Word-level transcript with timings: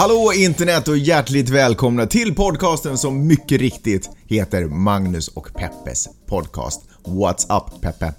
Hallå 0.00 0.32
internet 0.32 0.88
och 0.88 0.98
hjärtligt 0.98 1.48
välkomna 1.48 2.06
till 2.06 2.34
podcasten 2.34 2.98
som 2.98 3.26
mycket 3.26 3.60
riktigt 3.60 4.10
heter 4.26 4.64
Magnus 4.64 5.28
och 5.28 5.54
Peppes 5.54 6.08
podcast. 6.26 6.82
What's 7.04 7.56
up 7.56 7.80
Peppe? 7.80 8.14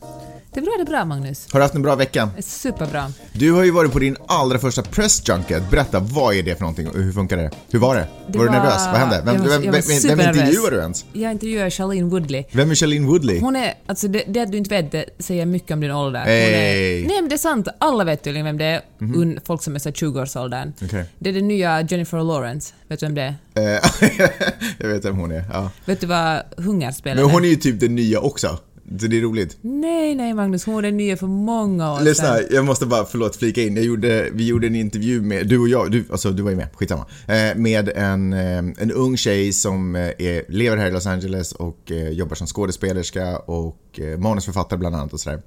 Det 0.54 0.62
bra, 0.62 0.72
det 0.80 0.86
bra 0.86 1.06
Magnus. 1.06 1.48
Har 1.52 1.60
du 1.60 1.64
haft 1.64 1.76
en 1.76 1.82
bra 1.82 1.96
vecka? 1.96 2.30
Superbra. 2.40 3.12
Du 3.34 3.52
har 3.52 3.64
ju 3.64 3.72
varit 3.72 3.92
på 3.92 4.00
din 4.00 4.18
allra 4.28 4.60
första 4.60 4.82
press 4.82 5.22
junket. 5.30 5.64
Berätta, 5.72 6.00
vad 6.00 6.36
är 6.36 6.44
det 6.44 6.56
för 6.56 6.62
någonting 6.62 6.88
och 6.88 6.96
hur 6.96 7.12
funkar 7.14 7.38
det? 7.38 7.52
Hur 7.72 7.80
var 7.80 7.96
det? 7.96 8.08
Det 8.28 8.38
var, 8.38 8.46
du 8.46 8.52
nervös? 8.52 8.86
Vad 8.88 8.96
hände? 8.96 9.22
Vem, 9.26 9.36
jag 9.36 9.42
var- 9.42 9.50
vem, 9.50 9.64
jag 9.64 9.72
vem, 9.72 9.82
vem 9.88 10.00
supernervös. 10.00 10.36
intervjuar 10.38 10.72
du 10.72 10.78
ens? 10.78 11.06
Jag 11.14 11.32
intervjuar 11.32 11.70
Charlene 11.70 12.10
Woodley. 12.10 12.44
Vem 12.52 12.72
är 12.72 12.76
Shailene 12.76 13.08
Woodley? 13.08 13.40
Hon 13.40 13.56
är, 13.56 13.74
alltså 13.86 14.08
det, 14.08 14.24
det 14.28 14.40
att 14.42 14.52
du 14.52 14.58
inte 14.58 14.70
vet 14.82 14.92
det 14.92 15.06
säger 15.20 15.46
mycket 15.46 15.72
om 15.72 15.82
din 15.82 15.92
ålder. 15.92 16.20
Hey. 16.20 17.04
är, 17.04 17.08
nej 17.08 17.22
men 17.22 17.30
det 17.30 17.36
är 17.36 17.38
sant, 17.38 17.68
alla 17.80 18.04
vet 18.04 18.24
tydligen 18.24 18.46
vem 18.46 18.58
det 18.58 18.66
är. 18.66 18.82
Un, 19.00 19.40
folk 19.46 19.64
som 19.64 19.76
är 19.76 19.80
så 19.80 19.90
här 19.90 19.94
20-årsåldern. 19.94 20.74
Okej. 20.84 21.06
Det 21.20 21.30
är 21.30 21.34
den 21.34 21.48
nya 21.48 21.82
Jennifer 21.82 22.24
Lawrence. 22.24 22.74
Vet 22.88 23.00
du 23.00 23.06
vem 23.06 23.16
det 23.16 23.36
är? 23.54 23.76
Eh, 23.76 23.82
jag 24.78 24.88
vet 24.88 25.06
vem 25.06 25.18
hon 25.18 25.32
är, 25.32 25.44
ja. 25.54 25.72
Vet 25.86 26.02
du 26.02 26.08
vad 26.08 26.42
Hungerspelet 26.58 27.24
Men 27.24 27.34
hon 27.34 27.46
är 27.46 27.50
ju 27.50 27.56
typ 27.56 27.80
den 27.80 27.96
nya 27.96 28.20
också. 28.20 28.60
Så 29.00 29.08
det 29.08 29.18
är 29.18 29.22
roligt. 29.22 29.58
Nej, 29.62 30.16
nej 30.16 30.34
Magnus, 30.34 30.66
hon 30.66 30.78
är 30.78 30.82
den 30.82 30.98
nya 30.98 31.18
för 31.18 31.28
många 31.28 31.94
år 31.94 32.02
Lyssna, 32.02 32.36
sedan. 32.38 32.46
jag 32.52 32.66
måste 32.66 32.86
bara, 32.86 33.06
förlåt, 33.06 33.36
flika 33.36 33.62
in. 33.62 33.76
Jag 33.76 33.86
gjorde, 33.86 34.30
vi 34.34 34.48
gjorde 34.48 34.68
en 34.68 34.76
intervju 34.76 35.22
med, 35.22 35.48
du 35.48 35.60
och 35.60 35.68
jag, 35.70 35.92
du, 35.92 36.06
alltså 36.12 36.32
du 36.32 36.44
var 36.44 36.50
ju 36.50 36.56
med, 36.58 36.68
skitsamma. 36.76 37.06
Eh, 37.28 37.56
med 37.56 37.90
en, 37.90 38.34
eh, 38.34 38.58
en 38.58 38.92
ung 38.92 39.18
tjej 39.18 39.54
som 39.54 39.96
eh, 39.96 40.02
är, 40.02 40.52
lever 40.52 40.78
här 40.78 40.88
i 40.88 40.92
Los 40.92 41.06
Angeles 41.08 41.52
och 41.52 41.92
eh, 41.92 42.10
jobbar 42.10 42.36
som 42.36 42.48
skådespelerska 42.48 43.38
och 43.38 44.00
eh, 44.00 44.18
manusförfattare 44.20 44.80
bland 44.80 44.96
annat 44.96 45.14
och 45.14 45.20
sådär. 45.20 45.42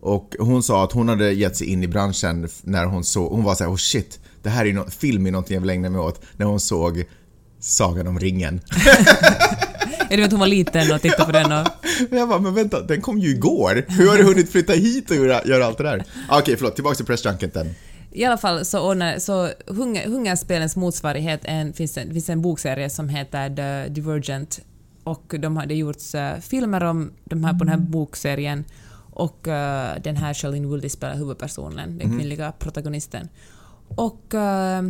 Och 0.00 0.34
hon 0.38 0.62
sa 0.62 0.84
att 0.84 0.92
hon 0.92 1.08
hade 1.08 1.32
gett 1.32 1.56
sig 1.56 1.66
in 1.66 1.82
i 1.82 1.88
branschen 1.88 2.48
när 2.62 2.84
hon 2.86 3.04
såg, 3.04 3.32
hon 3.32 3.44
var 3.44 3.54
såhär, 3.54 3.70
oh 3.70 3.76
shit, 3.76 4.20
det 4.42 4.48
här 4.50 4.66
är 4.66 4.72
no- 4.72 4.90
film 4.90 5.26
är 5.26 5.30
någonting 5.30 5.54
jag 5.54 5.60
vill 5.60 5.70
ägna 5.70 5.90
mig 5.90 6.00
åt. 6.00 6.20
När 6.36 6.46
hon 6.46 6.60
såg 6.60 7.04
Sagan 7.60 8.06
om 8.06 8.18
ringen. 8.18 8.60
Jag 10.14 10.26
vet 10.26 10.32
hon 10.32 10.40
var 10.40 10.46
liten 10.46 10.92
och 10.92 11.00
tittade 11.02 11.24
på 11.24 11.32
den 11.32 11.52
och... 11.52 11.68
Jag 12.10 12.28
bara, 12.28 12.38
men 12.38 12.54
vänta, 12.54 12.82
den 12.82 13.00
kom 13.00 13.18
ju 13.18 13.30
igår. 13.30 13.84
Hur 13.88 14.08
har 14.08 14.16
du 14.16 14.24
hunnit 14.24 14.52
flytta 14.52 14.72
hit 14.72 15.10
och 15.10 15.16
göra, 15.16 15.44
göra 15.44 15.66
allt 15.66 15.78
det 15.78 15.84
där? 15.84 16.04
Ah, 16.28 16.38
Okej, 16.38 16.56
förlåt, 16.56 16.74
tillbaka 16.74 16.96
till 16.96 17.06
pressjunketen. 17.06 17.74
I 18.12 18.24
alla 18.24 18.38
fall 18.38 18.64
så, 18.64 18.90
ordnar, 18.90 19.18
så 19.18 19.48
hunger, 19.66 20.06
Hungerspelens 20.06 20.76
motsvarighet 20.76 21.40
en, 21.44 21.72
finns, 21.72 21.98
en, 21.98 22.12
finns 22.12 22.28
en 22.28 22.42
bokserie 22.42 22.90
som 22.90 23.08
heter 23.08 23.56
The 23.56 23.92
Divergent 23.92 24.60
och 25.04 25.34
de 25.38 25.56
hade 25.56 25.74
gjorts 25.74 26.14
uh, 26.14 26.40
filmer 26.40 26.84
om 26.84 27.12
de 27.24 27.44
här, 27.44 27.52
på 27.52 27.58
den 27.58 27.68
här 27.68 27.78
bokserien 27.78 28.64
och 29.14 29.48
eh, 29.48 30.02
den 30.02 30.16
här 30.16 30.34
Shailene 30.34 30.66
Woodley 30.66 30.90
spelar 30.90 31.16
huvudpersonen, 31.16 31.98
den 31.98 32.18
kvinnliga 32.18 32.52
protagonisten. 32.52 33.28
Och 33.88 34.34
eh, 34.34 34.82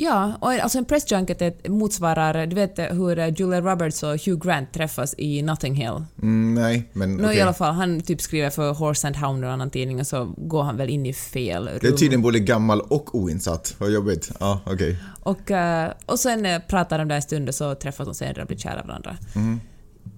ja, 0.00 0.32
och 0.40 0.52
alltså 0.52 0.78
en 0.78 0.84
pressjunket 0.84 1.42
är- 1.42 1.68
motsvarar, 1.68 2.46
du 2.46 2.56
vet 2.56 2.78
hur 2.78 3.26
Julia 3.40 3.60
Roberts 3.60 4.02
och 4.02 4.08
Hugh 4.26 4.46
Grant 4.46 4.72
träffas 4.72 5.14
i 5.18 5.42
Notting 5.42 5.74
Hill. 5.74 6.04
Mm, 6.22 6.54
nej, 6.54 6.90
men 6.92 7.16
Nå, 7.16 7.24
okej. 7.24 7.36
i 7.38 7.40
alla 7.40 7.52
fall, 7.52 7.74
han 7.74 8.00
typ 8.00 8.20
skriver 8.20 8.50
för 8.50 8.72
Horse 8.72 9.06
and 9.06 9.16
Hound 9.16 9.44
och 9.44 9.50
annan 9.50 9.70
tidning 9.70 10.00
och 10.00 10.06
så 10.06 10.34
går 10.36 10.62
han 10.62 10.76
väl 10.76 10.88
in 10.88 11.06
i 11.06 11.12
fel 11.12 11.68
rum. 11.68 11.78
Det 11.82 11.86
är 11.88 11.92
tydligen 11.92 12.22
både 12.22 12.38
gammal 12.38 12.80
och 12.80 13.14
oinsatt. 13.14 13.74
Vad 13.78 13.90
jobbigt. 13.90 14.30
Ja, 14.40 14.60
okej. 14.66 14.96
Och, 15.22 15.50
eh, 15.50 15.90
och 16.06 16.18
sen 16.18 16.46
eh, 16.46 16.58
pratar 16.68 16.98
de 16.98 17.08
där 17.08 17.16
en 17.16 17.22
stund 17.22 17.48
och 17.48 17.54
så 17.54 17.74
träffas 17.74 18.06
de 18.06 18.14
senare 18.14 18.40
och 18.42 18.46
blir 18.46 18.58
kära 18.58 18.82
varandra. 18.86 19.16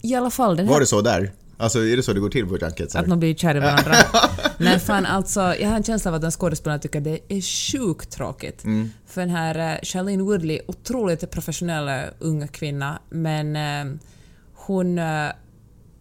I 0.02 0.14
alla 0.14 0.30
fall, 0.30 0.56
den 0.56 0.66
här, 0.66 0.72
Var 0.72 0.80
det 0.80 0.86
så 0.86 1.00
där? 1.00 1.32
Alltså, 1.62 1.84
är 1.84 1.96
det 1.96 2.02
så 2.02 2.12
det 2.12 2.20
går 2.20 2.30
till 2.30 2.46
på 2.46 2.58
junkets? 2.58 2.96
att 2.96 3.06
man 3.06 3.20
blir 3.20 3.34
kära 3.34 3.58
i 3.58 3.60
varandra. 3.60 3.94
Nej, 4.58 4.78
fan 4.78 5.06
alltså, 5.06 5.40
jag 5.40 5.68
har 5.68 5.76
en 5.76 5.82
känsla 5.82 6.10
av 6.10 6.14
att 6.14 6.22
den 6.22 6.30
skådespelarna 6.30 6.78
tycker 6.78 6.98
att 6.98 7.04
det 7.04 7.20
är 7.28 7.40
sjukt 7.40 8.10
tråkigt. 8.10 8.62
För 9.06 9.20
den 9.20 9.30
här 9.30 9.74
uh, 9.74 9.80
Shailene 9.82 10.22
Woodley, 10.22 10.60
otroligt 10.66 11.30
professionell 11.30 11.88
eh, 11.88 12.10
ung 12.18 12.48
kvinna, 12.48 12.98
men 13.10 13.56
eh, 13.56 13.98
hon 14.54 14.98
eh, 14.98 15.28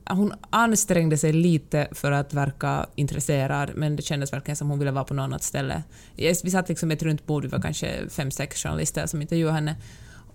hon 0.06 0.34
ansträngde 0.50 1.18
sig 1.18 1.34
lite 1.34 1.88
för 1.92 2.12
att 2.12 2.34
verka 2.34 2.86
intresserad, 2.96 3.72
men 3.76 3.96
det 3.96 4.02
kändes 4.02 4.34
verkligen 4.34 4.56
som 4.56 4.70
hon 4.70 4.80
ville 4.80 4.92
vara 4.92 5.04
på 5.04 5.14
något 5.14 5.24
annat 5.24 5.44
ställe. 5.44 5.84
Vi 6.16 6.36
satt 6.36 6.70
liksom 6.70 6.92
ett 6.92 7.04
runt 7.04 7.26
bord, 7.26 7.44
vi 7.44 7.50
var 7.50 7.62
kanske 7.62 8.10
fem, 8.10 8.32
sex 8.32 8.64
journalister 8.64 9.06
som 9.06 9.22
intervjuade 9.22 9.54
henne. 9.54 9.76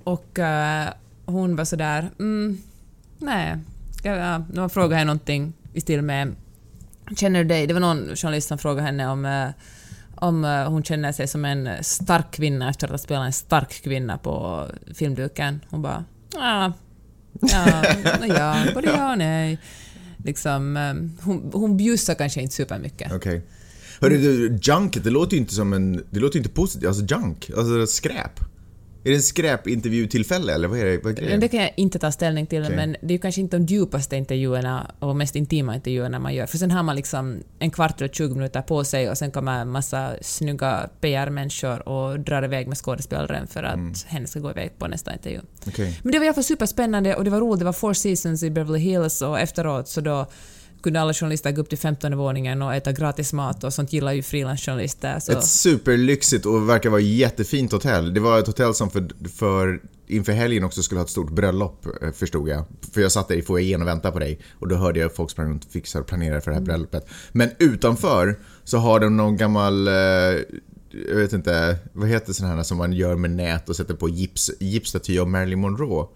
Och 0.05 0.39
eh, 0.39 0.89
hon 1.25 1.57
var 1.57 1.65
sådär, 1.65 2.11
mm, 2.19 2.59
nej. 3.19 3.57
Ska, 3.97 4.09
ja, 4.09 4.39
när 4.39 4.61
man 4.61 4.71
frågade 4.71 4.95
henne 4.95 5.07
någonting 5.07 5.53
i 5.73 5.81
stil 5.81 6.03
med 6.03 6.35
Känner 7.17 7.45
du 7.45 7.49
dig... 7.49 7.67
Det 7.67 7.75
var 7.75 7.81
någon 7.81 8.17
journalist 8.17 8.49
som 8.49 8.59
frågade 8.59 8.87
henne 8.87 9.09
om, 9.09 9.25
eh, 9.25 9.49
om 10.15 10.45
eh, 10.45 10.71
hon 10.71 10.83
känner 10.83 11.13
sig 11.13 11.29
som 11.29 11.45
en 11.45 11.85
stark 11.85 12.31
kvinna 12.31 12.71
efter 12.71 12.87
att 12.87 12.91
ha 12.91 12.99
spelat 12.99 13.27
en 13.27 13.33
stark 13.33 13.83
kvinna 13.83 14.19
på 14.19 14.67
filmduken. 14.95 15.61
Hon 15.69 15.83
bara 15.83 16.05
ah, 16.37 16.73
ja, 17.41 17.85
ja, 18.27 18.57
både 18.75 18.87
ja 18.87 19.13
och 19.13 19.19
nej. 19.19 19.59
Liksom, 20.25 20.77
eh, 20.77 21.25
hon, 21.25 21.51
hon 21.53 21.77
bjussar 21.77 22.15
kanske 22.15 22.41
inte 22.41 22.55
supermycket. 22.55 23.13
Okej. 23.13 23.43
Hörru 24.01 24.19
du, 24.19 24.59
junket, 24.63 25.05
det 25.05 25.11
låter 25.11 25.33
ju 25.33 25.41
inte 25.41 25.55
som 25.55 25.73
en... 25.73 26.05
Det 26.11 26.21
låter 26.21 26.35
ju 26.35 26.41
inte 26.41 26.55
positivt. 26.55 26.89
Alltså 26.89 27.05
junk, 27.05 27.51
alltså 27.57 27.87
skräp. 27.87 28.41
Är 29.07 29.11
det 29.11 29.17
en 29.17 29.23
skräpintervjutillfälle 29.23 30.55
eller 30.55 30.69
vad 30.69 30.79
är 30.79 30.85
det? 30.85 30.99
Vad 31.05 31.13
är 31.13 31.17
grejen? 31.23 31.41
Det 31.41 31.49
kan 31.49 31.61
jag 31.61 31.71
inte 31.77 31.99
ta 31.99 32.13
ställning 32.13 32.47
till, 32.47 32.63
Okej. 32.63 32.77
men 32.77 32.93
det 33.01 33.07
är 33.07 33.13
ju 33.13 33.19
kanske 33.19 33.41
inte 33.41 33.59
de 33.59 33.67
djupaste 33.67 34.17
intervjuerna 34.17 34.91
och 34.99 35.17
mest 35.17 35.37
intima 35.37 35.75
intervjuerna 35.75 36.19
man 36.19 36.35
gör. 36.35 36.47
För 36.47 36.59
sen 36.59 36.71
har 36.71 36.83
man 36.83 36.97
liksom 36.97 37.43
en 37.59 37.71
kvart 37.71 38.01
eller 38.01 38.09
20 38.13 38.35
minuter 38.35 38.63
på 38.63 38.85
sig 38.85 39.11
och 39.11 39.19
sen 39.19 39.31
kommer 39.31 39.61
en 39.61 39.69
massa 39.71 40.11
snygga 40.23 40.91
PR-människor 41.01 41.89
och 41.89 42.21
drar 42.21 42.43
iväg 42.45 42.69
med 42.69 42.79
skådespelaren 42.79 43.47
för 43.47 43.63
att 43.63 43.75
Mm. 43.75 43.93
henne 44.07 44.27
ska 44.27 44.41
gå 44.41 44.51
iväg 44.51 44.79
på 44.79 44.87
nästa 44.89 45.13
intervju. 45.13 45.41
Okej. 45.67 46.01
Men 46.03 46.13
det 46.13 46.19
var 46.19 46.25
i 46.25 46.29
alla 46.29 46.35
fall 46.35 46.45
superspännande 46.45 47.15
och 47.15 47.25
det 47.25 47.31
var 47.31 47.41
roligt. 47.41 47.59
Det 47.59 47.65
var 47.65 47.73
Four 47.73 47.93
Seasons 47.95 48.43
i 48.43 48.51
Beverly 48.51 48.79
Hills 48.79 49.23
och 49.23 49.41
efteråt 49.41 49.89
så 49.89 50.01
då 50.01 50.27
kunde 50.87 51.01
alla 51.01 51.15
journalister 51.15 51.53
gå 51.53 51.61
upp 51.61 51.69
till 51.69 51.79
15 51.79 52.17
våningen 52.17 52.63
och 52.63 52.75
äta 52.75 52.93
gratis 52.93 53.33
mat 53.33 53.65
och 53.65 53.73
sånt 53.73 53.93
gillar 53.93 54.13
ju 54.13 54.23
frilansjournalister. 54.23 55.17
Ett 55.17 55.45
superlyxigt 55.45 56.47
och 56.47 56.69
verkar 56.69 56.91
vara 56.91 57.01
jättefint 57.01 57.73
hotell. 57.73 58.15
Det 58.15 58.21
var 58.21 58.39
ett 58.39 58.47
hotell 58.47 58.75
som 58.75 58.91
för, 58.91 59.29
för 59.29 59.81
inför 60.07 60.33
helgen 60.33 60.65
också 60.65 60.83
skulle 60.83 60.99
ha 60.99 61.05
ett 61.05 61.11
stort 61.11 61.31
bröllop, 61.31 61.87
eh, 62.03 62.13
förstod 62.13 62.49
jag. 62.49 62.65
För 62.93 63.01
jag 63.01 63.13
satt 63.13 63.29
där 63.29 63.35
i 63.35 63.43
foajén 63.43 63.83
och 63.83 63.89
väntade 63.89 64.13
på 64.13 64.19
dig 64.19 64.41
och 64.59 64.69
då 64.69 64.77
hörde 64.77 65.01
jag 65.01 65.15
folk 65.15 65.31
sprang 65.31 65.51
runt 65.51 65.65
och 65.65 65.71
fixade 65.71 66.03
och 66.03 66.09
planerade 66.09 66.41
för 66.41 66.51
det 66.51 66.57
här 66.57 66.65
bröllopet. 66.65 67.09
Men 67.33 67.51
utanför 67.59 68.39
så 68.65 68.79
har 68.79 69.01
de 69.01 69.17
någon 69.17 69.37
gammal, 69.37 69.89
eh, 69.89 69.95
jag 71.09 71.17
vet 71.17 71.33
inte, 71.33 71.79
vad 71.93 72.09
heter 72.09 72.33
sådana 72.33 72.55
här 72.55 72.63
som 72.63 72.79
man 72.79 72.93
gör 72.93 73.17
med 73.17 73.31
nät 73.31 73.69
och 73.69 73.77
sätter 73.77 73.95
på 73.95 74.09
gips, 74.09 74.51
gipsstaty 74.61 75.19
av 75.19 75.29
Marilyn 75.29 75.61
Monroe? 75.61 76.07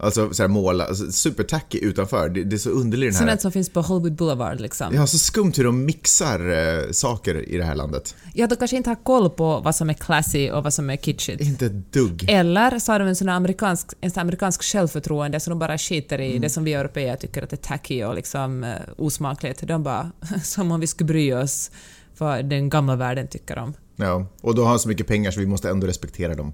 Alltså 0.00 0.34
såhär 0.34 0.48
måla, 0.48 0.84
alltså, 0.84 1.12
supertacky 1.12 1.78
utanför. 1.78 2.28
Det, 2.28 2.44
det 2.44 2.56
är 2.56 2.58
så 2.58 2.70
underligt 2.70 3.12
den 3.14 3.28
här... 3.28 3.30
Sånt 3.30 3.40
som 3.40 3.52
finns 3.52 3.68
på 3.68 3.80
Hollywood 3.80 4.14
Boulevard 4.14 4.60
liksom. 4.60 4.94
Ja, 4.94 5.06
så 5.06 5.18
skumt 5.18 5.52
hur 5.56 5.64
de 5.64 5.84
mixar 5.84 6.50
eh, 6.50 6.90
saker 6.90 7.48
i 7.48 7.56
det 7.56 7.64
här 7.64 7.74
landet. 7.74 8.14
Ja, 8.34 8.46
de 8.46 8.56
kanske 8.56 8.76
inte 8.76 8.90
har 8.90 9.04
koll 9.04 9.30
på 9.30 9.60
vad 9.60 9.74
som 9.74 9.90
är 9.90 9.94
classy 9.94 10.50
och 10.50 10.64
vad 10.64 10.74
som 10.74 10.90
är 10.90 10.96
kitschigt. 10.96 11.40
Inte 11.40 11.66
ett 11.66 11.92
dugg. 11.92 12.26
Eller 12.28 12.78
så 12.78 12.92
har 12.92 12.98
de 12.98 13.08
en 13.08 13.16
sån 13.16 13.28
här 13.28 13.36
amerikansk, 13.36 13.92
en 14.00 14.10
sån 14.10 14.18
här 14.18 14.24
amerikansk 14.24 14.62
självförtroende 14.62 15.40
som 15.40 15.50
de 15.50 15.58
bara 15.58 15.78
skiter 15.78 16.20
i, 16.20 16.38
det 16.38 16.50
som 16.50 16.64
vi 16.64 16.74
europeer 16.74 17.16
tycker 17.16 17.42
att 17.42 17.52
är 17.52 17.56
tacky 17.56 18.04
och 18.04 18.14
liksom 18.14 18.64
uh, 18.64 18.70
osmakligt. 18.96 19.68
De 19.68 19.82
bara, 19.82 20.10
som 20.42 20.72
om 20.72 20.80
vi 20.80 20.86
skulle 20.86 21.06
bry 21.06 21.32
oss 21.32 21.70
vad 22.18 22.44
den 22.44 22.68
gamla 22.68 22.96
världen 22.96 23.28
tycker 23.28 23.58
om. 23.58 23.74
Ja, 23.96 24.26
och 24.40 24.54
de 24.54 24.66
har 24.66 24.78
så 24.78 24.88
mycket 24.88 25.06
pengar 25.06 25.30
så 25.30 25.40
vi 25.40 25.46
måste 25.46 25.70
ändå 25.70 25.86
respektera 25.86 26.34
dem. 26.34 26.52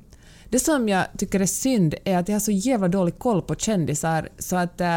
Det 0.55 0.61
som 0.61 0.89
jag 0.89 1.07
tycker 1.19 1.41
är 1.41 1.47
synd 1.47 1.95
är 2.05 2.19
att 2.19 2.29
jag 2.29 2.35
har 2.35 2.41
så 2.41 2.51
jävla 2.51 2.89
dålig 2.89 3.19
koll 3.19 3.43
på 3.43 3.55
kändisar 3.55 4.29
så 4.39 4.57
att 4.57 4.81
äh, 4.81 4.89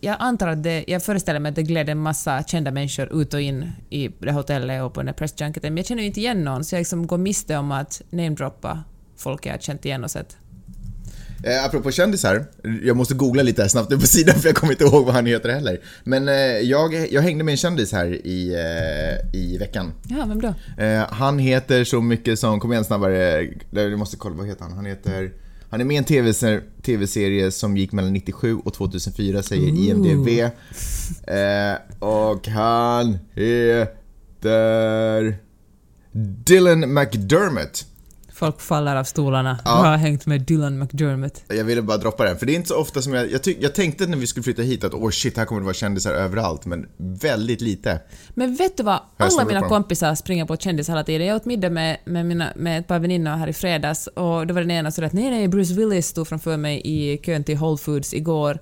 jag 0.00 0.16
antar 0.18 0.48
att 0.48 0.62
det, 0.62 0.84
jag 0.86 1.02
föreställer 1.02 1.40
mig 1.40 1.50
att 1.50 1.56
det 1.56 1.62
gled 1.62 1.88
en 1.88 1.98
massa 1.98 2.42
kända 2.42 2.70
människor 2.70 3.22
ut 3.22 3.34
och 3.34 3.40
in 3.40 3.72
i 3.90 4.08
det 4.08 4.32
hotellet 4.32 4.82
och 4.82 4.94
på 4.94 5.00
den 5.00 5.06
där 5.06 5.12
pressjunketen 5.12 5.74
men 5.74 5.76
jag 5.76 5.86
känner 5.86 6.02
ju 6.02 6.08
inte 6.08 6.20
igen 6.20 6.44
någon 6.44 6.64
så 6.64 6.74
jag 6.74 6.80
liksom 6.80 7.06
går 7.06 7.18
miste 7.18 7.56
om 7.56 7.72
att 7.72 8.02
namedroppa 8.10 8.84
folk 9.16 9.46
jag 9.46 9.52
har 9.52 9.58
känt 9.58 9.84
igen 9.84 10.04
och 10.04 10.10
sett. 10.10 10.36
Eh, 11.42 11.64
apropå 11.64 11.90
kändisar, 11.90 12.44
jag 12.82 12.96
måste 12.96 13.14
googla 13.14 13.42
lite 13.42 13.62
här 13.62 13.68
snabbt 13.68 13.90
nu 13.90 13.98
på 13.98 14.06
sidan 14.06 14.34
för 14.34 14.48
jag 14.48 14.56
kommer 14.56 14.72
inte 14.72 14.84
ihåg 14.84 15.04
vad 15.04 15.14
han 15.14 15.26
heter 15.26 15.48
heller. 15.48 15.80
Men 16.04 16.28
eh, 16.28 16.34
jag, 16.34 17.12
jag 17.12 17.22
hängde 17.22 17.44
med 17.44 17.52
en 17.52 17.56
kändis 17.56 17.92
här 17.92 18.26
i, 18.26 18.54
eh, 18.54 19.40
i 19.40 19.58
veckan. 19.58 19.92
Ja, 20.08 20.24
vem 20.28 20.40
då? 20.40 20.54
Eh, 20.82 21.02
han 21.08 21.38
heter 21.38 21.84
så 21.84 22.00
mycket 22.00 22.38
som, 22.38 22.60
kom 22.60 22.72
igen 22.72 22.84
snabbare, 22.84 23.48
jag 23.70 23.98
måste 23.98 24.16
kolla, 24.16 24.36
vad 24.36 24.46
heter 24.46 24.64
han? 24.64 24.72
Han 24.72 24.86
heter, 24.86 25.32
han 25.70 25.80
är 25.80 25.84
med 25.84 25.94
i 25.94 25.98
en 25.98 26.04
TV-serie 26.04 26.60
TV 26.82 27.50
som 27.50 27.76
gick 27.76 27.92
mellan 27.92 28.12
97 28.12 28.56
och 28.64 28.74
2004 28.74 29.42
säger 29.42 29.68
IMDB. 29.68 30.28
Eh, 31.26 31.74
och 31.98 32.48
han 32.48 33.18
heter 33.34 35.36
Dylan 36.44 36.94
McDermott. 36.94 37.86
Folk 38.42 38.60
faller 38.60 38.96
av 38.96 39.04
stolarna. 39.04 39.58
Ja. 39.64 39.84
Jag 39.84 39.90
har 39.90 39.96
hängt 39.96 40.26
med 40.26 40.40
Dylan 40.40 40.78
McDermott. 40.78 41.42
Jag 41.48 41.64
ville 41.64 41.82
bara 41.82 41.96
droppa 41.96 42.24
den, 42.24 42.38
för 42.38 42.46
det 42.46 42.52
är 42.52 42.54
inte 42.54 42.68
så 42.68 42.76
ofta 42.76 43.02
som 43.02 43.14
jag... 43.14 43.30
Jag, 43.30 43.42
tyck, 43.42 43.58
jag 43.60 43.74
tänkte 43.74 44.06
när 44.06 44.16
vi 44.16 44.26
skulle 44.26 44.44
flytta 44.44 44.62
hit 44.62 44.84
att 44.84 44.94
åh 44.94 45.06
oh 45.06 45.10
shit, 45.10 45.36
här 45.36 45.44
kommer 45.44 45.60
det 45.60 45.64
vara 45.64 45.74
kändisar 45.74 46.14
överallt, 46.14 46.66
men 46.66 46.88
väldigt 46.96 47.60
lite. 47.60 48.00
Men 48.34 48.56
vet 48.56 48.76
du 48.76 48.82
vad? 48.82 49.00
Alla 49.16 49.44
mina 49.44 49.68
kompisar 49.68 50.14
springer 50.14 50.44
på 50.44 50.56
kändisar 50.56 50.92
hela 50.92 51.04
tiden. 51.04 51.26
Jag 51.26 51.36
åt 51.36 51.44
middag 51.44 51.70
med, 51.70 51.98
med, 52.04 52.26
mina, 52.26 52.52
med 52.56 52.78
ett 52.78 52.88
par 52.88 52.98
väninnor 52.98 53.30
här 53.30 53.48
i 53.48 53.52
fredags 53.52 54.06
och 54.06 54.46
då 54.46 54.54
var 54.54 54.60
den 54.60 54.70
ena 54.70 54.90
så 54.90 55.04
att 55.04 55.12
nej, 55.12 55.30
nej, 55.30 55.48
Bruce 55.48 55.74
Willis 55.74 56.06
stod 56.06 56.28
framför 56.28 56.56
mig 56.56 56.80
i 56.84 57.18
kön 57.18 57.44
till 57.44 57.56
Whole 57.56 57.78
Foods 57.78 58.14
igår 58.14 58.58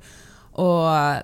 och 0.52 0.84
uh, 0.84 1.16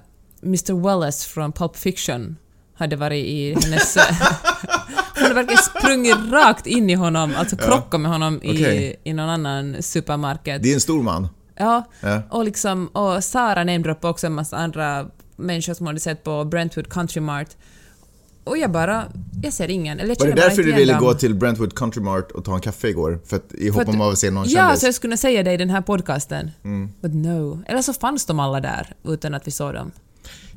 Mr 0.42 0.72
Wallace 0.80 1.28
från 1.28 1.52
Pulp 1.52 1.76
Fiction 1.76 2.36
hade 2.76 2.96
varit 2.96 3.24
i 3.24 3.54
hennes... 3.62 3.96
hon 5.14 5.22
hade 5.22 5.34
verkligen 5.34 5.62
sprungit 5.62 6.16
rakt 6.30 6.66
in 6.66 6.90
i 6.90 6.94
honom, 6.94 7.34
alltså 7.36 7.56
krockat 7.56 8.00
med 8.00 8.10
honom 8.10 8.40
i, 8.42 8.50
okay. 8.50 8.94
i 9.04 9.12
någon 9.12 9.28
annan 9.28 9.76
supermarket. 9.82 10.62
Det 10.62 10.70
är 10.70 10.74
en 10.74 10.80
stor 10.80 11.02
man. 11.02 11.28
Ja, 11.56 11.84
ja. 12.00 12.22
och 12.30 12.44
liksom, 12.44 12.86
och 12.86 13.24
Sara 13.24 13.64
namedroppade 13.64 14.10
också 14.10 14.26
en 14.26 14.32
massa 14.32 14.56
andra 14.56 15.06
människor 15.36 15.74
som 15.74 15.86
hade 15.86 16.00
sett 16.00 16.24
på 16.24 16.44
Brentwood 16.44 16.92
Country 16.92 17.20
Mart. 17.20 17.48
Och 18.44 18.58
jag 18.58 18.70
bara, 18.70 19.04
jag 19.42 19.52
ser 19.52 19.70
ingen. 19.70 20.00
Eller 20.00 20.16
var 20.18 20.26
det 20.26 20.32
därför 20.32 20.62
du 20.62 20.72
ville 20.72 20.92
dem. 20.92 21.02
gå 21.02 21.14
till 21.14 21.34
Brentwood 21.34 21.74
Country 21.74 22.02
Mart 22.02 22.30
och 22.30 22.44
ta 22.44 22.54
en 22.54 22.60
kaffe 22.60 22.88
igår? 22.88 23.20
För 23.26 23.36
att, 23.36 23.54
I 23.54 23.68
hopp 23.68 23.88
om 23.88 24.00
att 24.00 24.18
se 24.18 24.30
någon 24.30 24.44
ja, 24.44 24.48
kändis? 24.48 24.72
Ja, 24.72 24.76
så 24.76 24.86
jag 24.86 24.94
skulle 24.94 25.16
säga 25.16 25.42
det 25.42 25.52
i 25.52 25.56
den 25.56 25.70
här 25.70 25.80
podcasten. 25.80 26.50
Mm. 26.64 26.90
But 27.00 27.14
no. 27.14 27.62
Eller 27.66 27.82
så 27.82 27.92
fanns 27.92 28.26
de 28.26 28.40
alla 28.40 28.60
där 28.60 28.94
utan 29.04 29.34
att 29.34 29.46
vi 29.46 29.50
såg 29.50 29.74
dem. 29.74 29.90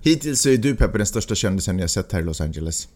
Hittills 0.01 0.45
är 0.45 0.57
du 0.57 0.75
Peppe 0.75 0.97
den 0.97 1.07
största 1.07 1.35
kändisen 1.35 1.79
jag 1.79 1.89
sett 1.89 2.11
här 2.11 2.19
i 2.19 2.23
Los 2.23 2.41
Angeles. 2.41 2.87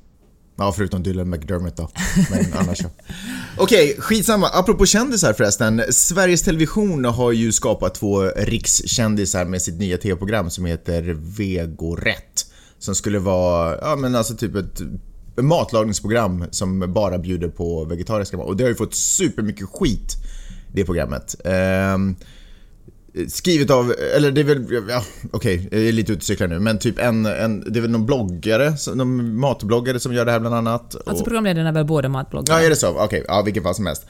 Ja, 0.56 0.72
förutom 0.72 1.04
Dylan 1.04 1.30
McDermott 1.30 1.78
då. 1.78 1.90
Men 2.32 2.54
annars 2.54 2.78
så. 2.78 2.88
Okej, 3.58 3.90
okay, 3.90 4.02
skitsamma. 4.02 4.48
Apropå 4.48 4.86
kändisar 4.86 5.34
förresten. 5.34 5.84
Sveriges 5.90 6.42
Television 6.42 7.06
har 7.06 7.32
ju 7.32 7.52
skapat 7.52 7.96
två 7.96 8.24
rikskändisar 8.24 9.46
med 9.46 9.62
sitt 9.62 9.80
nya 9.80 9.98
TV-program 9.98 10.50
som 10.50 10.66
heter 10.66 11.18
Vegorätt. 11.38 12.46
Som 12.80 12.96
skulle 12.96 13.20
vara, 13.20 13.78
ja 13.82 13.96
men 13.96 14.16
alltså 14.16 14.36
typ 14.36 14.56
ett 14.56 14.82
matlagningsprogram 15.42 16.46
som 16.52 16.94
bara 16.94 17.18
bjuder 17.18 17.48
på 17.48 17.86
vegetariska 17.86 18.38
mat. 18.38 18.48
Och 18.48 18.58
det 18.58 18.64
har 18.64 18.70
ju 18.70 18.76
fått 18.76 18.96
supermycket 18.96 19.70
skit, 19.70 20.16
det 20.74 20.86
programmet. 20.86 21.36
Um, 21.46 22.16
Skrivet 23.28 23.70
av, 23.70 23.94
eller 24.16 24.32
det 24.32 24.42
är 24.42 24.46
väl, 24.46 24.66
ja, 24.90 25.04
okej, 25.32 25.68
okay, 25.68 25.80
jag 25.80 25.88
är 25.88 25.92
lite 25.92 26.14
ute 26.14 26.44
och 26.44 26.50
nu, 26.50 26.60
men 26.60 26.80
typ 26.80 27.00
en, 27.00 27.26
en, 27.26 27.74
det 27.74 27.80
är 27.80 27.82
väl 27.82 27.92
någon 27.92 28.06
bloggare, 28.06 28.74
någon 28.96 29.40
matbloggare 29.40 30.00
som 30.00 30.14
gör 30.14 30.26
det 30.26 30.32
här 30.32 30.40
bland 30.40 30.56
annat. 30.56 30.96
Alltså 31.06 31.24
programledaren 31.24 31.68
är 31.68 31.72
väl 31.72 31.86
båda 31.86 32.10
matbloggare? 32.10 32.60
Ja, 32.60 32.66
är 32.66 32.70
det 32.70 32.76
så? 32.76 32.90
Okej, 32.90 33.06
okay, 33.06 33.24
ja 33.28 33.42
vilken 33.42 33.64
fall 33.64 33.76
som 33.76 33.86
helst. 33.86 34.06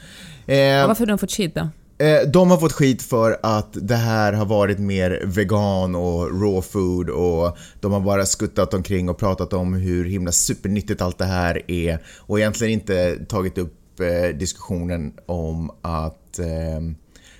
Eh, 0.46 0.56
varför 0.86 1.00
har 1.00 1.06
de 1.06 1.18
fått 1.18 1.32
skit 1.32 1.54
då? 1.54 1.68
Eh, 2.04 2.28
de 2.28 2.50
har 2.50 2.58
fått 2.58 2.72
skit 2.72 3.02
för 3.02 3.38
att 3.42 3.68
det 3.72 3.96
här 3.96 4.32
har 4.32 4.46
varit 4.46 4.78
mer 4.78 5.22
vegan 5.24 5.94
och 5.94 6.42
raw 6.42 6.62
food 6.62 7.10
och 7.10 7.56
de 7.80 7.92
har 7.92 8.00
bara 8.00 8.26
skuttat 8.26 8.74
omkring 8.74 9.08
och 9.08 9.18
pratat 9.18 9.52
om 9.52 9.74
hur 9.74 10.04
himla 10.04 10.32
supernyttigt 10.32 11.02
allt 11.02 11.18
det 11.18 11.24
här 11.24 11.70
är 11.70 11.98
och 12.18 12.38
egentligen 12.38 12.72
inte 12.72 13.24
tagit 13.24 13.58
upp 13.58 14.00
eh, 14.00 14.36
diskussionen 14.38 15.12
om 15.26 15.70
att 15.82 16.38
eh, 16.38 16.80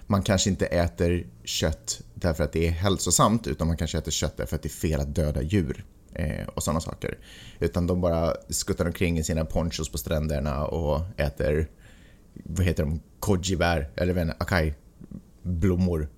man 0.06 0.22
kanske 0.22 0.50
inte 0.50 0.66
äter 0.66 1.24
kött 1.44 2.00
därför 2.14 2.44
att 2.44 2.52
det 2.52 2.66
är 2.66 2.70
hälsosamt 2.70 3.46
utan 3.46 3.66
man 3.66 3.76
kanske 3.76 3.98
äter 3.98 4.10
kött 4.10 4.36
därför 4.36 4.56
att 4.56 4.62
det 4.62 4.66
är 4.66 4.70
fel 4.70 5.00
att 5.00 5.14
döda 5.14 5.42
djur 5.42 5.84
eh, 6.14 6.48
och 6.54 6.62
sådana 6.62 6.80
saker. 6.80 7.18
Utan 7.60 7.86
de 7.86 8.00
bara 8.00 8.34
skuttar 8.48 8.86
omkring 8.86 9.18
i 9.18 9.24
sina 9.24 9.44
ponchos 9.44 9.88
på 9.88 9.98
stränderna 9.98 10.64
och 10.64 11.00
äter, 11.16 11.68
vad 12.44 12.66
heter 12.66 12.82
de, 12.82 13.00
kojibär, 13.20 13.90
eller 13.96 14.14
vad 14.14 14.30
akai, 14.38 14.74
blommor. 15.42 16.08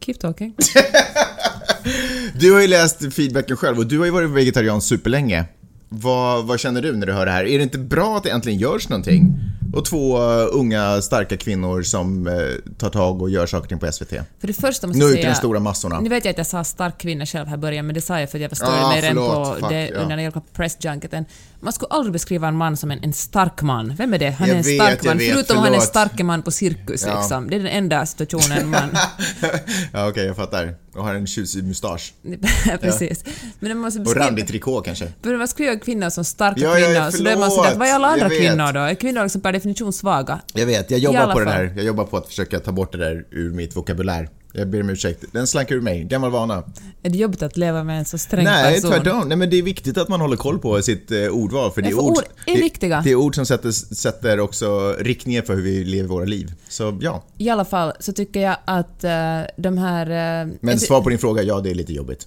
Keep 0.00 0.14
talking. 0.14 0.54
du 2.40 2.52
har 2.52 2.60
ju 2.60 2.66
läst 2.66 3.14
feedbacken 3.14 3.56
själv 3.56 3.78
och 3.78 3.86
du 3.86 3.98
har 3.98 4.04
ju 4.04 4.10
varit 4.10 4.30
vegetarian 4.30 4.80
superlänge. 4.80 5.44
Vad, 5.88 6.46
vad 6.46 6.60
känner 6.60 6.82
du 6.82 6.96
när 6.96 7.06
du 7.06 7.12
hör 7.12 7.26
det 7.26 7.32
här? 7.32 7.44
Är 7.44 7.58
det 7.58 7.64
inte 7.64 7.78
bra 7.78 8.16
att 8.16 8.22
det 8.22 8.30
äntligen 8.30 8.58
görs 8.58 8.88
någonting? 8.88 9.34
Och 9.72 9.84
två 9.84 10.18
uh, 10.18 10.48
unga 10.52 11.02
starka 11.02 11.36
kvinnor 11.36 11.82
som 11.82 12.26
uh, 12.26 12.34
tar 12.78 12.90
tag 12.90 13.22
och 13.22 13.30
gör 13.30 13.46
saker 13.46 13.76
på 13.76 13.92
SVT. 13.92 14.10
För 14.10 14.46
det 14.46 14.52
första 14.52 14.86
måste 14.86 15.02
jag 15.02 15.10
säga... 15.10 15.28
de 15.28 15.34
stora 15.34 15.60
massorna. 15.60 16.00
Nu 16.00 16.08
vet 16.08 16.24
jag 16.24 16.32
att 16.32 16.38
jag 16.38 16.46
sa 16.46 16.64
stark 16.64 16.98
kvinna 16.98 17.26
själv 17.26 17.46
här 17.46 17.54
i 17.54 17.58
början, 17.58 17.86
men 17.86 17.94
det 17.94 18.00
sa 18.00 18.20
jag 18.20 18.30
för 18.30 18.38
att 18.38 18.42
jag 18.42 18.50
förstår 18.50 18.66
ah, 18.66 18.90
mer 18.94 19.04
än 19.04 19.16
på 19.16 19.56
fuck, 19.60 19.70
det 19.70 19.88
ja. 19.88 20.00
under 20.00 20.30
på 20.30 20.40
pressjunketen. 20.40 21.24
Man 21.60 21.72
skulle 21.72 21.88
aldrig 21.88 22.12
beskriva 22.12 22.48
en 22.48 22.56
man 22.56 22.76
som 22.76 22.90
en, 22.90 22.98
en 23.02 23.12
stark 23.12 23.62
man. 23.62 23.94
Vem 23.94 24.14
är 24.14 24.18
det? 24.18 24.30
Han 24.30 24.50
är 24.50 24.54
en 24.54 24.62
vet, 24.62 24.74
stark 24.74 25.04
man. 25.04 25.18
Vet, 25.18 25.32
Förutom 25.32 25.56
han 25.56 25.72
är 25.72 25.76
en 25.76 25.80
stark 25.80 26.22
man 26.22 26.42
på 26.42 26.50
cirkus 26.50 27.04
ja. 27.06 27.18
liksom. 27.18 27.50
Det 27.50 27.56
är 27.56 27.58
den 27.58 27.68
enda 27.68 28.06
situationen 28.06 28.70
man... 28.70 28.90
ja 29.42 29.50
okej, 29.92 30.08
okay, 30.08 30.24
jag 30.24 30.36
fattar. 30.36 30.74
Och 30.94 31.04
har 31.04 31.14
en 31.14 31.26
tjusig 31.26 31.64
mustasch. 31.64 32.14
Precis. 32.80 33.22
Ja. 33.24 33.32
Men 33.58 33.70
man 33.70 33.78
måste 33.78 34.00
beskriva... 34.00 34.20
Och 34.20 34.26
randig 34.26 34.48
trikå 34.48 34.80
kanske. 34.80 35.12
Men 35.22 35.38
man 35.38 35.48
skriver 35.48 35.78
kvinnor 35.78 36.10
som 36.10 36.24
starka 36.24 36.60
ja, 36.60 36.74
kvinnor, 36.74 36.90
ja, 36.90 37.10
så 37.10 37.22
då 37.22 37.30
är 37.30 37.36
man 37.36 37.50
sådär, 37.50 37.74
vad 37.76 37.88
är 37.88 37.92
alla 37.92 38.08
andra 38.08 38.28
kvinnor 38.28 38.72
då? 38.72 38.80
Är 38.80 38.94
kvinnor 38.94 39.22
liksom 39.22 39.40
per 39.40 39.52
definition 39.52 39.92
svaga? 39.92 40.40
Jag 40.54 40.66
vet, 40.66 40.90
jag 40.90 41.00
jobbar 41.00 41.32
på 41.32 41.38
det 41.40 41.44
där. 41.44 41.72
Jag 41.76 41.84
jobbar 41.84 42.04
på 42.04 42.16
att 42.16 42.26
försöka 42.26 42.60
ta 42.60 42.72
bort 42.72 42.92
det 42.92 42.98
där 42.98 43.26
ur 43.30 43.52
mitt 43.52 43.76
vokabulär. 43.76 44.28
Jag 44.52 44.68
ber 44.68 44.80
om 44.80 44.90
ursäkt. 44.90 45.24
Den 45.32 45.46
slank 45.46 45.70
ur 45.70 45.80
mig. 45.80 46.04
Gammal 46.04 46.30
vana. 46.30 46.62
Är 47.02 47.10
det 47.10 47.18
jobbigt 47.18 47.42
att 47.42 47.56
leva 47.56 47.84
med 47.84 47.98
en 47.98 48.04
så 48.04 48.18
sträng 48.18 48.44
Nej, 48.44 48.74
person? 48.74 48.90
Nej, 48.90 49.00
tvärtom. 49.00 49.28
Nej, 49.28 49.36
men 49.36 49.50
det 49.50 49.58
är 49.58 49.62
viktigt 49.62 49.98
att 49.98 50.08
man 50.08 50.20
håller 50.20 50.36
koll 50.36 50.58
på 50.58 50.82
sitt 50.82 51.10
eh, 51.10 51.18
ordval. 51.18 51.72
För 51.72 51.82
det 51.82 51.88
är, 51.88 51.98
ord, 51.98 52.18
ord 52.18 52.24
är 52.46 52.54
det, 52.54 52.60
viktiga. 52.60 53.00
Det 53.04 53.10
är 53.10 53.14
ord 53.14 53.34
som 53.34 53.46
sätter, 53.46 53.70
sätter 53.70 54.40
också 54.40 54.96
riktningen 54.98 55.42
för 55.42 55.54
hur 55.54 55.62
vi 55.62 55.84
lever 55.84 56.08
våra 56.08 56.24
liv. 56.24 56.52
Så 56.68 56.98
ja. 57.00 57.22
I 57.38 57.50
alla 57.50 57.64
fall 57.64 57.92
så 58.00 58.12
tycker 58.12 58.40
jag 58.40 58.56
att 58.64 59.04
uh, 59.04 59.62
de 59.62 59.78
här... 59.78 60.44
Uh, 60.46 60.52
men 60.60 60.80
svar 60.80 61.00
på 61.00 61.08
din 61.08 61.18
fråga, 61.18 61.42
ja 61.42 61.60
det 61.60 61.70
är 61.70 61.74
lite 61.74 61.92
jobbigt. 61.92 62.26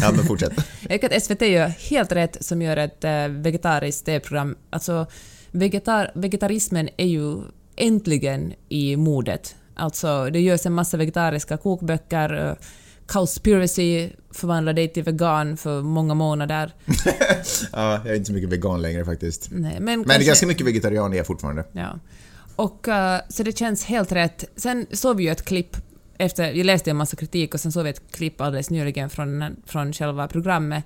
Ja, 0.00 0.12
men 0.12 0.24
fortsätt. 0.26 0.52
jag 0.80 0.90
tycker 0.90 1.16
att 1.16 1.22
SVT 1.22 1.42
gör 1.42 1.68
helt 1.68 2.12
rätt 2.12 2.44
som 2.44 2.62
gör 2.62 2.76
ett 2.76 3.04
uh, 3.04 3.42
vegetariskt 3.42 4.06
TV-program. 4.06 4.56
Alltså, 4.70 5.06
vegetar 5.50 6.12
vegetarismen 6.14 6.88
är 6.96 7.06
ju 7.06 7.36
äntligen 7.76 8.52
i 8.68 8.96
modet 8.96 9.54
Alltså, 9.74 10.30
det 10.30 10.40
görs 10.40 10.66
en 10.66 10.72
massa 10.72 10.96
vegetariska 10.96 11.56
kokböcker. 11.56 12.48
Uh, 12.48 12.54
Cowspiracy 13.06 14.10
förvandlade 14.30 14.80
dig 14.80 14.92
till 14.92 15.02
vegan 15.02 15.56
för 15.56 15.82
många 15.82 16.14
månader. 16.14 16.74
ja, 17.72 18.00
jag 18.04 18.06
är 18.06 18.14
inte 18.14 18.26
så 18.26 18.32
mycket 18.32 18.50
vegan 18.50 18.82
längre 18.82 19.04
faktiskt. 19.04 19.48
Nej, 19.50 19.80
men, 19.80 19.84
men 19.84 20.04
kanske... 20.04 20.24
ganska 20.24 20.46
mycket 20.46 20.66
vegetarian 20.66 21.12
är 21.12 21.16
jag 21.16 21.26
fortfarande. 21.26 21.64
Ja. 21.72 21.98
Och, 22.56 22.88
uh, 22.88 22.94
så 23.28 23.42
det 23.42 23.58
känns 23.58 23.84
helt 23.84 24.12
rätt. 24.12 24.44
Sen 24.56 24.86
såg 24.92 25.16
vi 25.16 25.24
ju 25.24 25.30
ett 25.30 25.44
klipp 25.44 25.76
efter, 26.18 26.52
jag 26.52 26.66
läste 26.66 26.90
en 26.90 26.96
massa 26.96 27.16
kritik 27.16 27.54
och 27.54 27.60
sen 27.60 27.72
såg 27.72 27.84
vi 27.84 27.90
ett 27.90 28.12
klipp 28.12 28.40
alldeles 28.40 28.70
nyligen 28.70 29.10
från, 29.10 29.56
från 29.66 29.92
själva 29.92 30.28
programmet. 30.28 30.84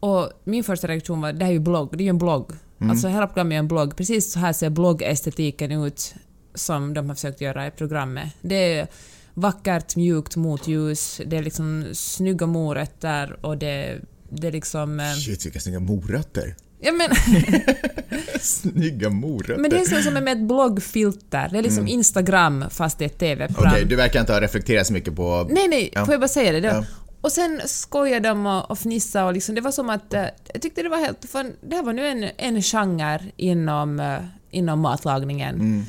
Och 0.00 0.30
min 0.44 0.64
första 0.64 0.88
reaktion 0.88 1.20
var 1.20 1.32
det 1.32 1.44
här 1.44 1.52
är 1.52 1.54
ju 1.54 1.60
blogg, 1.60 1.90
det 1.92 2.02
är 2.02 2.04
ju 2.04 2.10
en 2.10 2.18
blogg. 2.18 2.52
Mm. 2.80 2.90
Alltså 2.90 3.08
hela 3.08 3.26
programmet 3.26 3.54
är 3.54 3.58
en 3.58 3.68
blogg. 3.68 3.96
Precis 3.96 4.32
så 4.32 4.38
här 4.38 4.52
ser 4.52 4.70
bloggestetiken 4.70 5.72
ut 5.72 6.14
som 6.58 6.94
de 6.94 7.08
har 7.08 7.14
försökt 7.14 7.40
göra 7.40 7.66
i 7.66 7.70
programmet. 7.70 8.32
Det 8.40 8.78
är 8.78 8.88
vackert, 9.34 9.96
mjukt 9.96 10.36
motljus, 10.36 11.20
det 11.26 11.36
är 11.36 11.42
liksom 11.42 11.86
snygga 11.92 12.46
morötter 12.46 13.46
och 13.46 13.58
det, 13.58 14.00
det 14.28 14.46
är 14.46 14.52
liksom... 14.52 15.00
Eh, 15.00 15.12
Shit, 15.12 15.46
vilka 15.46 15.60
snygga 15.60 15.80
morötter! 15.80 16.56
Ja, 16.80 16.92
men... 16.92 17.10
Snygga 18.40 19.10
morötter. 19.10 19.56
Men 19.56 19.70
det 19.70 19.76
är 19.76 20.02
som 20.02 20.14
med 20.14 20.28
ett 20.28 20.42
bloggfilter. 20.48 21.48
Det 21.52 21.58
är 21.58 21.62
liksom 21.62 21.78
mm. 21.78 21.94
Instagram 21.94 22.64
fast 22.70 22.98
det 22.98 23.04
är 23.04 23.06
ett 23.06 23.18
TV-program. 23.18 23.66
Okej, 23.66 23.70
okay, 23.72 23.84
du 23.84 23.96
verkar 23.96 24.20
inte 24.20 24.32
ha 24.32 24.40
reflekterat 24.40 24.86
så 24.86 24.92
mycket 24.92 25.16
på... 25.16 25.48
Nej, 25.50 25.68
nej, 25.68 25.90
ja. 25.92 26.04
får 26.04 26.14
jag 26.14 26.20
bara 26.20 26.28
säga 26.28 26.52
det? 26.52 26.66
Ja. 26.66 26.84
Och 27.20 27.32
sen 27.32 27.60
skojade 27.66 28.28
de 28.28 28.46
och, 28.46 28.70
och 28.70 28.78
fnissade 28.78 29.24
och 29.24 29.32
liksom, 29.32 29.54
det 29.54 29.60
var 29.60 29.72
som 29.72 29.90
att... 29.90 30.14
Eh, 30.14 30.24
jag 30.52 30.62
tyckte 30.62 30.82
det 30.82 30.88
var 30.88 30.98
helt... 30.98 31.24
För 31.30 31.52
det 31.68 31.76
här 31.76 31.82
var 31.82 31.92
nu 31.92 32.06
en, 32.06 32.30
en 32.36 32.62
genre 32.62 33.20
inom, 33.36 34.00
uh, 34.00 34.18
inom 34.50 34.80
matlagningen. 34.80 35.54
Mm 35.54 35.84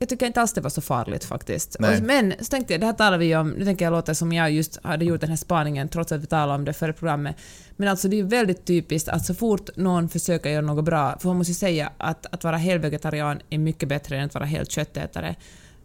jag 0.00 0.08
tycker 0.08 0.26
inte 0.26 0.40
alls 0.40 0.52
det 0.52 0.60
var 0.60 0.70
så 0.70 0.80
farligt 0.80 1.24
faktiskt. 1.24 1.74
Och, 1.74 2.02
men 2.02 2.34
så 2.38 2.44
tänkte 2.44 2.74
jag, 2.74 2.80
det 2.80 2.86
här 2.86 2.92
talar 2.92 3.18
vi 3.18 3.36
om, 3.36 3.50
nu 3.50 3.64
tänker 3.64 3.84
jag 3.84 3.92
låta 3.92 4.14
som 4.14 4.32
jag 4.32 4.50
just 4.50 4.84
hade 4.84 5.04
gjort 5.04 5.20
den 5.20 5.30
här 5.30 5.36
spaningen 5.36 5.88
trots 5.88 6.12
att 6.12 6.22
vi 6.22 6.26
talade 6.26 6.54
om 6.54 6.64
det 6.64 6.72
före 6.72 6.92
programmet. 6.92 7.36
Men 7.76 7.88
alltså 7.88 8.08
det 8.08 8.20
är 8.20 8.24
väldigt 8.24 8.64
typiskt 8.64 9.08
att 9.08 9.26
så 9.26 9.34
fort 9.34 9.76
någon 9.76 10.08
försöker 10.08 10.50
göra 10.50 10.66
något 10.66 10.84
bra, 10.84 11.18
för 11.18 11.28
man 11.28 11.36
måste 11.36 11.50
ju 11.50 11.54
säga 11.54 11.92
att 11.98 12.26
att 12.30 12.44
vara 12.44 12.56
helvegetarian 12.56 13.40
är 13.50 13.58
mycket 13.58 13.88
bättre 13.88 14.18
än 14.18 14.26
att 14.26 14.34
vara 14.34 14.44
helt 14.44 14.70
köttätare. 14.70 15.36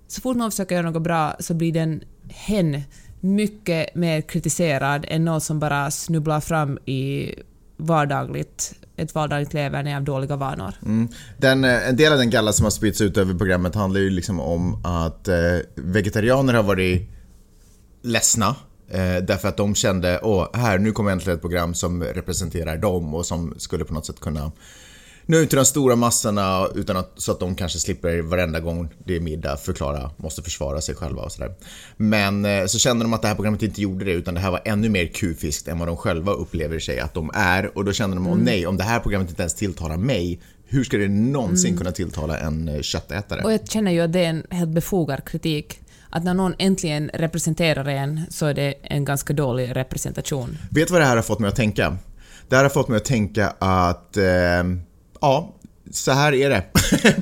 så 0.08 0.22
fort 0.22 0.38
någon 0.38 0.52
försöker 0.52 0.76
göra 0.76 0.90
något 0.90 1.02
bra 1.02 1.36
så 1.40 1.54
blir 1.54 1.72
den 1.72 2.04
hen 2.30 2.82
mycket 3.20 3.96
mer 3.96 4.22
kritiserad 4.22 5.06
än 5.10 5.26
någon 5.26 5.42
som 5.42 5.60
bara 5.60 5.92
snubblar 5.92 6.40
fram 6.40 6.78
i 6.86 7.32
vardagligt, 7.78 8.74
ett 8.96 9.16
vardagligt 9.16 9.54
leverne 9.54 9.98
av 9.98 10.04
dåliga 10.04 10.36
vanor. 10.36 10.74
Mm. 10.86 11.08
Den, 11.38 11.64
eh, 11.64 11.90
en 11.90 11.96
del 11.96 12.12
av 12.14 12.18
den 12.18 12.30
galla 12.30 12.54
som 12.54 12.64
har 12.64 12.72
spritts 12.72 13.02
ut 13.02 13.18
över 13.18 13.34
programmet 13.34 13.76
handlar 13.76 14.02
ju 14.02 14.10
liksom 14.10 14.40
om 14.40 14.86
att 14.86 15.28
eh, 15.28 15.36
vegetarianer 15.76 16.54
har 16.54 16.64
varit 16.64 17.10
ledsna 18.02 18.56
eh, 18.90 19.18
därför 19.24 19.48
att 19.48 19.58
de 19.58 19.76
kände, 19.76 20.20
åh, 20.24 20.48
här, 20.54 20.78
nu 20.78 20.92
kommer 20.92 21.12
äntligen 21.12 21.36
ett 21.36 21.42
program 21.42 21.74
som 21.74 22.04
representerar 22.04 22.78
dem 22.78 23.14
och 23.14 23.26
som 23.26 23.54
skulle 23.58 23.86
på 23.86 23.94
något 23.94 24.06
sätt 24.06 24.20
kunna 24.20 24.52
nå 25.26 25.38
ut 25.38 25.50
till 25.50 25.58
de 25.58 25.66
stora 25.66 25.96
massorna 25.96 26.68
utan 26.76 26.98
att, 26.98 27.12
så 27.16 27.32
att 27.32 27.40
de 27.40 27.56
kanske 27.56 27.80
slipper 27.80 28.22
varenda 28.22 28.60
gång 28.60 28.90
det 29.06 29.16
är 29.16 29.20
middag 29.20 29.58
förklara, 29.58 30.12
måste 30.18 30.42
försvara 30.42 30.82
sig 30.82 30.96
själva 30.96 31.22
och 31.22 31.32
sådär. 31.32 31.52
Men 31.98 32.46
eh, 32.46 32.66
så 32.66 32.80
kände 32.80 33.06
de 33.06 33.14
att 33.14 33.22
det 33.22 33.28
här 33.28 33.36
programmet 33.36 33.64
inte 33.64 33.82
gjorde 33.82 34.06
det 34.06 34.12
utan 34.12 34.34
det 34.34 34.40
här 34.40 34.52
var 34.52 34.62
ännu 34.66 34.90
mer 34.90 35.06
kufiskt 35.06 35.68
än 35.68 35.80
vad 35.80 35.88
de 35.88 35.98
själva 35.98 36.32
upplever 36.32 36.80
sig 36.80 37.00
att 37.00 37.14
de 37.14 37.32
är 37.34 37.78
och 37.78 37.86
då 37.86 37.94
kände 37.94 38.16
de, 38.16 38.28
åh 38.28 38.38
nej, 38.38 38.68
om 38.68 38.78
det 38.78 38.84
här 38.84 39.00
programmet 39.00 39.30
inte 39.30 39.42
ens 39.42 39.56
tilltalar 39.56 39.98
mig, 39.98 40.40
hur 40.68 40.84
ska 40.84 40.98
det 40.98 41.08
någonsin 41.08 41.78
kunna 41.78 41.92
tilltala 41.92 42.38
en 42.38 42.68
eh, 42.68 42.82
köttätare? 42.82 43.44
Och 43.44 43.54
jag 43.54 43.70
känner 43.70 43.92
ju 43.92 44.02
att 44.02 44.14
det 44.14 44.20
är 44.20 44.30
en 44.30 44.44
helt 44.50 44.70
befogad 44.70 45.26
kritik. 45.26 45.80
Att 46.10 46.24
när 46.24 46.34
någon 46.34 46.54
äntligen 46.60 47.10
representerar 47.14 47.86
en 47.86 48.22
så 48.30 48.46
är 48.46 48.54
det 48.54 48.74
en 48.84 49.06
ganska 49.06 49.34
dålig 49.34 49.76
representation. 49.76 50.58
Vet 50.72 50.88
du 50.88 50.92
vad 50.92 51.02
det 51.02 51.06
här 51.06 51.16
har 51.16 51.24
fått 51.24 51.40
mig 51.40 51.48
att 51.48 51.56
tänka? 51.56 51.98
Det 52.50 52.56
här 52.56 52.64
har 52.64 52.70
fått 52.70 52.88
mig 52.88 52.98
att 52.98 53.06
tänka 53.06 53.54
att, 53.60 54.18
eh, 54.18 54.24
ja, 55.22 55.56
så 55.92 56.12
här 56.12 56.34
är 56.34 56.50
det 56.50 56.64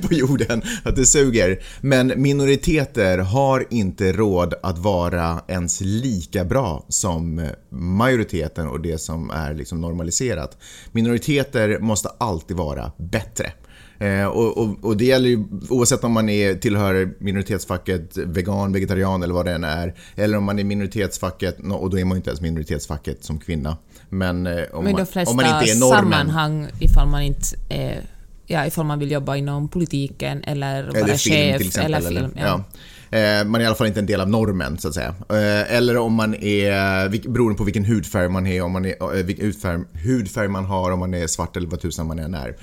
på 0.08 0.14
jorden, 0.14 0.62
att 0.82 0.96
det 0.96 1.06
suger. 1.06 1.62
Men 1.80 2.12
minoriteter 2.16 3.18
har 3.18 3.66
inte 3.70 4.12
råd 4.12 4.54
att 4.62 4.78
vara 4.78 5.40
ens 5.48 5.80
lika 5.80 6.44
bra 6.44 6.84
som 6.88 7.38
eh, 7.38 7.48
majoriteten 7.70 8.68
och 8.68 8.80
det 8.80 8.98
som 8.98 9.30
är 9.30 9.54
liksom 9.54 9.80
normaliserat. 9.80 10.58
Minoriteter 10.92 11.78
måste 11.78 12.08
alltid 12.18 12.56
vara 12.56 12.92
bättre. 12.96 13.52
Eh, 13.98 14.26
och, 14.26 14.58
och, 14.58 14.84
och, 14.84 14.96
det 14.96 15.04
gäller 15.04 15.28
ju 15.28 15.44
oavsett 15.68 16.04
om 16.04 16.12
man 16.12 16.28
är, 16.28 16.54
tillhör 16.54 17.14
minoritetsfacket 17.18 18.16
vegan, 18.16 18.72
vegetarian 18.72 19.22
eller 19.22 19.34
vad 19.34 19.46
det 19.46 19.52
än 19.52 19.64
är. 19.64 19.94
Eller 20.16 20.38
om 20.38 20.44
man 20.44 20.58
är 20.58 20.64
minoritetsfacket, 20.64 21.56
och 21.72 21.90
då 21.90 21.98
är 21.98 22.04
man 22.04 22.16
ju 22.16 22.16
inte 22.16 22.30
ens 22.30 22.40
minoritetsfacket 22.40 23.24
som 23.24 23.38
kvinna. 23.38 23.76
Men, 24.14 24.46
eh, 24.46 24.52
om, 24.72 24.84
Men 24.84 24.92
man, 24.92 25.00
de 25.04 25.06
flesta 25.12 25.30
om 25.30 25.36
man 25.36 25.46
inte 25.46 25.72
är 25.72 25.80
normen. 25.80 25.98
sammanhang, 26.12 26.68
ifall 26.80 27.08
man 27.08 27.22
inte 27.22 27.46
är 27.68 28.02
Ja, 28.46 28.66
ifall 28.66 28.84
man 28.86 28.98
vill 28.98 29.10
jobba 29.10 29.36
inom 29.36 29.68
politiken 29.68 30.44
eller 30.44 30.82
vara 30.82 30.98
Eller 30.98 31.14
film 31.16 31.34
chef 31.36 31.58
till 31.58 31.66
exempel. 31.66 31.94
eller 31.94 32.08
film. 32.08 32.32
eller, 32.36 32.46
ja. 32.46 32.64
ja. 33.10 33.18
Eh, 33.18 33.44
Man 33.44 33.60
är 33.60 33.64
i 33.64 33.66
alla 33.66 33.76
fall 33.76 33.86
inte 33.86 34.00
en 34.00 34.06
del 34.06 34.20
av 34.20 34.28
normen 34.30 34.78
så 34.78 34.88
att 34.88 34.94
säga. 34.94 35.14
Eh, 35.30 35.74
Eller 35.76 35.96
om 35.96 36.12
man 36.14 36.34
är, 36.34 37.28
beroende 37.28 37.58
på 37.58 37.64
vilken 37.64 37.84
hudfärg 37.84 38.28
man 38.28 38.46
är, 38.46 38.62
om 38.62 38.72
man 38.72 38.84
är, 38.84 39.18
eh, 39.18 39.24
vilken 39.24 39.44
hudfärg, 39.46 39.80
hudfärg 40.04 40.48
man 40.48 40.64
har, 40.64 40.90
om 40.90 40.98
man 40.98 41.14
är 41.14 41.26
svart 41.26 41.56
eller 41.56 41.68
vad 41.68 41.80
tusan 41.80 42.06
man 42.06 42.18
än 42.18 42.34
är. 42.34 42.56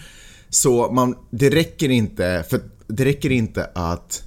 Så 0.49 0.91
man, 0.91 1.15
det 1.29 1.49
räcker 1.49 1.89
inte, 1.89 2.43
för 2.49 2.59
det 2.87 3.05
räcker 3.05 3.31
inte 3.31 3.69
att 3.75 4.23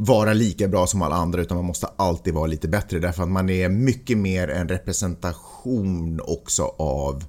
vara 0.00 0.32
lika 0.32 0.68
bra 0.68 0.86
som 0.86 1.02
alla 1.02 1.16
andra 1.16 1.42
utan 1.42 1.56
man 1.56 1.64
måste 1.64 1.86
alltid 1.96 2.34
vara 2.34 2.46
lite 2.46 2.68
bättre 2.68 2.98
därför 2.98 3.22
att 3.22 3.28
man 3.28 3.50
är 3.50 3.68
mycket 3.68 4.18
mer 4.18 4.48
en 4.48 4.68
representation 4.68 6.20
också 6.24 6.74
av 6.78 7.24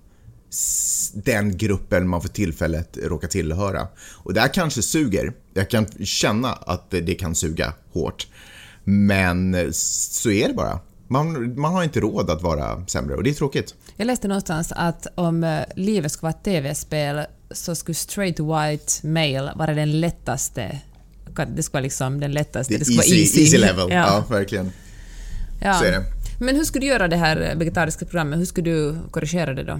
den 1.13 1.57
gruppen 1.57 2.07
man 2.07 2.21
för 2.21 2.29
tillfället 2.29 2.97
råkar 3.03 3.27
tillhöra. 3.27 3.87
Och 4.15 4.33
det 4.33 4.41
här 4.41 4.53
kanske 4.53 4.81
suger. 4.81 5.33
Jag 5.53 5.69
kan 5.69 5.85
känna 6.05 6.51
att 6.51 6.89
det 6.89 7.15
kan 7.15 7.35
suga 7.35 7.73
hårt. 7.93 8.27
Men 8.83 9.55
så 9.73 10.31
är 10.31 10.47
det 10.47 10.53
bara. 10.53 10.79
Man, 11.07 11.59
man 11.59 11.73
har 11.73 11.83
inte 11.83 11.99
råd 11.99 12.29
att 12.29 12.41
vara 12.41 12.85
sämre 12.87 13.15
och 13.15 13.23
det 13.23 13.29
är 13.29 13.33
tråkigt. 13.33 13.75
Jag 13.95 14.05
läste 14.05 14.27
någonstans 14.27 14.73
att 14.75 15.07
om 15.15 15.43
eh, 15.43 15.61
livet 15.75 16.11
skulle 16.11 16.27
vara 16.27 16.37
ett 16.37 16.43
TV-spel 16.43 17.25
så 17.51 17.75
skulle 17.75 17.95
straight 17.95 18.39
white 18.39 19.07
male 19.07 19.53
vara 19.55 19.73
den 19.73 19.99
lättaste. 19.99 20.81
Det 21.45 21.63
skulle 21.63 21.73
vara 21.73 21.83
liksom 21.83 22.19
den 22.19 22.31
lättaste. 22.31 22.73
Det, 22.73 22.77
Det 22.77 22.81
är 22.81 22.85
skulle 22.85 22.97
vara 22.97 23.05
easy, 23.05 23.21
easy. 23.21 23.41
easy 23.41 23.57
level. 23.57 23.87
Ja. 23.91 23.95
Ja. 24.29 24.35
verkligen. 24.35 24.71
Ja. 25.61 25.73
Så 25.73 25.85
är 25.85 25.91
det. 25.91 26.03
Men 26.39 26.55
hur 26.55 26.63
skulle 26.63 26.85
du 26.85 26.89
göra 26.89 27.07
det 27.07 27.15
här 27.17 27.55
vegetariska 27.55 28.05
programmet? 28.05 28.39
Hur 28.39 28.45
skulle 28.45 28.71
du 28.71 28.95
korrigera 29.11 29.53
det 29.53 29.63
då? 29.63 29.79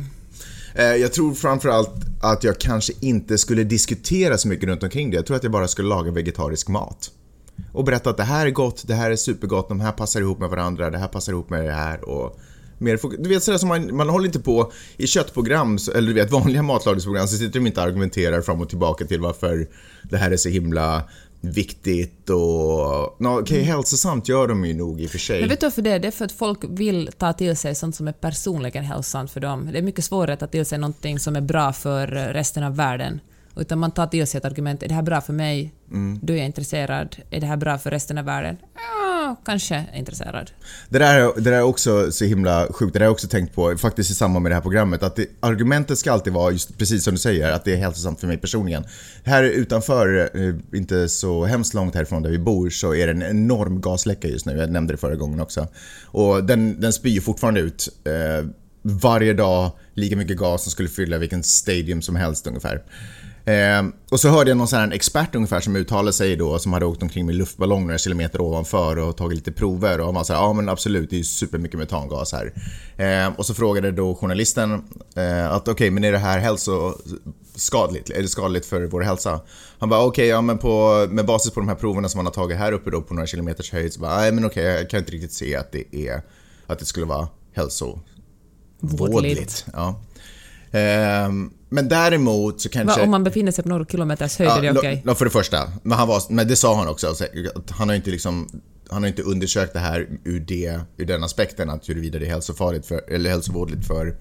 Eh, 0.75 0.83
Jag 0.85 1.13
tror 1.13 1.33
framförallt 1.33 1.91
att 2.21 2.43
jag 2.43 2.57
kanske 2.59 2.93
inte 2.99 3.37
skulle 3.37 3.63
diskutera 3.63 4.37
så 4.37 4.47
mycket 4.47 4.69
runt 4.69 4.83
omkring 4.83 5.09
det. 5.11 5.15
Jag 5.15 5.25
tror 5.25 5.37
att 5.37 5.43
jag 5.43 5.51
bara 5.51 5.67
skulle 5.67 5.87
laga 5.89 6.11
vegetarisk 6.11 6.67
mat. 6.67 7.11
Och 7.71 7.83
berätta 7.83 8.09
att 8.09 8.17
det 8.17 8.23
här 8.23 8.45
är 8.45 8.49
gott, 8.51 8.83
det 8.87 8.93
här 8.95 9.11
är 9.11 9.15
supergott, 9.15 9.69
de 9.69 9.79
här 9.79 9.91
passar 9.91 10.19
ihop 10.21 10.39
med 10.39 10.49
varandra, 10.49 10.89
det 10.89 10.97
här 10.97 11.07
passar 11.07 11.31
ihop 11.33 11.49
med 11.49 11.65
det 11.65 11.71
här 11.71 12.09
och 12.09 12.39
mer 12.77 12.99
Du 13.23 13.29
vet 13.29 13.43
sådär 13.43 13.57
som 13.57 13.69
man, 13.69 13.95
man 13.95 14.09
håller 14.09 14.25
inte 14.25 14.39
på 14.39 14.71
i 14.97 15.07
köttprogram, 15.07 15.77
eller 15.95 16.07
du 16.07 16.13
vet 16.13 16.31
vanliga 16.31 16.63
matlagningsprogram 16.63 17.27
så 17.27 17.37
sitter 17.37 17.59
de 17.59 17.67
inte 17.67 17.79
och 17.81 17.87
argumenterar 17.87 18.41
fram 18.41 18.61
och 18.61 18.69
tillbaka 18.69 19.05
till 19.05 19.19
varför 19.21 19.67
det 20.03 20.17
här 20.17 20.31
är 20.31 20.37
så 20.37 20.49
himla 20.49 21.03
viktigt 21.41 22.29
och... 22.29 23.15
Nå, 23.19 23.39
Okej, 23.39 23.63
hälsosamt 23.63 24.29
gör 24.29 24.47
de 24.47 24.65
ju 24.65 24.73
nog 24.73 25.01
i 25.01 25.07
och 25.07 25.11
för 25.11 25.19
sig. 25.19 25.39
Men 25.39 25.49
vet 25.49 25.59
du 25.59 25.65
varför 25.65 25.81
det 25.81 25.91
är? 25.91 25.99
Det 25.99 26.07
är 26.07 26.11
för 26.11 26.25
att 26.25 26.31
folk 26.31 26.59
vill 26.69 27.09
ta 27.17 27.33
till 27.33 27.57
sig 27.57 27.75
sånt 27.75 27.95
som 27.95 28.07
är 28.07 28.11
personligen 28.11 28.83
hälsosamt 28.83 29.31
för 29.31 29.39
dem. 29.39 29.69
Det 29.71 29.77
är 29.77 29.81
mycket 29.81 30.05
svårare 30.05 30.33
att 30.33 30.39
ta 30.39 30.47
till 30.47 30.65
sig 30.65 30.77
någonting 30.77 31.19
som 31.19 31.35
är 31.35 31.41
bra 31.41 31.73
för 31.73 32.07
resten 32.07 32.63
av 32.63 32.75
världen. 32.75 33.21
Utan 33.55 33.79
man 33.79 33.91
tar 33.91 34.07
till 34.07 34.27
sig 34.27 34.37
ett 34.37 34.45
argument. 34.45 34.83
Är 34.83 34.87
det 34.87 34.93
här 34.93 35.01
bra 35.01 35.21
för 35.21 35.33
mig? 35.33 35.73
Mm. 35.91 36.19
Då 36.21 36.33
är 36.33 36.37
jag 36.37 36.45
intresserad. 36.45 37.15
Är 37.29 37.41
det 37.41 37.47
här 37.47 37.57
bra 37.57 37.77
för 37.77 37.91
resten 37.91 38.17
av 38.17 38.25
världen? 38.25 38.57
Ja, 38.75 39.08
kanske 39.45 39.85
intresserad. 39.95 40.51
Det 40.89 40.99
där, 40.99 41.31
det 41.35 41.49
där 41.49 41.57
är 41.57 41.61
också 41.61 42.11
så 42.11 42.25
himla 42.25 42.67
sjukt, 42.73 42.93
det 42.93 42.99
där 42.99 43.05
har 43.05 43.07
jag 43.07 43.13
också 43.13 43.27
tänkt 43.27 43.55
på 43.55 43.77
faktiskt 43.77 44.11
i 44.11 44.13
samband 44.13 44.43
med 44.43 44.51
det 44.51 44.55
här 44.55 44.61
programmet. 44.61 45.03
Att 45.03 45.15
det, 45.15 45.27
argumentet 45.39 45.99
ska 45.99 46.11
alltid 46.11 46.33
vara, 46.33 46.51
just 46.51 46.77
precis 46.77 47.03
som 47.03 47.13
du 47.13 47.19
säger, 47.19 47.51
att 47.51 47.65
det 47.65 47.73
är 47.73 47.77
hälsosamt 47.77 48.19
för 48.19 48.27
mig 48.27 48.37
personligen. 48.37 48.83
Här 49.23 49.43
utanför, 49.43 50.29
eh, 50.33 50.77
inte 50.79 51.09
så 51.09 51.45
hemskt 51.45 51.73
långt 51.73 51.95
härifrån 51.95 52.23
där 52.23 52.29
vi 52.29 52.39
bor, 52.39 52.69
så 52.69 52.95
är 52.95 53.07
det 53.07 53.13
en 53.13 53.23
enorm 53.23 53.81
gasläcka 53.81 54.27
just 54.27 54.45
nu. 54.45 54.57
Jag 54.57 54.71
nämnde 54.71 54.93
det 54.93 54.97
förra 54.97 55.15
gången 55.15 55.39
också. 55.39 55.67
Och 56.05 56.43
den, 56.43 56.81
den 56.81 56.93
spyr 56.93 57.21
fortfarande 57.21 57.59
ut 57.59 57.89
eh, 58.05 58.49
varje 58.81 59.33
dag 59.33 59.71
lika 59.93 60.15
mycket 60.15 60.37
gas 60.37 60.63
som 60.63 60.71
skulle 60.71 60.89
fylla 60.89 61.17
vilken 61.17 61.43
stadium 61.43 62.01
som 62.01 62.15
helst 62.15 62.47
ungefär. 62.47 62.81
Eh, 63.49 63.83
och 64.11 64.19
så 64.19 64.29
hörde 64.29 64.51
jag 64.51 64.57
någon 64.57 64.67
sån 64.67 64.79
här 64.79 64.91
expert 64.91 65.35
ungefär 65.35 65.59
som 65.59 65.75
uttalade 65.75 66.13
sig 66.13 66.35
då 66.35 66.59
som 66.59 66.73
hade 66.73 66.85
åkt 66.85 67.01
omkring 67.01 67.25
med 67.25 67.35
luftballong 67.35 67.85
några 67.85 67.97
kilometer 67.97 68.41
ovanför 68.41 68.97
och 68.97 69.17
tagit 69.17 69.35
lite 69.35 69.51
prover 69.51 69.99
och 69.99 70.05
han 70.05 70.15
var 70.15 70.23
så 70.23 70.33
här, 70.33 70.39
ja 70.39 70.53
men 70.53 70.69
absolut 70.69 71.09
det 71.09 71.15
är 71.15 71.17
ju 71.17 71.23
supermycket 71.23 71.79
metangas 71.79 72.33
här. 72.33 72.53
Eh, 72.97 73.33
och 73.37 73.45
så 73.45 73.53
frågade 73.53 73.91
då 73.91 74.15
journalisten 74.15 74.83
eh, 75.15 75.51
att 75.51 75.67
okej 75.67 75.89
men 75.89 76.03
är 76.03 76.11
det 76.11 76.17
här 76.17 76.39
hälsoskadligt? 76.39 78.09
Är 78.09 78.21
det 78.21 78.27
skadligt 78.27 78.65
för 78.65 78.85
vår 78.85 79.01
hälsa? 79.01 79.39
Han 79.79 79.89
bara 79.89 80.05
okej 80.05 80.27
ja 80.27 80.41
men 80.41 80.57
på, 80.57 81.07
med 81.09 81.25
basis 81.25 81.53
på 81.53 81.59
de 81.59 81.69
här 81.69 81.75
proverna 81.75 82.09
som 82.09 82.19
han 82.19 82.25
har 82.25 82.33
tagit 82.33 82.57
här 82.57 82.71
uppe 82.71 82.91
då 82.91 83.01
på 83.01 83.13
några 83.13 83.27
kilometers 83.27 83.71
höjd 83.71 83.93
så 83.93 83.99
bara 83.99 84.17
nej 84.17 84.31
men 84.31 84.45
okej 84.45 84.63
jag 84.63 84.89
kan 84.89 84.99
inte 84.99 85.11
riktigt 85.11 85.33
se 85.33 85.55
att 85.55 85.71
det 85.71 85.95
är 85.95 86.21
att 86.67 86.79
det 86.79 86.85
skulle 86.85 87.05
vara 87.05 87.27
hälsovådligt. 87.53 88.03
Vådligt. 88.81 89.65
Ja. 89.73 90.01
Men 91.69 91.89
däremot 91.89 92.61
så 92.61 92.69
kanske... 92.69 92.99
Va, 92.99 93.03
om 93.03 93.11
man 93.11 93.23
befinner 93.23 93.51
sig 93.51 93.63
på 93.63 93.69
några 93.69 93.85
kilometers 93.85 94.37
höjd 94.39 94.51
är 94.51 94.61
det 94.61 94.79
okej? 94.79 95.01
lo- 95.05 95.15
för 95.15 95.25
det 95.25 95.31
första. 95.31 95.71
Men, 95.83 95.97
han 95.97 96.07
var, 96.07 96.21
men 96.29 96.47
det 96.47 96.55
sa 96.55 96.75
han 96.75 96.87
också. 96.87 97.07
alltså, 97.07 97.25
Han 97.69 97.89
har 97.89 97.95
inte 97.95 98.11
liksom 98.11 98.61
han 98.91 99.03
har 99.03 99.07
inte 99.07 99.21
undersökt 99.21 99.73
det 99.73 99.79
här 99.79 100.07
ur, 100.23 100.39
det, 100.39 100.79
ur 100.97 101.05
den 101.05 101.23
aspekten 101.23 101.69
att 101.69 101.89
huruvida 101.89 102.19
det 102.19 102.25
är 102.25 102.29
hälsofarligt 102.29 102.85
för, 102.85 103.11
eller 103.11 103.29
hälsovådligt 103.29 103.87
för, 103.87 104.15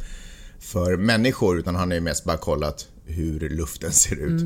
för 0.60 0.96
människor 0.96 1.58
utan 1.58 1.76
han 1.76 1.88
har 1.88 1.94
ju 1.94 2.00
mest 2.00 2.24
bara 2.24 2.36
kollat 2.36 2.86
hur 3.06 3.48
luften 3.48 3.92
ser 3.92 4.16
ut. 4.16 4.42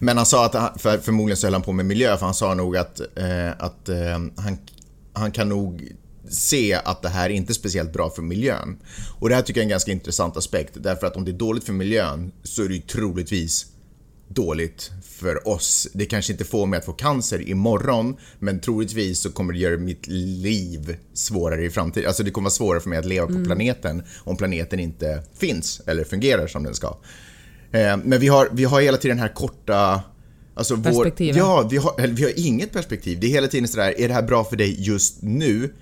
Men 0.00 0.16
han 0.16 0.26
sa 0.26 0.46
att, 0.46 0.54
han, 0.54 0.78
för, 0.78 0.98
förmodligen 0.98 1.36
så 1.36 1.46
höll 1.46 1.54
han 1.54 1.62
på 1.62 1.72
med 1.72 1.86
miljö 1.86 2.16
för 2.16 2.24
han 2.24 2.34
sa 2.34 2.54
nog 2.54 2.76
att, 2.76 3.00
eh, 3.00 3.50
att 3.58 3.88
eh, 3.88 3.96
han, 4.36 4.58
han 5.12 5.30
kan 5.32 5.48
nog 5.48 5.92
se 6.28 6.74
att 6.74 7.02
det 7.02 7.08
här 7.08 7.30
är 7.30 7.34
inte 7.34 7.52
är 7.52 7.54
speciellt 7.54 7.92
bra 7.92 8.10
för 8.10 8.22
miljön. 8.22 8.76
Och 9.18 9.28
det 9.28 9.34
här 9.34 9.42
tycker 9.42 9.60
jag 9.60 9.62
är 9.62 9.66
en 9.66 9.70
ganska 9.70 9.92
intressant 9.92 10.36
aspekt 10.36 10.72
därför 10.74 11.06
att 11.06 11.16
om 11.16 11.24
det 11.24 11.30
är 11.30 11.38
dåligt 11.38 11.64
för 11.64 11.72
miljön 11.72 12.32
så 12.42 12.62
är 12.62 12.68
det 12.68 12.74
ju 12.74 12.80
troligtvis 12.80 13.66
dåligt 14.28 14.90
för 15.02 15.48
oss. 15.48 15.88
Det 15.92 16.06
kanske 16.06 16.32
inte 16.32 16.44
får 16.44 16.66
mig 16.66 16.78
att 16.78 16.84
få 16.84 16.92
cancer 16.92 17.48
imorgon, 17.48 18.16
men 18.38 18.60
troligtvis 18.60 19.20
så 19.20 19.32
kommer 19.32 19.52
det 19.52 19.58
göra 19.58 19.76
mitt 19.76 20.06
liv 20.06 20.96
svårare 21.14 21.64
i 21.64 21.70
framtiden. 21.70 22.08
Alltså 22.08 22.22
det 22.22 22.30
kommer 22.30 22.44
vara 22.44 22.50
svårare 22.50 22.80
för 22.80 22.88
mig 22.88 22.98
att 22.98 23.04
leva 23.04 23.26
på 23.26 23.44
planeten 23.44 24.02
om 24.24 24.36
planeten 24.36 24.80
inte 24.80 25.22
finns 25.38 25.80
eller 25.86 26.04
fungerar 26.04 26.46
som 26.46 26.62
den 26.62 26.74
ska. 26.74 26.96
Eh, 27.72 27.96
Men 28.04 28.20
vi 28.20 28.28
har, 28.28 28.48
vi 28.52 28.64
har 28.64 28.80
hela 28.80 28.96
tiden 28.96 29.16
den 29.16 29.26
här 29.26 29.34
korta 29.34 30.02
Alltså 30.58 30.74
vår, 30.74 31.12
ja, 31.18 31.68
vi 31.70 31.76
har, 31.76 32.06
vi 32.06 32.22
har 32.22 32.32
inget 32.36 32.72
perspektiv. 32.72 33.20
Det 33.20 33.26
är 33.26 33.30
hela 33.30 33.48
tiden 33.48 33.68
sådär, 33.68 34.00
är 34.00 34.08
det 34.08 34.14
här 34.14 34.22
bra 34.22 34.44
för 34.44 34.56
dig 34.56 34.76
just 34.78 35.22
nu? 35.22 35.74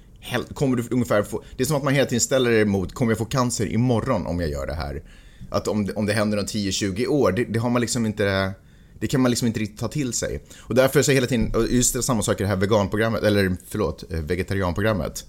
Kommer 0.55 0.77
du 0.77 0.85
ungefär 0.91 1.23
få, 1.23 1.43
det 1.57 1.63
är 1.63 1.67
som 1.67 1.77
att 1.77 1.83
man 1.85 1.95
hela 1.95 2.07
tiden 2.07 2.21
ställer 2.21 2.51
det 2.51 2.61
emot, 2.61 2.93
kommer 2.95 3.13
jag 3.13 3.19
få 3.19 3.25
cancer 3.25 3.67
imorgon 3.73 4.27
om 4.27 4.41
jag 4.41 4.51
gör 4.51 4.67
det 4.67 4.75
här? 4.75 5.03
Att 5.51 5.69
om, 5.69 5.87
det- 5.87 5.93
om 5.93 6.07
det 6.07 6.13
händer 6.13 6.39
om 6.39 6.45
10-20 6.47 7.07
år, 7.07 7.33
det, 7.33 7.45
det 7.45 7.59
har 7.59 7.71
man 7.71 7.81
liksom 7.81 8.07
inte, 8.07 8.53
det 9.01 9.07
kan 9.07 9.21
man 9.21 9.31
liksom 9.31 9.47
inte 9.49 9.61
riktigt 9.61 9.79
ta 9.81 9.89
till 9.89 10.13
sig. 10.13 10.43
Och 10.61 10.75
därför 10.75 11.03
så 11.03 11.13
hela 11.13 11.27
tiden, 11.27 11.53
just 11.71 11.95
det, 11.95 12.03
samma 12.03 12.23
sak 12.23 12.41
i 12.41 12.43
det 12.43 12.49
här 12.49 12.57
veganprogrammet, 12.57 13.23
eller 13.23 13.57
förlåt, 13.69 14.05
eh, 14.13 14.21
vegetarianprogrammet. 14.21 15.25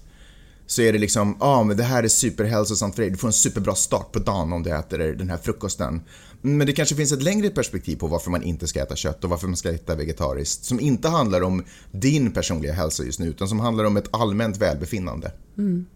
Så 0.66 0.82
är 0.82 0.92
det 0.92 0.98
liksom, 0.98 1.36
ja 1.40 1.46
ah, 1.46 1.64
men 1.64 1.76
det 1.76 1.82
här 1.82 2.02
är 2.02 2.08
superhälsosamt 2.08 2.94
för 2.94 3.02
dig, 3.02 3.10
du 3.10 3.16
får 3.16 3.28
en 3.28 3.32
superbra 3.32 3.74
start 3.74 4.12
på 4.12 4.18
dagen 4.18 4.52
om 4.52 4.62
du 4.62 4.70
äter 4.70 4.98
den 4.98 5.30
här 5.30 5.36
frukosten. 5.36 6.00
Men 6.46 6.66
det 6.66 6.72
kanske 6.72 6.94
finns 6.94 7.12
ett 7.12 7.22
längre 7.22 7.50
perspektiv 7.50 7.96
på 7.96 8.06
varför 8.06 8.30
man 8.30 8.42
inte 8.42 8.66
ska 8.66 8.82
äta 8.82 8.96
kött 8.96 9.24
och 9.24 9.30
varför 9.30 9.46
man 9.46 9.56
ska 9.56 9.72
äta 9.72 9.94
vegetariskt. 9.94 10.64
Som 10.64 10.80
inte 10.80 11.08
handlar 11.08 11.42
om 11.42 11.64
din 11.90 12.32
personliga 12.32 12.72
hälsa 12.72 13.04
just 13.04 13.20
nu, 13.20 13.26
utan 13.26 13.48
som 13.48 13.60
handlar 13.60 13.84
om 13.84 13.96
ett 13.96 14.08
allmänt 14.10 14.56
välbefinnande. 14.56 15.32
Mm. 15.58 15.86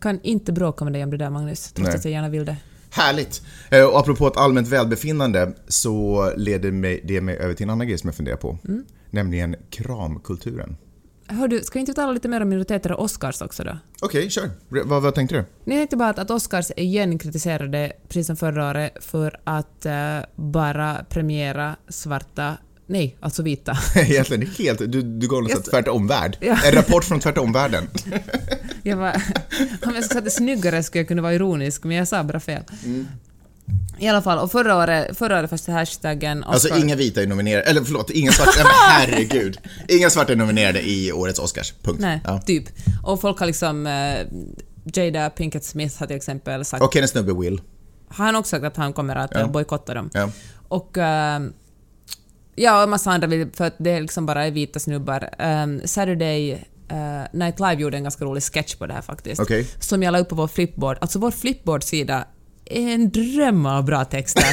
Kan 0.00 0.20
inte 0.22 0.52
bråka 0.52 0.84
med 0.84 0.92
dig 0.92 1.04
om 1.04 1.10
det 1.10 1.16
där 1.16 1.30
Magnus, 1.30 1.72
trots 1.72 1.88
Nej. 1.88 1.96
att 1.96 2.04
jag 2.04 2.12
gärna 2.12 2.28
vill 2.28 2.44
det. 2.44 2.56
Härligt! 2.90 3.42
Eh, 3.70 3.84
Och 3.84 3.98
apropå 3.98 4.26
ett 4.26 4.36
allmänt 4.36 4.68
välbefinnande 4.68 5.52
så 5.68 6.32
leder 6.36 6.70
det 7.04 7.20
mig 7.20 7.36
över 7.36 7.54
till 7.54 7.64
en 7.64 7.70
annan 7.70 7.88
grej 7.88 7.98
som 7.98 8.08
jag 8.08 8.14
funderar 8.14 8.36
på. 8.36 8.58
Nämligen 9.10 9.56
kramkulturen. 9.70 10.76
Hör 11.26 11.48
du, 11.48 11.60
ska 11.60 11.74
vi 11.74 11.80
inte 11.80 11.94
tala 11.94 12.12
lite 12.12 12.28
mer 12.28 12.40
om 12.40 12.48
minoriteter 12.48 12.92
och 12.92 13.04
Oscars 13.04 13.42
också 13.42 13.64
då? 13.64 13.78
Okej, 14.00 14.30
kör. 14.30 14.50
Vad, 14.68 15.02
vad 15.02 15.14
tänkte 15.14 15.36
du? 15.36 15.44
Ni 15.64 15.76
tänkte 15.76 15.96
bara 15.96 16.08
att, 16.08 16.18
att 16.18 16.30
Oscars 16.30 16.70
igen 16.76 17.18
kritiserade, 17.18 17.92
precis 18.08 18.26
som 18.26 18.36
förra 18.36 18.70
året, 18.70 18.92
för 19.04 19.40
att 19.44 19.86
eh, 19.86 20.18
bara 20.36 21.04
premiera 21.08 21.76
svarta, 21.88 22.56
nej, 22.86 23.16
alltså 23.20 23.42
vita. 23.42 23.76
Egentligen 23.96 24.48
helt, 24.58 24.78
du, 24.78 25.02
du 25.02 25.28
gav 25.28 25.42
något 25.42 25.50
Just- 25.50 25.70
tvärtomvärld. 25.70 26.36
Ja. 26.40 26.56
En 26.66 26.72
rapport 26.72 27.04
från 27.04 27.20
tvärtomvärlden. 27.20 27.88
Jag 28.82 28.96
var, 28.96 29.22
om 29.86 29.94
jag 29.94 30.04
säga 30.04 30.20
det 30.20 30.30
snyggare 30.30 30.82
skulle 30.82 31.00
jag 31.00 31.08
kunna 31.08 31.22
vara 31.22 31.34
ironisk, 31.34 31.84
men 31.84 31.96
jag 31.96 32.08
sa 32.08 32.24
bara 32.24 32.40
fel. 32.40 32.62
I 33.98 34.08
alla 34.08 34.22
fall, 34.22 34.38
och 34.38 34.52
förra 34.52 34.76
året, 34.76 35.18
förra 35.18 35.38
året 35.38 35.50
första 35.50 35.72
hashtaggen 35.72 36.38
Oscar... 36.44 36.52
Alltså 36.52 36.76
inga 36.86 36.96
vita 36.96 37.22
är 37.22 37.26
nominerade, 37.26 37.62
eller 37.62 37.84
förlåt, 37.84 38.10
inga 38.10 38.32
svarta, 38.32 38.50
nej 38.56 38.64
men 38.64 39.00
herregud. 39.16 39.58
Inga 39.88 40.10
svarta 40.10 40.32
är 40.32 40.36
nominerade 40.36 40.80
i 40.88 41.12
årets 41.12 41.38
Oscars, 41.38 41.74
punkt. 41.82 41.98
Nej, 42.00 42.20
Ja. 42.24 42.40
typ. 42.40 42.64
Och 43.02 43.20
folk 43.20 43.38
har 43.38 43.46
liksom... 43.46 43.86
Eh, 43.86 44.26
Jada 44.94 45.30
Pinkett 45.30 45.64
Smith 45.64 45.98
har 45.98 46.06
till 46.06 46.16
exempel 46.16 46.64
sagt... 46.64 46.82
Och 46.82 46.94
hennes 46.94 47.10
snubbe 47.10 47.32
Will. 47.40 47.60
Har 48.08 48.24
han 48.24 48.36
också 48.36 48.50
sagt 48.50 48.64
att 48.64 48.76
han 48.76 48.92
kommer 48.92 49.16
att 49.16 49.30
Ja. 49.34 49.40
ja. 49.40 49.46
bojkotta 49.46 49.94
dem? 49.94 50.10
Ja. 50.14 50.30
Och... 50.68 50.98
ehm, 50.98 51.52
ja, 52.54 52.76
och 52.76 52.82
en 52.82 52.90
massa 52.90 53.10
andra 53.10 53.26
vill, 53.26 53.48
för 53.54 53.64
att 53.64 53.74
det 53.78 53.90
är 53.90 54.00
liksom 54.00 54.26
bara 54.26 54.50
vita 54.50 54.78
snubbar. 54.80 55.28
Um, 55.38 55.80
Saturday 55.84 56.52
uh, 56.92 57.22
Night 57.32 57.60
Live 57.60 57.74
gjorde 57.74 57.96
en 57.96 58.02
ganska 58.02 58.24
rolig 58.24 58.42
sketch 58.42 58.74
på 58.74 58.86
det 58.86 58.94
här 58.94 59.02
faktiskt. 59.02 59.40
Okej. 59.40 59.66
Som 59.80 60.02
jag 60.02 60.12
la 60.12 60.18
upp 60.18 60.28
på 60.28 60.34
vår 60.34 60.48
flipboard. 60.48 60.98
Alltså 61.00 61.18
vår 61.18 61.30
flipboard-sida 61.30 62.24
en 62.64 63.10
dröm 63.10 63.66
av 63.66 63.84
bra 63.84 64.04
texter. 64.04 64.44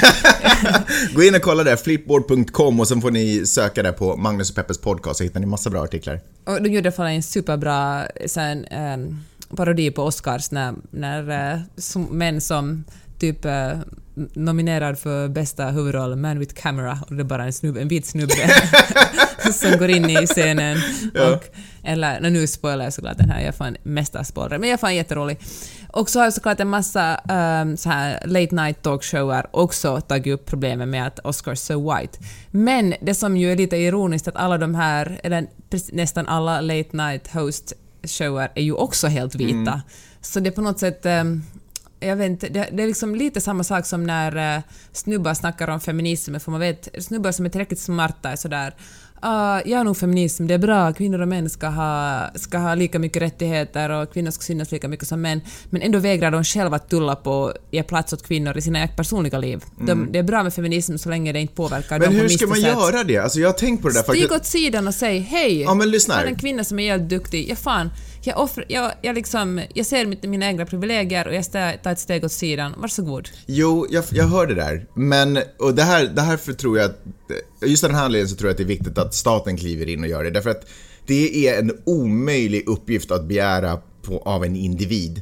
Gå 1.16 1.24
in 1.24 1.36
och 1.36 1.42
kolla 1.42 1.63
där, 1.63 1.75
flipboard.com 1.75 2.80
och 2.80 2.88
sen 2.88 3.01
får 3.01 3.12
ni 3.12 3.46
söka 3.46 3.84
där 3.84 3.92
på 3.92 4.18
Magnus 4.18 4.50
och 4.50 4.56
Peppes 4.56 4.78
podcast 4.78 5.18
så 5.18 5.24
hittar 5.24 5.39
ni 5.39 5.46
massa 5.46 5.70
bra 5.70 5.84
artiklar. 5.84 6.20
Och 6.46 6.62
de 6.62 6.70
gjorde 6.70 6.92
fall 6.92 7.08
en 7.08 7.24
superbra 7.24 8.08
sen, 8.25 8.66
um, 8.66 9.24
parodi 9.56 9.92
på 9.92 10.04
Oscars 10.04 10.51
när, 10.51 10.74
när 10.92 11.54
uh, 11.54 11.62
som, 11.78 12.04
män 12.04 12.42
som 12.42 12.84
typ 13.20 13.46
uh, 13.46 13.80
nominerad 14.34 15.00
för 15.00 15.28
bästa 15.28 15.66
huvudroll, 15.66 16.16
Man 16.16 16.39
with 16.39 16.54
Camera, 16.54 17.00
och 17.08 17.16
det 17.16 17.22
är 17.22 17.25
bara 17.25 17.46
en, 17.46 17.54
snubbe, 17.54 17.82
en 17.82 17.88
vit 17.88 18.06
snubbe 18.06 18.34
som 19.54 19.78
går 19.78 19.89
in 19.89 20.10
i 20.10 20.28
scenen. 20.28 20.78
Ja. 21.13 21.34
Och, 21.34 21.44
eller, 21.84 22.20
nu 22.20 22.48
spoilar 22.48 22.84
jag 22.84 22.94
såklart 22.94 23.18
den 23.18 23.30
här, 23.30 23.42
jag 23.42 23.56
får 23.56 23.66
en 23.66 23.78
mesta 23.84 24.24
spoiler, 24.24 24.58
men 24.58 24.70
jag 24.70 24.80
får 24.80 24.88
en 24.88 24.96
jätterolig. 24.96 25.38
Och 25.91 26.10
så 26.10 26.19
har 26.19 26.25
jag 26.25 26.34
såklart 26.34 26.60
en 26.60 26.69
massa 26.69 27.22
um, 27.62 27.77
så 27.77 27.89
här 27.89 28.22
late 28.25 28.55
night 28.55 28.81
talkshower 28.81 29.48
också 29.51 30.01
tagit 30.01 30.34
upp 30.34 30.46
problemet 30.46 30.88
med 30.88 31.08
att 31.08 31.19
Oscars 31.19 31.60
so 31.60 31.93
white. 31.93 32.19
Men 32.51 32.93
det 33.01 33.13
som 33.15 33.38
ju 33.38 33.51
är 33.51 33.55
lite 33.55 33.77
ironiskt 33.77 34.27
att 34.27 34.36
alla 34.36 34.58
de 34.58 34.75
här, 34.75 35.19
eller 35.24 35.48
nästan 35.91 36.27
alla 36.27 36.62
late 36.62 36.98
night 36.98 37.27
host 37.34 37.74
shower 38.03 38.51
är 38.55 38.63
ju 38.63 38.74
också 38.74 39.08
helt 39.08 39.36
vita. 39.36 39.81
Så 40.22 40.39
det 40.39 40.50
är 40.50 40.51
på 40.51 40.62
något 40.62 40.79
sätt 40.79 41.05
um, 41.05 41.43
jag 42.00 42.15
vet 42.15 42.29
inte, 42.29 42.50
det, 42.50 42.69
det 42.72 42.84
är 42.84 42.88
liksom 42.88 43.15
lite 43.15 43.41
samma 43.41 43.63
sak 43.63 43.86
som 43.86 44.03
när 44.03 44.58
uh, 44.58 44.63
snubbar 44.91 45.34
snackar 45.34 45.67
om 45.67 45.79
feminism, 45.79 46.39
för 46.39 46.51
man 46.51 46.60
vet, 46.60 46.88
snubbar 47.00 47.31
som 47.31 47.46
är 47.46 47.50
tillräckligt 47.50 47.79
smarta 47.79 48.29
är 48.29 48.36
sådär 48.36 48.75
Uh, 49.24 49.70
jag 49.72 49.80
är 49.80 49.84
nog 49.84 49.98
feminism, 49.98 50.48
det 50.48 50.54
är 50.54 50.58
bra, 50.58 50.94
kvinnor 50.94 51.22
och 51.22 51.28
män 51.28 51.50
ska 51.50 51.68
ha, 51.68 52.22
ska 52.36 52.58
ha 52.58 52.76
lika 52.76 53.00
mycket 53.00 53.22
rättigheter 53.22 53.90
och 53.90 54.14
kvinnor 54.14 54.32
ska 54.32 54.42
synas 54.42 54.72
lika 54.72 54.88
mycket 54.88 55.08
som 55.08 55.22
män, 55.22 55.42
men 55.70 55.82
ändå 55.82 56.00
vägrar 56.00 56.32
de 56.32 56.44
själva 56.44 56.75
att 56.75 56.90
tulla 56.90 57.16
på 57.16 57.48
att 57.48 57.55
ge 57.72 57.84
plats 57.84 58.14
åt 58.14 58.24
kvinnor 58.24 58.58
i 58.58 58.62
sina 58.62 58.88
personliga 58.88 59.38
liv. 59.38 59.64
De, 59.77 60.08
det 60.12 60.20
är 60.20 60.24
bra 60.24 60.44
med 60.44 60.53
feminism 60.53 60.98
så 60.98 61.10
länge 61.10 61.32
det 61.34 61.40
inte 61.40 61.53
påverkar 61.53 61.96
Mm. 61.96 62.10
Men 62.10 62.18
dem 62.18 62.18
på 62.18 62.22
hur 62.32 62.38
ska 62.38 62.48
man 62.48 62.55
sätt. 62.55 62.66
göra 62.66 63.03
det? 63.03 63.18
Alltså 63.18 63.40
jag 63.40 63.48
har 63.48 63.53
tänkt 63.53 63.82
på 63.82 63.88
det 63.88 63.94
där 63.94 64.03
Stig 64.03 64.22
faktiskt. 64.22 64.32
åt 64.42 64.46
sidan 64.46 64.88
och 64.88 64.94
säg 64.96 65.20
hej, 65.20 65.62
Ja, 65.62 65.74
men 65.74 65.92
lyssna 65.92 66.14
jag 66.14 66.20
här. 66.20 66.25
är 66.25 66.29
en 66.32 66.36
kvinna 66.40 66.64
som 66.64 66.79
är 66.79 66.84
jävligt 66.84 67.10
duktig. 67.10 67.50
Ja, 67.50 67.55
fan, 67.55 67.90
jag, 68.29 68.39
offrar, 68.39 68.65
jag, 68.68 68.92
jag, 69.01 69.15
liksom, 69.15 69.61
jag 69.74 69.85
ser 69.85 70.05
mitt, 70.05 70.24
mina 70.24 70.46
egna 70.46 70.65
privilegier 70.65 71.27
och 71.27 71.33
jag 71.33 71.51
tar 71.51 71.92
ett 71.92 72.00
steg 72.00 72.24
åt 72.24 72.31
sidan. 72.31 72.74
Varsågod. 72.77 73.29
Jo, 73.46 73.87
jag, 73.89 74.03
jag 74.11 74.27
hör 74.27 74.48
det 74.48 74.55
där. 74.55 74.85
Men, 74.94 75.39
och 75.57 75.75
det 75.75 75.83
här, 75.83 76.05
det 76.05 76.22
här 76.22 76.37
för 76.37 76.53
tror 76.53 76.77
jag 76.77 76.85
att, 76.85 76.98
just 77.65 77.83
av 77.83 77.89
den 77.89 77.98
här 77.98 78.05
anledningen 78.05 78.29
så 78.29 78.35
tror 78.35 78.48
jag 78.48 78.51
att 78.51 78.57
det 78.57 78.63
är 78.63 78.77
viktigt 78.77 78.98
att 78.98 79.13
staten 79.13 79.57
kliver 79.57 79.89
in 79.89 80.03
och 80.03 80.09
gör 80.09 80.24
det. 80.24 80.31
Därför 80.31 80.50
att 80.50 80.65
det 81.05 81.48
är 81.48 81.59
en 81.59 81.72
omöjlig 81.85 82.68
uppgift 82.68 83.11
att 83.11 83.25
begära 83.25 83.79
på, 84.01 84.20
av 84.20 84.44
en 84.44 84.55
individ. 84.55 85.22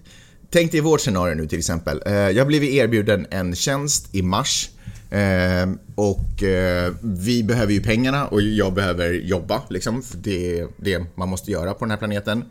Tänk 0.50 0.72
dig 0.72 0.82
vårt 0.82 1.02
scenario 1.02 1.36
nu 1.36 1.48
till 1.48 1.60
exempel. 1.60 2.02
Eh, 2.06 2.14
jag 2.14 2.38
har 2.38 2.46
blivit 2.46 2.70
erbjuden 2.70 3.28
en 3.32 3.56
tjänst 3.56 4.16
i 4.16 4.22
mars. 4.22 4.70
Eh, 5.10 5.70
och 5.96 6.44
eh, 6.44 6.94
vi 7.02 7.44
behöver 7.44 7.74
ju 7.74 7.82
pengarna 7.82 8.28
och 8.28 8.42
jag 8.42 8.74
behöver 8.74 9.14
jobba 9.14 9.62
liksom. 9.70 10.02
För 10.02 10.18
det 10.18 10.60
är 10.60 10.68
det 10.78 11.06
man 11.16 11.30
måste 11.30 11.52
göra 11.52 11.74
på 11.74 11.86
den 11.86 11.92
här 11.92 11.98
planeten. 11.98 12.44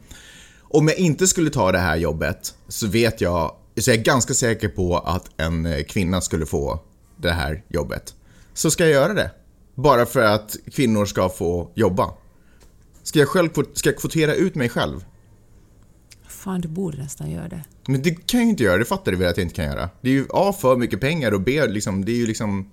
Om 0.70 0.88
jag 0.88 0.96
inte 0.96 1.26
skulle 1.26 1.50
ta 1.50 1.72
det 1.72 1.78
här 1.78 1.96
jobbet 1.96 2.54
så 2.68 2.86
vet 2.86 3.20
jag, 3.20 3.56
så 3.80 3.90
jag 3.90 3.98
är 3.98 4.02
ganska 4.02 4.34
säker 4.34 4.68
på 4.68 4.98
att 4.98 5.30
en 5.36 5.66
eh, 5.66 5.82
kvinna 5.84 6.20
skulle 6.20 6.46
få 6.46 6.80
det 7.16 7.32
här 7.32 7.64
jobbet. 7.68 8.14
Så 8.54 8.70
ska 8.70 8.84
jag 8.84 8.92
göra 8.92 9.14
det. 9.14 9.30
Bara 9.74 10.06
för 10.06 10.22
att 10.22 10.56
kvinnor 10.72 11.06
ska 11.06 11.28
få 11.28 11.70
jobba. 11.74 12.10
Ska 13.02 13.18
jag 13.18 13.28
själv 13.28 13.48
ska 13.74 13.88
jag 13.88 13.98
kvotera 13.98 14.34
ut 14.34 14.54
mig 14.54 14.68
själv? 14.68 15.04
Fan, 16.28 16.60
du 16.60 16.68
borde 16.68 16.98
nästan 16.98 17.30
göra 17.30 17.48
det. 17.48 17.64
Men 17.86 18.02
det 18.02 18.10
kan 18.10 18.40
jag 18.40 18.44
ju 18.44 18.50
inte 18.50 18.62
göra, 18.62 18.78
det 18.78 18.84
fattar 18.84 19.12
du 19.12 19.18
väl 19.18 19.28
att 19.30 19.36
jag 19.36 19.44
inte 19.44 19.54
kan 19.54 19.64
göra? 19.64 19.90
Det 20.00 20.08
är 20.08 20.12
ju 20.12 20.26
A, 20.30 20.54
för 20.60 20.76
mycket 20.76 21.00
pengar 21.00 21.32
och 21.32 21.40
B, 21.40 21.66
liksom, 21.66 22.04
det 22.04 22.12
är 22.12 22.16
ju 22.16 22.26
liksom... 22.26 22.70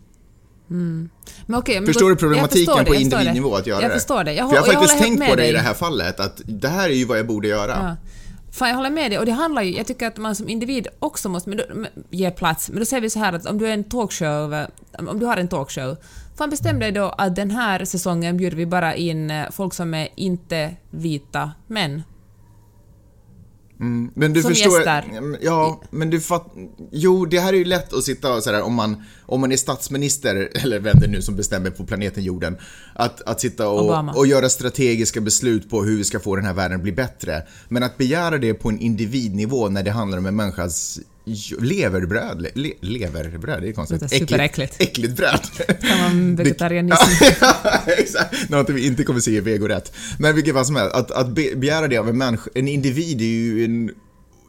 Men 1.46 1.60
okej, 1.60 1.86
Förstår 1.86 2.10
du 2.10 2.16
problematiken 2.16 2.60
jag 2.60 2.68
förstår 2.68 2.80
det, 2.80 2.86
på 2.86 2.94
jag 2.94 3.02
individnivå 3.02 3.56
att 3.56 3.68
göra 3.68 3.82
jag 3.82 3.92
det? 3.92 3.96
förstår 3.96 4.24
det. 4.24 4.34
Jag, 4.34 4.50
För 4.50 4.56
jag 4.56 4.62
har 4.64 4.68
jag 4.68 4.82
faktiskt 4.82 5.04
tänkt 5.04 5.30
på 5.30 5.36
det 5.36 5.48
i 5.48 5.52
det 5.52 5.60
här 5.60 5.74
fallet, 5.74 6.20
att 6.20 6.42
det 6.46 6.68
här 6.68 6.90
är 6.90 6.94
ju 6.94 7.06
vad 7.06 7.20
jag 7.20 7.28
borde 7.28 7.48
göra. 7.48 7.72
Ja. 7.72 7.96
Fan, 8.52 8.70
jag 8.70 8.76
håller 8.76 8.90
med 8.90 9.12
dig. 9.12 9.20
Och 9.20 9.26
det 9.26 9.32
handlar 9.32 9.62
ju, 9.62 9.78
jag 9.78 9.88
tycker 9.88 10.08
att 10.08 10.18
man 10.18 10.36
som 10.36 10.50
individ 10.50 10.88
också 11.00 11.30
måste 11.30 11.50
men 11.50 11.58
då, 11.58 11.64
men, 11.74 11.88
ge 12.10 12.32
plats. 12.32 12.70
Men 12.70 12.80
då 12.80 12.86
säger 12.86 13.02
vi 13.02 13.10
så 13.10 13.20
här 13.20 13.34
att 13.34 13.46
om 13.46 13.58
du 13.58 13.68
är 13.68 13.74
en 13.74 13.84
talkshow, 13.84 14.66
om 14.98 15.20
du 15.20 15.26
har 15.26 15.38
en 15.38 15.48
talkshow, 15.48 15.98
fan 16.38 16.50
bestäm 16.50 16.80
dig 16.80 16.92
då 16.92 17.10
att 17.18 17.36
den 17.36 17.52
här 17.52 17.86
säsongen 17.86 18.38
bjuder 18.38 18.58
vi 18.58 18.66
bara 18.66 18.96
in 18.96 19.32
eh, 19.32 19.46
folk 19.52 19.74
som 19.74 19.94
är 19.94 20.08
inte 20.16 20.76
vita 20.92 21.52
män. 21.68 22.04
Men 24.13 24.34
du 24.34 24.41
Som 24.41 24.52
förstår, 24.52 24.78
gästar. 24.78 25.06
Ja, 25.41 25.82
men 25.89 26.10
du 26.10 26.22
fatt, 26.22 26.54
Jo, 26.91 27.26
det 27.26 27.39
här 27.39 27.54
är 27.54 27.58
ju 27.58 27.65
lätt 27.65 27.93
att 27.93 28.04
sitta 28.04 28.34
och 28.34 28.43
sådär 28.43 28.62
om 28.62 28.74
man, 28.74 29.04
om 29.26 29.41
man 29.41 29.52
är 29.52 29.58
statsminister, 29.58 30.50
eller 30.63 30.80
vem 30.80 31.00
det 31.00 31.06
är 31.06 31.10
nu 31.10 31.22
som 31.22 31.36
bestämmer 31.36 31.69
på 31.69 31.86
planeten 31.86 32.24
jorden, 32.24 32.58
att, 32.96 33.22
att 33.22 33.41
sitta 33.41 33.69
Obama. 33.69 34.12
och, 34.12 34.17
och 34.17 34.28
göra 34.28 34.50
strategiska 34.50 35.22
beslut 35.22 35.69
på 35.69 35.84
hur 35.84 35.98
vi 35.98 36.04
ska 36.04 36.19
få 36.19 36.36
den 36.36 36.46
här 36.46 36.54
världen 36.54 36.78
att 36.78 36.84
bli 36.84 36.91
bättre. 36.91 37.43
Men 37.69 37.84
att 37.84 37.98
begära 37.98 38.38
det 38.38 38.54
på 38.54 38.69
en 38.69 38.80
individnivå 38.80 39.69
när 39.69 39.84
det 39.84 39.91
handlar 39.91 40.17
om 40.17 40.26
en 40.26 40.36
människas 40.36 41.00
leverbröd, 41.60 42.42
le, 42.42 42.50
le, 42.54 42.74
leverbröd, 42.82 43.62
det 43.62 43.70
är 43.70 43.74
konstigt. 43.74 44.02
Låter 44.02 44.18
superäckligt. 44.18 44.74
Äckligt, 44.74 44.90
äckligt 44.90 45.16
bröd. 45.16 45.80
Kan 45.82 46.00
man 46.00 46.36
vegetarianism? 46.44 47.04
Ja, 47.42 47.82
exakt. 47.88 48.50
Någonting 48.50 48.76
vi 48.76 48.88
inte 48.88 49.04
kommer 49.04 49.20
se 49.20 49.32
i 49.32 49.40
vegorätt. 49.40 49.94
Men 50.20 50.36
vilket 50.36 50.54
fall 50.54 50.66
som 50.66 50.76
helst, 50.76 50.96
att, 50.96 51.12
att 51.12 51.30
be, 51.30 51.56
begära 51.56 51.88
det 51.88 51.98
av 51.98 52.10
en 52.10 52.18
människa, 52.18 52.50
en 52.56 52.68
individ 52.68 53.22
är 53.22 53.26
ju 53.26 53.66
en... 53.66 53.92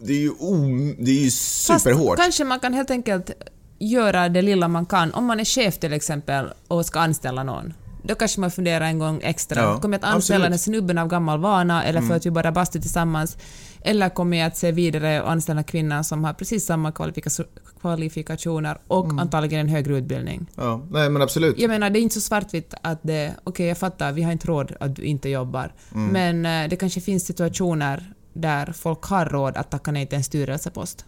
Det 0.00 0.12
är 0.12 0.18
ju, 0.18 0.30
om, 0.30 0.96
det 0.98 1.10
är 1.10 1.24
ju 1.24 1.30
superhårt. 1.30 2.16
Fast 2.16 2.22
kanske 2.22 2.44
man 2.44 2.60
kan 2.60 2.74
helt 2.74 2.90
enkelt 2.90 3.30
göra 3.78 4.28
det 4.28 4.42
lilla 4.42 4.68
man 4.68 4.86
kan. 4.86 5.14
Om 5.14 5.24
man 5.24 5.40
är 5.40 5.44
chef 5.44 5.78
till 5.78 5.92
exempel 5.92 6.46
och 6.68 6.86
ska 6.86 7.00
anställa 7.00 7.42
någon. 7.44 7.72
Då 8.06 8.14
kanske 8.14 8.40
man 8.40 8.50
funderar 8.50 8.84
en 8.84 8.98
gång 8.98 9.20
extra. 9.22 9.62
Ja, 9.62 9.80
kommer 9.80 9.98
jag 9.98 10.04
att 10.04 10.14
anställa 10.14 10.36
absolut. 10.36 10.52
den 10.52 10.58
snubben 10.58 10.98
av 10.98 11.08
gammal 11.08 11.38
vana 11.40 11.84
eller 11.84 12.00
för 12.00 12.14
att 12.14 12.26
vi 12.26 12.30
bara 12.30 12.52
bastar 12.52 12.80
tillsammans? 12.80 13.36
Eller 13.80 14.08
kommer 14.08 14.36
jag 14.36 14.46
att 14.46 14.56
se 14.56 14.72
vidare 14.72 15.22
och 15.22 15.30
anställa 15.30 15.62
kvinnan 15.62 16.04
som 16.04 16.24
har 16.24 16.32
precis 16.32 16.66
samma 16.66 16.90
kvalifika- 16.90 17.44
kvalifikationer 17.80 18.78
och 18.88 19.12
antagligen 19.20 19.60
en 19.60 19.68
högre 19.68 19.98
utbildning? 19.98 20.46
Ja, 20.54 20.86
nej 20.90 21.10
men 21.10 21.22
absolut. 21.22 21.58
Jag 21.58 21.68
menar, 21.68 21.90
det 21.90 21.98
är 21.98 22.00
inte 22.00 22.14
så 22.14 22.20
svartvitt 22.20 22.74
att 22.82 22.98
det... 23.02 23.34
Okej, 23.44 23.66
jag 23.66 23.78
fattar, 23.78 24.12
vi 24.12 24.22
har 24.22 24.32
inte 24.32 24.46
råd 24.46 24.72
att 24.80 24.96
du 24.96 25.02
inte 25.02 25.28
jobbar. 25.28 25.72
Mm. 25.94 26.08
Men 26.08 26.64
eh, 26.64 26.70
det 26.70 26.76
kanske 26.76 27.00
finns 27.00 27.26
situationer 27.26 28.12
där 28.32 28.72
folk 28.72 29.02
har 29.02 29.26
råd 29.26 29.56
att 29.56 29.70
tacka 29.70 29.92
nej 29.92 30.06
till 30.06 30.18
en 30.18 30.24
styrelsepost. 30.24 31.04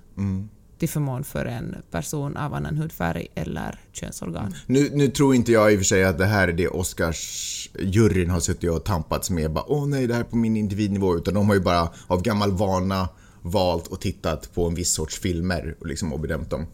Till 0.79 0.89
förmån 0.89 1.25
för 1.25 1.45
en 1.47 1.77
person 1.91 2.37
av 2.37 2.55
annan 2.55 2.77
hudfärg 2.77 3.27
eller 3.35 3.81
könsorgan. 3.93 4.55
Nu, 4.67 4.91
nu 4.95 5.09
tror 5.09 5.35
inte 5.35 5.53
jag 5.53 5.73
i 5.73 5.77
och 5.77 5.81
för 5.81 5.85
sig 5.85 6.05
att 6.05 6.19
det 6.19 6.27
här 6.27 6.49
är 6.49 6.53
det 6.53 6.69
Oscars-juryn 6.69 8.31
har 8.31 8.41
suttit 8.41 8.71
och 8.71 8.85
tampats 8.85 9.31
med. 9.31 9.53
Bara, 9.53 9.65
Åh 9.69 9.87
nej, 9.87 10.07
det 10.07 10.15
här 10.15 10.21
är 10.21 10.25
på 10.25 10.37
min 10.37 10.57
individnivå. 10.57 11.17
Utan 11.17 11.35
de 11.35 11.47
har 11.49 11.55
ju 11.55 11.61
bara 11.61 11.89
av 12.07 12.23
gammal 12.23 12.53
vana 12.53 13.09
valt 13.43 13.87
och 13.87 14.01
tittat 14.01 14.55
på 14.55 14.67
en 14.67 14.75
viss 14.75 14.91
sorts 14.93 15.19
filmer 15.19 15.77
och, 15.81 15.87
liksom, 15.87 16.13
och 16.13 16.21
bedömt 16.21 16.51
dem. 16.51 16.67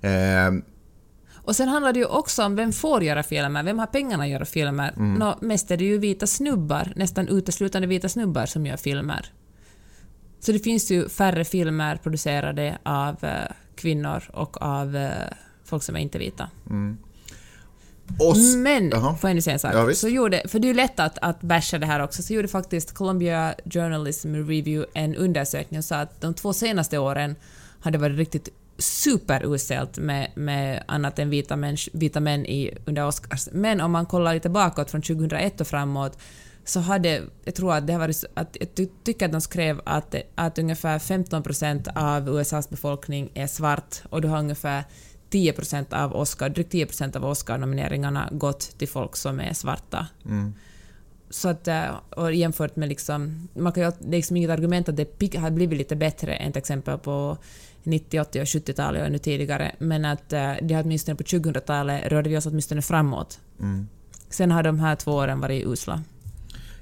Eh, 0.00 0.62
Och 1.44 1.56
sen 1.56 1.68
handlar 1.68 1.92
det 1.92 1.98
ju 1.98 2.04
också 2.06 2.42
om 2.44 2.56
vem 2.56 2.72
får 2.72 3.02
göra 3.02 3.22
filmer, 3.22 3.62
vem 3.62 3.78
har 3.78 3.86
pengarna 3.86 4.22
att 4.24 4.30
göra 4.30 4.44
filmer? 4.44 4.92
Nå, 4.96 5.38
mest 5.40 5.70
är 5.70 5.76
det 5.76 5.84
ju 5.84 5.98
vita 5.98 6.26
snubbar, 6.26 6.92
nästan 6.96 7.28
uteslutande 7.28 7.88
vita 7.88 8.08
snubbar 8.08 8.46
som 8.46 8.66
gör 8.66 8.76
filmer. 8.76 9.26
Så 10.40 10.52
det 10.52 10.58
finns 10.58 10.90
ju 10.90 11.08
färre 11.08 11.44
filmer 11.44 11.96
producerade 11.96 12.78
av 12.82 13.24
eh, 13.24 13.52
kvinnor 13.74 14.22
och 14.32 14.62
av 14.62 14.96
eh, 14.96 15.10
folk 15.64 15.82
som 15.82 15.96
är 15.96 16.00
inte 16.00 16.18
vita. 16.18 16.50
oss, 18.18 18.56
Men, 18.56 18.90
Jaha. 18.90 19.16
får 19.16 19.30
jag 19.30 19.34
nu 19.34 19.42
säga 19.42 19.54
en 19.54 19.58
sak? 19.58 19.74
Ja, 19.74 19.94
så 19.94 20.08
gjorde, 20.08 20.42
för 20.48 20.58
det 20.58 20.66
är 20.66 20.68
ju 20.68 20.74
lätt 20.74 21.00
att, 21.00 21.18
att 21.18 21.40
basha 21.40 21.78
det 21.78 21.86
här 21.86 22.00
också, 22.02 22.22
så 22.22 22.32
gjorde 22.32 22.48
faktiskt 22.48 22.94
Columbia 22.94 23.54
Journalism 23.64 24.34
Review 24.34 24.86
en 24.94 25.14
undersökning 25.16 25.78
och 25.78 25.84
sa 25.84 25.96
att 25.96 26.20
de 26.20 26.34
två 26.34 26.52
senaste 26.52 26.98
åren 26.98 27.36
hade 27.80 27.98
varit 27.98 28.16
riktigt 28.16 28.48
superuselt 28.78 29.98
med, 29.98 30.30
med 30.34 30.82
annat 30.86 31.18
än 31.18 31.30
vita 31.30 31.56
män, 31.56 31.76
vita 31.92 32.20
män 32.20 32.46
i, 32.46 32.78
under 32.84 33.06
Oscars. 33.06 33.48
Men 33.52 33.80
om 33.80 33.92
man 33.92 34.06
kollar 34.06 34.34
lite 34.34 34.48
bakåt 34.48 34.90
från 34.90 35.02
2001 35.02 35.60
och 35.60 35.66
framåt 35.66 36.18
så 36.64 36.80
hade, 36.80 37.22
jag 37.44 37.54
tror 37.54 37.74
att 37.74 37.86
det 37.86 37.92
har 37.92 38.00
varit, 38.00 38.24
att, 38.34 38.56
jag 38.60 38.74
ty, 38.74 38.86
tycker 39.04 39.26
att 39.26 39.32
de 39.32 39.40
skrev 39.40 39.80
att, 39.84 40.14
att 40.34 40.58
ungefär 40.58 40.98
15% 40.98 41.88
av 41.94 42.28
USAs 42.28 42.70
befolkning 42.70 43.30
är 43.34 43.46
svart 43.46 44.02
och 44.10 44.22
du 44.22 44.28
har 44.28 44.38
ungefär 44.38 44.84
10% 45.30 45.94
av 45.94 46.16
Oscar, 46.16 46.48
drygt 46.48 46.72
10% 46.72 47.16
av 47.16 47.24
Oscar-nomineringarna 47.24 48.28
gått 48.32 48.60
till 48.78 48.88
folk 48.88 49.16
som 49.16 49.40
är 49.40 49.52
svarta. 49.52 50.06
Så 51.30 51.48
att, 51.48 51.68
eh, 51.68 51.84
och 52.10 52.34
jämfört 52.34 52.76
med 52.76 52.88
liksom, 52.88 53.48
man 53.54 53.72
kan 53.72 53.82
ju, 53.82 53.90
det 53.98 54.06
är 54.06 54.18
liksom 54.18 54.36
inget 54.36 54.50
argument 54.50 54.88
att 54.88 54.96
det 54.96 55.36
har 55.36 55.50
blivit 55.50 55.78
lite 55.78 55.96
bättre 55.96 56.34
än 56.34 56.52
till 56.52 56.58
exempel 56.58 56.98
på 56.98 57.36
90, 57.82 58.20
80 58.20 58.40
och 58.40 58.44
70-talet 58.44 59.00
och 59.00 59.06
ännu 59.06 59.18
tidigare, 59.18 59.74
men 59.78 60.04
att 60.04 60.32
eh, 60.32 60.52
det 60.62 60.74
har 60.74 60.82
åtminstone 60.82 61.16
på 61.16 61.22
2000-talet 61.22 62.12
rörde 62.12 62.30
vi 62.30 62.36
oss 62.36 62.46
åtminstone 62.46 62.82
framåt. 62.82 63.40
Sen 64.30 64.50
har 64.50 64.62
de 64.62 64.80
här 64.80 64.96
två 64.96 65.12
åren 65.12 65.40
varit 65.40 65.66
usla. 65.66 66.02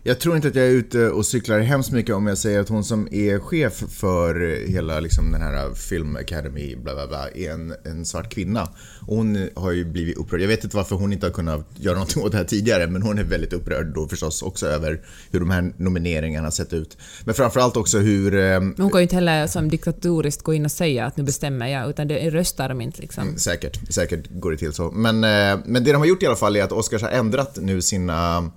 Jag 0.03 0.21
tror 0.21 0.37
inte 0.37 0.49
att 0.49 0.55
jag 0.55 0.67
är 0.67 0.71
ute 0.71 1.11
och 1.11 1.27
cyklar 1.27 1.59
hemskt 1.59 1.93
mycket 1.93 2.15
om 2.15 2.27
jag 2.27 2.39
säger 2.39 2.61
att 2.61 2.69
hon 2.69 2.85
som 2.85 3.09
är 3.11 3.39
chef 3.39 3.83
för 3.89 4.67
hela 4.67 5.01
liksom, 5.01 5.33
den 5.33 5.43
här 5.43 5.75
Film 5.75 6.17
Academy 6.17 6.77
bla 6.77 6.95
bla 6.95 7.07
bla 7.07 7.29
är 7.29 7.51
en, 7.51 7.75
en 7.85 8.05
svart 8.05 8.33
kvinna. 8.35 8.69
Och 9.07 9.17
hon 9.17 9.49
har 9.55 9.73
ju 9.73 9.85
blivit 9.85 10.17
upprörd. 10.17 10.41
Jag 10.41 10.49
vet 10.49 10.65
inte 10.65 10.77
varför 10.77 10.97
hon 10.97 11.13
inte 11.13 11.27
har 11.27 11.33
kunnat 11.33 11.67
göra 11.77 11.95
någonting 11.95 12.23
åt 12.23 12.33
det 12.33 12.39
här 12.39 12.45
tidigare 12.45 12.87
men 12.87 13.03
hon 13.03 13.19
är 13.19 13.25
väldigt 13.25 13.53
upprörd 13.53 13.87
då 13.95 14.09
förstås 14.09 14.43
också 14.43 14.67
över 14.67 15.01
hur 15.31 15.41
de 15.41 15.51
här 15.51 15.73
nomineringarna 15.77 16.51
sett 16.51 16.73
ut. 16.73 16.97
Men 17.25 17.35
framförallt 17.35 17.77
också 17.77 17.99
hur 17.99 18.35
eh, 18.35 18.61
Men 18.61 18.75
hon 18.79 18.91
kan 18.91 19.01
ju 19.01 19.03
inte 19.03 19.15
heller 19.15 19.47
som 19.47 19.69
diktatoriskt 19.69 20.43
gå 20.43 20.55
in 20.55 20.65
och 20.65 20.73
säga 20.73 21.07
att 21.07 21.17
nu 21.17 21.23
bestämmer 21.23 21.67
jag, 21.67 21.91
utan 21.91 22.09
det 22.09 22.31
röstar 22.31 22.69
de 22.69 22.81
inte 22.81 23.01
liksom. 23.01 23.39
Säkert, 23.39 23.93
säkert 23.93 24.31
går 24.31 24.51
det 24.51 24.57
till 24.57 24.73
så. 24.73 24.91
Men, 24.91 25.25
eh, 25.25 25.61
men 25.65 25.85
det 25.85 25.93
de 25.93 25.97
har 25.97 26.07
gjort 26.07 26.23
i 26.23 26.27
alla 26.27 26.37
fall 26.37 26.57
är 26.57 26.63
att 26.63 26.73
Oscars 26.73 27.03
har 27.03 27.11
ändrat 27.11 27.59
nu 27.61 27.83
sina 27.83 28.51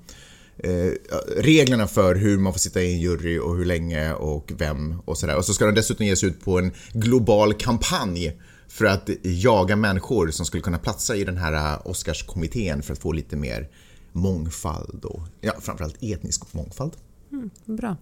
eh, 0.63 0.91
reglerna 1.37 1.87
för 1.87 2.15
hur 2.15 2.37
man 2.37 2.53
får 2.53 2.59
sitta 2.59 2.81
i 2.81 2.93
en 2.93 2.99
jury 2.99 3.39
och 3.39 3.57
hur 3.57 3.65
länge 3.65 4.13
och 4.13 4.51
vem 4.57 5.01
och 5.05 5.17
sådär. 5.17 5.37
Och 5.37 5.45
så 5.45 5.53
ska 5.53 5.65
de 5.65 5.75
dessutom 5.75 6.05
ge 6.05 6.15
sig 6.15 6.29
ut 6.29 6.41
på 6.43 6.59
en 6.59 6.71
global 6.93 7.53
kampanj 7.53 8.37
för 8.67 8.85
att 8.85 9.09
jaga 9.23 9.75
människor 9.75 10.31
som 10.31 10.45
skulle 10.45 10.63
kunna 10.63 10.77
platsa 10.77 11.15
i 11.15 11.23
den 11.23 11.37
här 11.37 11.53
eh, 11.53 11.87
Oscarskommittén 11.87 12.83
för 12.83 12.93
att 12.93 12.99
få 12.99 13.11
lite 13.11 13.35
mer 13.35 13.69
mångfald 14.11 15.05
och 15.05 15.21
ja, 15.41 15.53
framförallt 15.59 16.03
etnisk 16.03 16.53
mångfald. 16.53 16.93
Mm, 17.31 17.49
bra. 17.65 17.97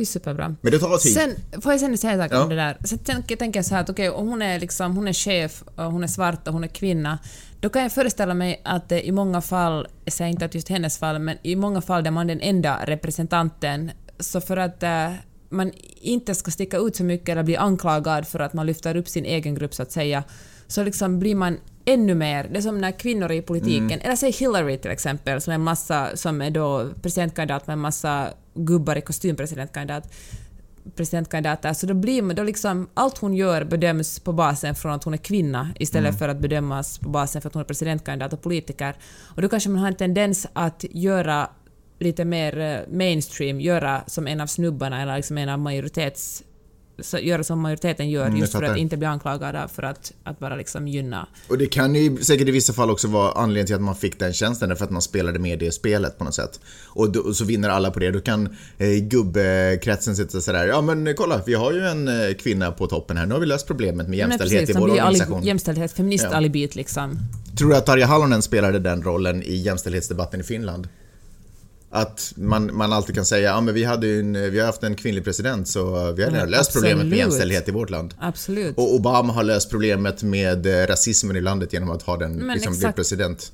Det 0.00 0.04
är 0.04 0.06
superbra. 0.06 0.54
Men 0.60 0.72
det 0.72 0.78
tar 0.78 0.98
tid. 0.98 1.12
Sen, 1.12 1.60
får 1.62 1.72
jag 1.72 1.80
sen 1.80 1.98
säga 1.98 2.12
en 2.12 2.18
sak 2.18 2.32
Ja. 2.32 2.42
om 2.42 2.48
det 2.48 2.56
där? 2.56 2.76
Sen 2.84 2.98
tänker, 2.98 3.36
tänker 3.36 3.58
jag 3.58 3.66
så 3.66 3.74
här 3.74 3.82
att 3.82 3.90
okej, 3.90 4.10
om 4.10 4.28
hon 4.28 4.42
är, 4.42 4.60
liksom, 4.60 4.96
hon 4.96 5.08
är 5.08 5.12
chef, 5.12 5.62
och 5.76 5.84
hon 5.84 6.02
är 6.04 6.08
svart 6.08 6.48
och 6.48 6.54
hon 6.54 6.64
är 6.64 6.68
kvinna, 6.68 7.18
då 7.60 7.68
kan 7.68 7.82
jag 7.82 7.92
föreställa 7.92 8.34
mig 8.34 8.60
att 8.64 8.88
det 8.88 9.06
i 9.06 9.12
många 9.12 9.40
fall, 9.40 9.86
jag 10.04 10.12
säger 10.12 10.30
inte 10.30 10.44
att 10.44 10.54
just 10.54 10.68
hennes 10.68 10.98
fall, 10.98 11.18
men 11.18 11.36
i 11.42 11.56
många 11.56 11.80
fall 11.80 12.04
där 12.04 12.10
man 12.10 12.30
är 12.30 12.34
den 12.34 12.40
enda 12.40 12.78
representanten, 12.86 13.90
så 14.20 14.40
för 14.40 14.56
att 14.56 14.82
eh, 14.82 15.12
man 15.48 15.72
inte 16.00 16.34
ska 16.34 16.50
sticka 16.50 16.76
ut 16.78 16.96
så 16.96 17.04
mycket 17.04 17.28
eller 17.28 17.42
bli 17.42 17.56
anklagad 17.56 18.28
för 18.28 18.40
att 18.40 18.52
man 18.52 18.66
lyfter 18.66 18.96
upp 18.96 19.08
sin 19.08 19.24
egen 19.24 19.54
grupp 19.54 19.74
så 19.74 19.82
att 19.82 19.92
säga, 19.92 20.24
så 20.66 20.82
liksom 20.82 21.18
blir 21.18 21.34
man 21.34 21.58
ännu 21.84 22.14
mer, 22.14 22.48
det 22.50 22.58
är 22.58 22.62
som 22.62 22.78
när 22.78 22.92
kvinnor 22.92 23.32
i 23.32 23.42
politiken, 23.42 24.00
eller 24.00 24.16
säg 24.16 24.30
Hillary 24.30 24.78
till 24.78 24.90
exempel, 24.90 25.40
som 25.40 25.52
är, 25.52 25.58
massa, 25.58 26.16
som 26.16 26.42
är 26.42 26.50
då 26.50 26.90
presidentkandidat 27.02 27.66
med 27.66 27.72
en 27.72 27.78
massa 27.78 28.28
gubbar 28.54 28.96
i 28.96 29.00
kostym 29.00 29.36
presidentkandidat, 29.36 30.12
presidentkandidater, 30.96 31.72
så 31.72 31.86
då 31.86 31.94
blir 31.94 32.22
man, 32.22 32.36
då 32.36 32.42
liksom, 32.42 32.88
allt 32.94 33.18
hon 33.18 33.34
gör 33.34 33.64
bedöms 33.64 34.20
på 34.20 34.32
basen 34.32 34.74
från 34.74 34.92
att 34.92 35.04
hon 35.04 35.14
är 35.14 35.18
kvinna 35.18 35.68
istället 35.78 36.18
för 36.18 36.28
att 36.28 36.38
bedömas 36.38 36.98
på 36.98 37.08
basen 37.08 37.42
för 37.42 37.48
att 37.48 37.54
hon 37.54 37.60
är 37.60 37.66
presidentkandidat 37.66 38.32
och 38.32 38.42
politiker. 38.42 38.96
Och 39.36 39.42
då 39.42 39.48
kanske 39.48 39.70
man 39.70 39.78
har 39.78 39.88
en 39.88 39.94
tendens 39.94 40.46
att 40.52 40.84
göra 40.90 41.48
lite 41.98 42.24
mer 42.24 42.58
eh, 42.58 42.96
mainstream, 42.96 43.60
göra 43.60 44.02
som 44.06 44.26
en 44.26 44.40
av 44.40 44.46
snubbarna 44.46 45.02
eller 45.02 45.16
liksom 45.16 45.38
en 45.38 45.48
av 45.48 45.58
majoritets 45.58 46.42
göra 47.20 47.44
som 47.44 47.60
majoriteten 47.60 48.10
gör 48.10 48.26
Mm, 48.26 48.40
just 48.40 48.52
för 48.52 48.62
att 48.62 48.76
inte 48.76 48.96
bli 48.96 49.06
anklagade 49.06 49.68
för 49.74 49.82
att, 49.82 50.12
att 50.24 50.38
bara 50.38 50.56
liksom 50.56 50.88
gynna. 50.88 51.28
Och 51.48 51.58
det 51.58 51.66
kan 51.66 51.94
ju 51.94 52.16
säkert 52.16 52.48
i 52.48 52.50
vissa 52.50 52.72
fall 52.72 52.90
också 52.90 53.08
vara 53.08 53.32
anledningen 53.32 53.66
till 53.66 53.74
att 53.74 53.82
man 53.82 53.96
fick 53.96 54.18
den 54.18 54.32
tjänsten, 54.32 54.68
därför 54.68 54.84
att 54.84 54.90
man 54.90 55.02
spelade 55.02 55.38
med 55.38 55.58
det 55.58 55.72
spelet 55.72 56.18
på 56.18 56.24
något 56.24 56.34
sätt. 56.34 56.60
Och, 56.86 57.12
då, 57.12 57.20
och 57.20 57.36
så 57.36 57.44
vinner 57.44 57.68
alla 57.68 57.90
på 57.90 58.00
det. 58.00 58.10
Då 58.10 58.20
kan 58.20 58.56
eh, 58.78 58.88
gubbkretsen 58.88 60.16
sitta 60.16 60.40
sådär, 60.40 60.66
ja 60.66 60.80
men 60.80 61.14
kolla, 61.16 61.42
vi 61.46 61.54
har 61.54 61.72
ju 61.72 61.86
en 61.86 62.08
eh, 62.08 62.34
kvinna 62.34 62.72
på 62.72 62.86
toppen 62.86 63.16
här, 63.16 63.26
nu 63.26 63.34
har 63.34 63.40
vi 63.40 63.46
löst 63.46 63.66
problemet 63.66 64.08
med 64.08 64.18
jämställdhet 64.18 64.70
i 64.70 64.72
de 64.72 64.78
vår 64.80 64.90
organisation. 64.90 65.42
jämställdhet, 65.42 65.92
feminist-alibit 65.92 66.74
liksom. 66.74 67.18
Tror 67.58 67.70
du 67.70 67.76
att 67.76 67.86
Tarja 67.86 68.06
Halonen 68.06 68.42
spelade 68.42 68.78
den 68.78 69.02
rollen 69.02 69.42
i 69.42 69.54
jämställdhetsdebatten 69.56 70.40
i 70.40 70.44
Finland? 70.44 70.88
Att 71.92 72.32
man, 72.36 72.76
man 72.76 72.92
alltid 72.92 73.14
kan 73.14 73.24
säga, 73.24 73.48
ja 73.50 73.60
men 73.60 73.74
vi, 73.74 73.84
hade 73.84 74.06
ju 74.06 74.20
en, 74.20 74.32
vi 74.32 74.58
har 74.58 74.66
haft 74.66 74.82
en 74.82 74.96
kvinnlig 74.96 75.24
president 75.24 75.68
så 75.68 76.12
vi 76.12 76.22
har 76.22 76.46
löst 76.46 76.72
problemet 76.72 76.96
med 76.96 77.06
absolut. 77.06 77.18
jämställdhet 77.18 77.68
i 77.68 77.70
vårt 77.72 77.90
land. 77.90 78.14
Absolut. 78.18 78.78
Och 78.78 78.94
Obama 78.94 79.32
har 79.32 79.44
löst 79.44 79.70
problemet 79.70 80.22
med 80.22 80.66
eh, 80.66 80.86
rasismen 80.86 81.36
i 81.36 81.40
landet 81.40 81.72
genom 81.72 81.90
att 81.90 82.02
ha 82.02 82.16
den 82.16 82.32
Men 82.32 82.54
liksom, 82.54 82.78
bli 82.78 82.92
president. 82.92 83.52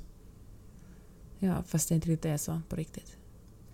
Ja, 1.38 1.64
fast 1.68 1.88
det 1.88 1.94
inte 1.94 2.08
riktigt 2.08 2.30
är 2.30 2.36
så 2.36 2.60
på 2.68 2.76
riktigt. 2.76 3.16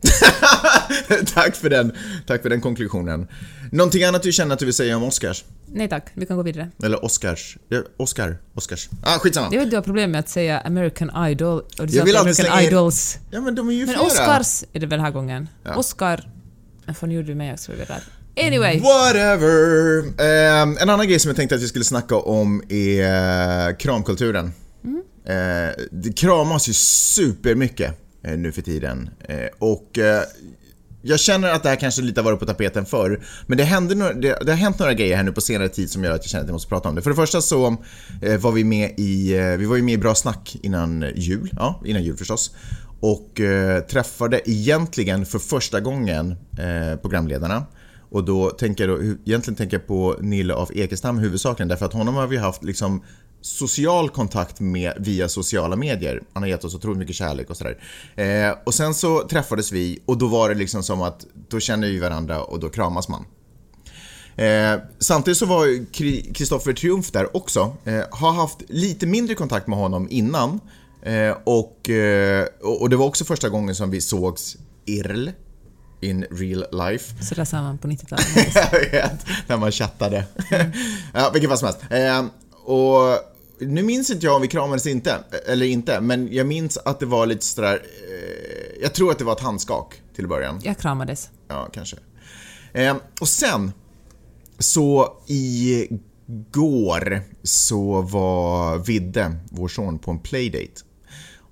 tack, 1.34 1.56
för 1.56 1.70
den, 1.70 1.92
tack 2.26 2.42
för 2.42 2.50
den 2.50 2.60
konklusionen. 2.60 3.28
Någonting 3.72 4.04
annat 4.04 4.22
du 4.22 4.32
känner 4.32 4.52
att 4.52 4.58
du 4.58 4.64
vill 4.64 4.74
säga 4.74 4.96
om 4.96 5.02
Oscars? 5.02 5.44
Nej 5.66 5.88
tack, 5.88 6.06
vi 6.14 6.26
kan 6.26 6.36
gå 6.36 6.42
vidare. 6.42 6.68
Eller 6.82 7.04
Oscars? 7.04 7.56
Oscar? 7.96 8.38
Oscars? 8.54 8.88
Ah, 9.02 9.18
skitsamma. 9.18 9.48
Jag 9.52 9.60
vet 9.60 9.70
du 9.70 9.76
har 9.76 9.82
problem 9.82 10.10
med 10.10 10.18
att 10.18 10.28
säga 10.28 10.60
American 10.60 11.26
Idol 11.26 11.62
och 11.78 11.86
du 11.86 11.96
Jag 11.96 12.04
vill 12.04 12.16
American 12.16 12.34
slänga 12.34 12.62
Idols. 12.62 13.18
Ja, 13.30 13.40
men 13.40 13.54
de 13.54 13.68
är 13.68 13.72
ju 13.72 13.86
Men 13.86 13.94
flera. 13.94 14.06
Oscars 14.06 14.64
är 14.72 14.80
det 14.80 14.86
väl 14.86 14.90
den 14.90 15.00
här 15.00 15.12
gången? 15.12 15.48
Ja. 15.64 15.74
Oscar... 15.74 16.28
Får 16.94 17.06
nu 17.06 17.14
gjorde 17.14 17.26
du 17.28 17.34
mig 17.34 17.52
också 17.52 17.72
där. 17.72 18.02
Anyway. 18.46 18.80
Whatever. 18.80 19.98
Ehm, 20.20 20.76
en 20.80 20.90
annan 20.90 21.08
grej 21.08 21.18
som 21.18 21.28
jag 21.28 21.36
tänkte 21.36 21.54
att 21.54 21.62
vi 21.62 21.68
skulle 21.68 21.84
snacka 21.84 22.16
om 22.16 22.62
är 22.68 23.68
eh, 23.68 23.76
kramkulturen. 23.76 24.52
Eh, 25.26 25.84
det 25.90 26.12
kramas 26.16 26.68
ju 26.68 26.72
supermycket 26.72 27.88
eh, 27.88 27.94
Eh, 28.24 28.38
nu 28.38 28.52
för 28.52 28.62
tiden. 28.62 29.10
Eh, 29.20 29.46
och 29.58 29.98
eh, 29.98 30.22
jag 31.02 31.20
känner 31.20 31.52
att 31.52 31.62
det 31.62 31.68
här 31.68 31.76
kanske 31.76 32.02
lite 32.02 32.20
har 32.20 32.24
varit 32.24 32.40
på 32.40 32.46
tapeten 32.46 32.86
förr, 32.86 33.24
men 33.46 33.58
det, 33.58 33.64
hände 33.64 33.94
några, 33.94 34.12
det, 34.12 34.38
det 34.44 34.52
har 34.52 34.58
hänt 34.58 34.78
några 34.78 34.94
grejer 34.94 35.16
här 35.16 35.22
nu 35.22 35.32
på 35.32 35.40
senare 35.40 35.68
tid 35.68 35.90
som 35.90 36.04
gör 36.04 36.12
att 36.12 36.22
jag 36.22 36.30
känner 36.30 36.42
att 36.42 36.48
jag 36.48 36.52
måste 36.52 36.68
prata 36.68 36.88
om 36.88 36.94
det. 36.94 37.02
För 37.02 37.10
det 37.10 37.16
första 37.16 37.40
så 37.40 37.76
var 38.38 38.52
vi 38.52 38.64
med 38.64 38.94
i, 38.96 39.34
vi 39.58 39.66
var 39.66 39.76
ju 39.76 39.82
med 39.82 39.94
i 39.94 39.98
Bra 39.98 40.14
Snack 40.14 40.56
innan 40.62 41.04
jul, 41.14 41.50
ja, 41.52 41.82
innan 41.84 42.02
jul 42.02 42.16
förstås. 42.16 42.54
Och 43.00 43.40
eh, 43.40 43.80
träffade 43.80 44.50
egentligen 44.50 45.26
för 45.26 45.38
första 45.38 45.80
gången 45.80 46.30
eh, 46.58 46.96
programledarna. 47.00 47.66
Och 48.10 48.24
då 48.24 48.50
tänker 48.50 48.88
jag 48.88 48.98
då, 48.98 49.04
egentligen 49.04 49.56
tänker 49.56 49.76
jag 49.76 49.86
på 49.86 50.16
Nille 50.20 50.54
af 50.54 50.70
Ekestam 50.74 51.18
huvudsakligen 51.18 51.68
därför 51.68 51.86
att 51.86 51.92
honom 51.92 52.14
har 52.14 52.26
vi 52.26 52.36
haft 52.36 52.64
liksom 52.64 53.02
social 53.42 54.10
kontakt 54.10 54.60
med 54.60 54.92
via 54.98 55.28
sociala 55.28 55.76
medier. 55.76 56.22
Han 56.32 56.42
har 56.42 56.50
gett 56.50 56.64
oss 56.64 56.74
otroligt 56.74 56.98
mycket 56.98 57.16
kärlek 57.16 57.50
och 57.50 57.56
sådär. 57.56 57.78
Eh, 58.16 58.54
och 58.64 58.74
sen 58.74 58.94
så 58.94 59.28
träffades 59.28 59.72
vi 59.72 59.98
och 60.06 60.18
då 60.18 60.26
var 60.26 60.48
det 60.48 60.54
liksom 60.54 60.82
som 60.82 61.02
att 61.02 61.26
då 61.48 61.60
känner 61.60 61.88
vi 61.88 61.98
varandra 61.98 62.42
och 62.42 62.60
då 62.60 62.68
kramas 62.68 63.08
man. 63.08 63.24
Eh, 64.36 64.80
samtidigt 64.98 65.38
så 65.38 65.46
var 65.46 65.92
Kristoffer 66.34 66.72
Triumf 66.72 67.10
där 67.10 67.36
också. 67.36 67.76
Eh, 67.84 68.02
har 68.10 68.32
haft 68.32 68.58
lite 68.68 69.06
mindre 69.06 69.34
kontakt 69.34 69.66
med 69.66 69.78
honom 69.78 70.08
innan. 70.10 70.60
Eh, 71.02 71.36
och, 71.44 71.90
eh, 71.90 72.46
och 72.62 72.82
och 72.82 72.90
det 72.90 72.96
var 72.96 73.06
också 73.06 73.24
första 73.24 73.48
gången 73.48 73.74
som 73.74 73.90
vi 73.90 74.00
sågs 74.00 74.56
IRL. 74.86 75.30
in 76.00 76.24
real 76.30 76.64
life. 76.72 77.24
Så 77.24 77.34
där 77.34 77.44
sa 77.44 77.62
man 77.62 77.78
på 77.78 77.88
90-talet. 77.88 78.54
Jag 78.54 78.80
vet, 78.90 79.26
när 79.46 79.56
man 79.56 79.72
chattade. 79.72 80.24
ja, 81.14 81.30
vilket 81.32 81.50
fall 81.50 81.58
som 81.58 81.66
helst. 81.66 81.80
Eh, 81.90 82.24
och 82.64 83.31
nu 83.66 83.82
minns 83.82 84.10
inte 84.10 84.26
jag 84.26 84.36
om 84.36 84.42
vi 84.42 84.48
kramades 84.48 84.86
inte, 84.86 85.24
eller 85.46 85.66
inte, 85.66 86.00
men 86.00 86.28
jag 86.32 86.46
minns 86.46 86.78
att 86.78 87.00
det 87.00 87.06
var 87.06 87.26
lite 87.26 87.44
sådär, 87.44 87.82
eh, 88.08 88.82
jag 88.82 88.94
tror 88.94 89.10
att 89.10 89.18
det 89.18 89.24
var 89.24 89.32
ett 89.32 89.40
handskak 89.40 90.02
till 90.16 90.28
början. 90.28 90.60
Jag 90.62 90.78
kramades. 90.78 91.30
Ja, 91.48 91.68
kanske. 91.72 91.96
Eh, 92.72 92.96
och 93.20 93.28
sen, 93.28 93.72
så 94.58 95.16
igår 95.26 97.22
så 97.42 98.02
var 98.02 98.78
Vidde, 98.78 99.36
vår 99.50 99.68
son, 99.68 99.98
på 99.98 100.10
en 100.10 100.18
playdate. 100.18 100.82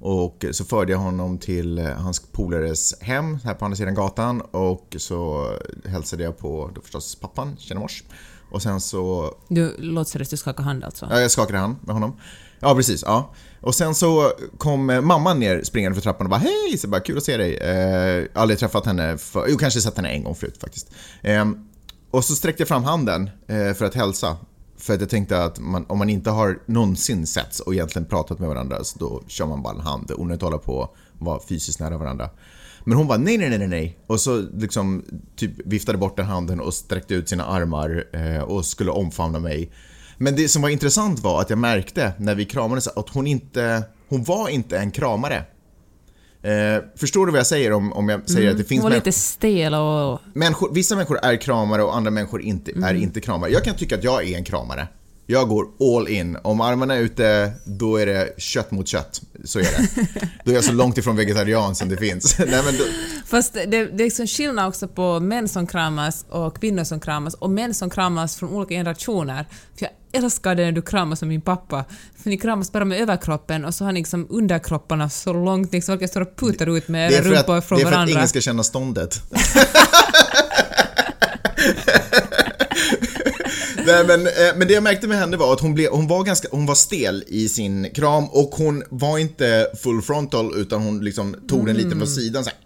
Och 0.03 0.45
så 0.51 0.65
förde 0.65 0.93
jag 0.93 0.99
honom 0.99 1.39
till 1.39 1.79
hans 1.79 2.21
polares 2.21 3.01
hem 3.01 3.39
här 3.45 3.55
på 3.55 3.65
andra 3.65 3.77
sidan 3.77 3.95
gatan 3.95 4.41
och 4.41 4.97
så 4.99 5.51
hälsade 5.85 6.23
jag 6.23 6.39
på 6.39 6.71
då 6.75 6.81
förstås 6.81 7.15
pappan, 7.15 7.57
tjena 7.59 7.81
mors. 7.81 8.05
Och 8.51 8.63
sen 8.63 8.81
så... 8.81 9.35
Du 9.49 9.77
seriöst, 10.07 10.31
du 10.31 10.37
skakar 10.37 10.63
hand 10.63 10.85
alltså? 10.85 11.07
Ja, 11.11 11.21
jag 11.21 11.31
skakade 11.31 11.59
hand 11.59 11.77
med 11.81 11.95
honom. 11.95 12.17
Ja, 12.61 12.75
precis. 12.75 13.03
Ja. 13.07 13.35
Och 13.61 13.75
sen 13.75 13.95
så 13.95 14.33
kom 14.59 14.87
mamman 14.87 15.41
ner 15.41 15.63
springande 15.63 15.95
för 15.95 16.03
trappan 16.03 16.27
och 16.27 16.31
bara 16.31 16.41
hej, 16.41 16.79
så 16.79 16.89
bara 16.89 17.01
kul 17.01 17.17
att 17.17 17.25
se 17.25 17.37
dig. 17.37 17.57
Eh, 17.57 18.25
aldrig 18.35 18.59
träffat 18.59 18.87
henne 18.87 19.19
för, 19.19 19.47
jo 19.49 19.59
kanske 19.59 19.81
sett 19.81 19.97
henne 19.97 20.09
en 20.09 20.25
gång 20.25 20.35
förut 20.35 20.59
faktiskt. 20.61 20.91
Eh, 21.23 21.45
och 22.11 22.25
så 22.25 22.35
sträckte 22.35 22.61
jag 22.61 22.69
fram 22.69 22.85
handen 22.85 23.31
eh, 23.47 23.75
för 23.75 23.85
att 23.85 23.95
hälsa. 23.95 24.37
För 24.79 24.95
att 24.95 25.01
jag 25.01 25.11
tänkte 25.11 25.45
att 25.45 25.59
man, 25.59 25.87
om 25.89 25.99
man 25.99 26.11
inte 26.11 26.31
har 26.31 26.59
någonsin 26.67 27.27
setts 27.27 27.61
och 27.61 27.75
egentligen 27.75 28.09
pratat 28.09 28.39
med 28.39 28.49
varandra 28.49 28.85
så 28.85 28.99
då 28.99 29.23
kör 29.27 29.47
man 29.47 29.63
bara 29.63 29.75
en 29.75 29.81
hand. 29.81 30.13
Onödigt 30.17 30.43
att 30.43 30.43
hålla 30.43 30.59
på 30.59 30.75
och 30.75 30.97
vara 31.19 31.41
fysiskt 31.49 31.81
nära 31.81 31.99
varandra. 31.99 32.31
Men 32.85 32.99
hon 32.99 33.07
bara 33.07 33.19
nej, 33.19 33.39
nej, 33.39 33.59
nej, 33.59 33.69
nej. 33.69 33.99
Och 34.07 34.21
så 34.21 34.47
liksom 34.55 35.05
typ 35.37 35.53
viftade 35.65 35.99
bort 35.99 36.17
den 36.17 36.27
handen 36.27 36.61
och 36.61 36.75
sträckte 36.75 37.15
ut 37.15 37.29
sina 37.29 37.45
armar 37.45 38.05
eh, 38.13 38.43
och 38.43 38.67
skulle 38.67 38.91
omfamna 38.91 39.39
mig. 39.39 39.71
Men 40.19 40.37
det 40.37 40.49
som 40.49 40.63
var 40.63 40.69
intressant 40.69 41.21
var 41.21 41.41
att 41.41 41.51
jag 41.51 41.59
märkte 41.59 42.13
när 42.19 42.35
vi 42.35 42.45
kramades 42.45 42.89
att 42.89 43.09
hon 43.09 43.27
inte, 43.27 43.83
hon 44.09 44.25
var 44.25 44.49
inte 44.49 44.79
en 44.79 44.91
kramare. 44.91 45.45
Eh, 46.43 46.83
förstår 46.97 47.27
du 47.27 47.33
vad 47.33 47.39
jag 47.39 47.47
säger 47.47 47.73
om, 47.73 47.93
om 47.93 48.09
jag 48.09 48.29
säger 48.29 48.41
Mm, 48.41 48.53
att 48.53 48.59
det 48.59 48.65
finns 48.65 48.83
hon 48.83 48.91
var 48.91 48.97
lite 48.97 49.13
stel 49.13 49.75
och... 49.75 50.21
människor, 50.35 50.75
vissa 50.75 50.95
människor 50.95 51.19
är 51.23 51.37
kramare 51.37 51.83
och 51.83 51.97
andra 51.97 52.11
människor 52.11 52.43
inte, 52.43 52.73
är 52.83 52.95
inte 52.95 53.21
kramare. 53.21 53.51
Jag 53.51 53.65
kan 53.65 53.75
tycka 53.75 53.95
att 53.95 54.05
jag 54.05 54.29
är 54.29 54.37
en 54.37 54.45
kramare. 54.45 54.89
Jag 55.31 55.49
går 55.49 55.67
all 55.81 56.09
in. 56.09 56.37
Om 56.43 56.61
armarna 56.61 56.95
är 56.95 57.01
ute, 57.01 57.53
då 57.65 57.97
är 57.97 58.07
det 58.07 58.35
kött 58.39 58.71
mot 58.71 58.89
kött. 58.89 59.23
Så 59.45 59.59
är 59.59 59.63
det. 59.63 59.89
Då 60.45 60.51
är 60.51 60.55
jag 60.55 60.65
så 60.65 60.73
långt 60.73 60.99
ifrån 60.99 61.17
vegetarian 61.17 61.75
som 61.75 61.89
det 61.89 61.97
finns. 61.97 62.39
Nej, 62.39 62.63
men 62.65 62.77
då, 62.79 62.85
Fast 63.27 63.53
det, 63.53 63.67
det 63.67 63.79
är 63.79 63.99
liksom 63.99 64.27
skillnad 64.27 64.69
också 64.69 64.89
på 64.89 65.21
män 65.21 65.49
som 65.49 65.67
kramas 65.67 66.25
och 66.29 66.61
kvinnor 66.61 66.85
som 66.85 67.01
kramas 67.01 67.35
och 67.35 67.51
män 67.51 67.75
som 67.75 67.91
kramas 67.91 68.37
från 68.37 68.51
olika 68.51 68.75
generationer. 68.75 69.47
För 69.79 69.87
jag 69.87 70.23
älskar 70.23 70.55
det 70.55 70.65
när 70.65 70.73
du 70.73 70.83
kramas 70.83 71.21
med 71.21 71.29
min 71.29 71.41
pappa. 71.41 71.85
För 72.23 72.31
ni 72.31 72.39
kramas 72.39 72.73
bara 72.73 72.85
med 72.85 73.01
överkroppen 73.01 73.65
och 73.65 73.75
så 73.75 73.85
har 73.85 73.93
ni 73.93 74.01
liksom 74.01 74.27
underkropparna 74.31 75.11
så 75.11 75.33
långt, 75.33 75.73
liksom 75.73 75.93
verkar 75.93 76.07
står 76.07 76.21
och 76.21 76.37
putar 76.37 76.77
ut 76.77 76.89
med 76.89 77.13
era 77.13 77.23
rumpor 77.23 77.61
från 77.61 77.79
det 77.79 77.83
är 77.83 77.85
för 77.85 77.87
att 77.87 77.93
varandra. 77.93 78.13
ingen 78.13 78.29
ska 78.29 78.41
känna 78.41 78.63
ståndet. 78.63 79.23
Nej, 83.93 84.05
men, 84.07 84.27
eh, 84.27 84.57
men 84.57 84.69
det 84.69 84.75
jag 84.75 84.83
märkte 84.83 85.09
med 85.09 85.19
henne 85.19 85.37
var 85.37 85.53
att 85.53 85.61
hon, 85.61 85.75
blev, 85.75 85.91
hon, 85.91 86.07
var 86.07 86.25
ganska, 86.25 86.49
hon 86.51 86.67
var 86.67 86.75
stel 86.75 87.25
i 87.29 87.49
sin 87.49 87.91
kram 87.95 88.25
och 88.25 88.51
hon 88.51 88.83
var 88.91 89.19
inte 89.19 89.71
full 89.83 90.03
frontal 90.03 90.53
utan 90.57 90.83
hon 90.83 91.05
liksom 91.05 91.37
tog 91.49 91.67
den 91.67 91.77
lite 91.77 91.97
från 91.97 92.09
sidan 92.09 92.45
så 92.45 92.51
här, 92.51 92.59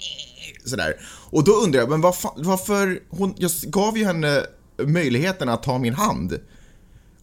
sådär. 0.64 0.96
Och 1.30 1.44
då 1.44 1.52
undrar 1.52 1.80
jag, 1.80 1.90
men 1.90 2.00
vad 2.00 2.16
fan, 2.16 2.32
varför, 2.36 3.00
hon, 3.08 3.34
jag 3.38 3.50
gav 3.62 3.98
ju 3.98 4.04
henne 4.04 4.42
möjligheten 4.82 5.48
att 5.48 5.62
ta 5.62 5.78
min 5.78 5.94
hand. 5.94 6.38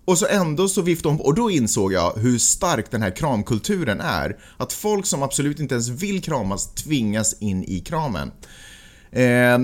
Och 0.06 0.18
så 0.18 0.28
ändå 0.28 0.68
så 0.68 0.82
viftade 0.82 1.16
hon 1.16 1.26
och 1.26 1.36
då 1.36 1.52
insåg 1.52 1.94
jag 1.94 2.14
hur 2.16 2.38
stark 2.38 2.92
den 2.92 3.02
här 3.02 3.16
kramkulturen 3.16 4.02
är. 4.02 4.38
Att 4.58 4.74
folk 4.74 5.06
som 5.06 5.24
absolut 5.24 5.60
inte 5.60 5.76
ens 5.76 5.90
vill 5.90 6.22
kramas 6.22 6.74
tvingas 6.74 7.42
in 7.42 7.64
i 7.64 7.80
kramen. 7.80 8.32
Eh, 9.12 9.60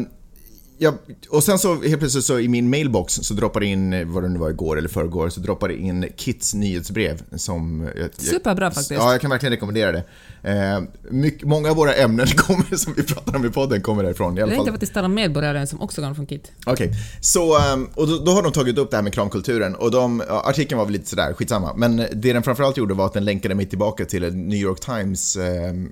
ja, 0.77 0.93
och 1.29 1.43
sen 1.43 1.59
så 1.59 1.81
helt 1.81 1.99
plötsligt 1.99 2.25
så 2.25 2.39
i 2.39 2.47
min 2.47 2.69
mailbox 2.69 3.13
så 3.13 3.33
droppade 3.33 3.65
in, 3.65 4.13
vad 4.13 4.23
det 4.23 4.29
nu 4.29 4.39
var 4.39 4.49
igår 4.49 4.77
eller 4.77 4.89
förrgår, 4.89 5.29
så 5.29 5.39
droppade 5.39 5.77
in 5.77 6.05
Kits 6.15 6.53
nyhetsbrev 6.53 7.21
som... 7.35 7.89
Jag, 7.95 8.03
jag- 8.03 8.13
Superbra 8.25 8.71
faktiskt. 8.71 8.91
Ja, 8.91 9.11
jag 9.11 9.21
kan 9.21 9.29
verkligen 9.29 9.51
rekommendera 9.53 9.91
det. 9.91 10.03
Eh, 10.47 10.81
mycket, 11.11 11.47
många 11.47 11.69
av 11.69 11.75
våra 11.75 11.93
ämnen 11.93 12.27
kommer, 12.37 12.75
som 12.77 12.93
vi 12.93 13.03
pratar 13.03 13.35
om 13.35 13.45
i 13.45 13.49
podden 13.49 13.81
kommer 13.81 14.03
därifrån 14.03 14.33
i 14.33 14.35
Det 14.35 14.43
alla 14.43 14.51
är 14.51 14.55
fall. 14.55 14.61
inte 14.65 14.71
faktiskt 14.71 14.97
alla 14.97 15.07
medborgare 15.07 15.67
som 15.67 15.81
också 15.81 16.01
kommer 16.01 16.13
från 16.13 16.27
KIT. 16.27 16.51
Okej, 16.65 16.91
så 17.21 17.57
ehm, 17.57 17.89
och 17.93 18.07
då, 18.07 18.17
då 18.17 18.31
har 18.31 18.43
de 18.43 18.51
tagit 18.51 18.77
upp 18.77 18.89
det 18.91 18.97
här 18.97 19.03
med 19.03 19.13
kramkulturen 19.13 19.75
och 19.75 19.91
de, 19.91 20.23
artikeln 20.29 20.77
var 20.77 20.85
väl 20.85 20.93
lite 20.93 21.09
sådär, 21.09 21.33
skitsamma. 21.33 21.73
Men 21.75 21.97
det 21.97 22.33
den 22.33 22.43
framförallt 22.43 22.77
gjorde 22.77 22.93
var 22.93 23.05
att 23.05 23.13
den 23.13 23.25
länkade 23.25 23.55
mig 23.55 23.65
tillbaka 23.65 24.05
till 24.05 24.23
en 24.23 24.47
New 24.47 24.59
York 24.59 24.79
Times, 24.79 25.35
ehm, 25.35 25.91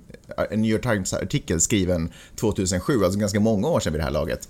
en 0.51 0.61
New 0.61 0.71
York 0.71 0.81
Times-artikel 0.83 1.61
skriven 1.61 2.09
2007, 2.35 3.03
alltså 3.03 3.19
ganska 3.19 3.39
många 3.39 3.67
år 3.67 3.79
sedan 3.79 3.93
vid 3.93 3.99
det 3.99 4.05
här 4.05 4.11
laget. 4.11 4.49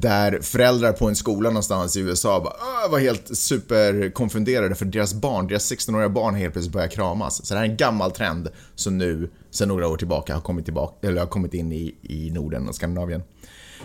Där 0.00 0.40
föräldrar 0.42 0.92
på 0.92 1.08
en 1.08 1.16
skola 1.16 1.50
någonstans 1.50 1.96
i 1.96 2.00
USA 2.00 2.40
bara, 2.40 2.54
ah, 2.54 2.88
var 2.88 2.98
helt 2.98 3.36
superkonfunderade 3.36 4.74
för 4.74 4.84
deras 4.84 5.14
barn, 5.14 5.46
deras 5.46 5.72
16-åriga 5.72 6.08
barn 6.08 6.34
helt 6.34 6.52
plötsligt 6.52 6.72
börjar 6.72 6.88
kramas. 6.88 7.46
Så 7.46 7.54
det 7.54 7.60
här 7.60 7.66
är 7.66 7.70
en 7.70 7.76
gammal 7.76 8.10
trend 8.10 8.48
som 8.74 8.98
nu, 8.98 9.30
sedan 9.50 9.68
några 9.68 9.88
år 9.88 9.96
tillbaka, 9.96 10.34
har 10.34 10.40
kommit, 10.40 10.64
tillbaka, 10.64 11.08
eller 11.08 11.20
har 11.20 11.28
kommit 11.28 11.54
in 11.54 11.72
i, 11.72 11.94
i 12.02 12.30
Norden 12.30 12.68
och 12.68 12.74
Skandinavien. 12.74 13.22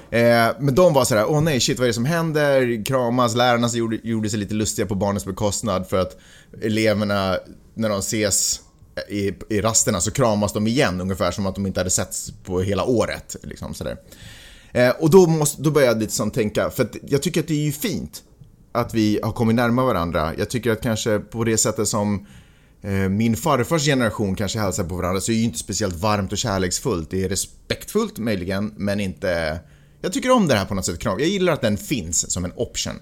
Eh, 0.09 0.47
men 0.59 0.75
de 0.75 0.93
var 0.93 1.05
sådär, 1.05 1.25
åh 1.27 1.41
nej 1.41 1.59
shit 1.59 1.79
vad 1.79 1.85
är 1.85 1.89
det 1.89 1.93
som 1.93 2.05
händer? 2.05 2.85
Kramas, 2.85 3.35
lärarna 3.35 3.67
gjorde, 3.67 3.99
gjorde 4.03 4.29
sig 4.29 4.39
lite 4.39 4.53
lustiga 4.53 4.85
på 4.85 4.95
barnens 4.95 5.25
bekostnad 5.25 5.87
för 5.87 5.97
att 5.97 6.17
eleverna, 6.61 7.37
när 7.73 7.89
de 7.89 7.99
ses 7.99 8.61
i, 9.09 9.33
i 9.49 9.61
rasterna 9.61 10.01
så 10.01 10.11
kramas 10.11 10.53
de 10.53 10.67
igen 10.67 11.01
ungefär 11.01 11.31
som 11.31 11.45
att 11.45 11.55
de 11.55 11.67
inte 11.67 11.79
hade 11.79 11.89
setts 11.89 12.31
på 12.43 12.61
hela 12.61 12.83
året. 12.83 13.35
Liksom, 13.43 13.73
sådär. 13.73 13.97
Eh, 14.73 14.89
och 14.89 15.09
då, 15.09 15.27
måste, 15.27 15.61
då 15.61 15.71
började 15.71 15.93
jag 15.93 15.99
lite 15.99 16.13
sånt 16.13 16.33
tänka, 16.33 16.69
för 16.69 16.83
att 16.83 16.95
jag 17.07 17.23
tycker 17.23 17.41
att 17.41 17.47
det 17.47 17.53
är 17.53 17.65
ju 17.65 17.71
fint 17.71 18.23
att 18.71 18.93
vi 18.93 19.19
har 19.23 19.31
kommit 19.31 19.55
närmare 19.55 19.85
varandra. 19.85 20.33
Jag 20.37 20.49
tycker 20.49 20.71
att 20.71 20.81
kanske 20.81 21.19
på 21.19 21.43
det 21.43 21.57
sättet 21.57 21.87
som 21.87 22.25
eh, 22.81 22.91
min 22.91 23.35
farfars 23.35 23.85
generation 23.85 24.35
kanske 24.35 24.59
hälsar 24.59 24.83
på 24.83 24.95
varandra 24.95 25.21
så 25.21 25.31
är 25.31 25.33
det 25.33 25.39
ju 25.39 25.45
inte 25.45 25.59
speciellt 25.59 25.95
varmt 25.95 26.31
och 26.31 26.37
kärleksfullt. 26.37 27.09
Det 27.09 27.23
är 27.23 27.29
respektfullt 27.29 28.17
möjligen, 28.17 28.73
men 28.77 28.99
inte... 28.99 29.59
Jag 30.01 30.13
tycker 30.13 30.31
om 30.31 30.47
det 30.47 30.55
här 30.55 30.65
på 30.65 30.75
något 30.75 30.85
sätt. 30.85 31.03
Jag 31.03 31.21
gillar 31.21 31.53
att 31.53 31.61
den 31.61 31.77
finns 31.77 32.31
som 32.31 32.45
en 32.45 32.53
option. 32.55 32.93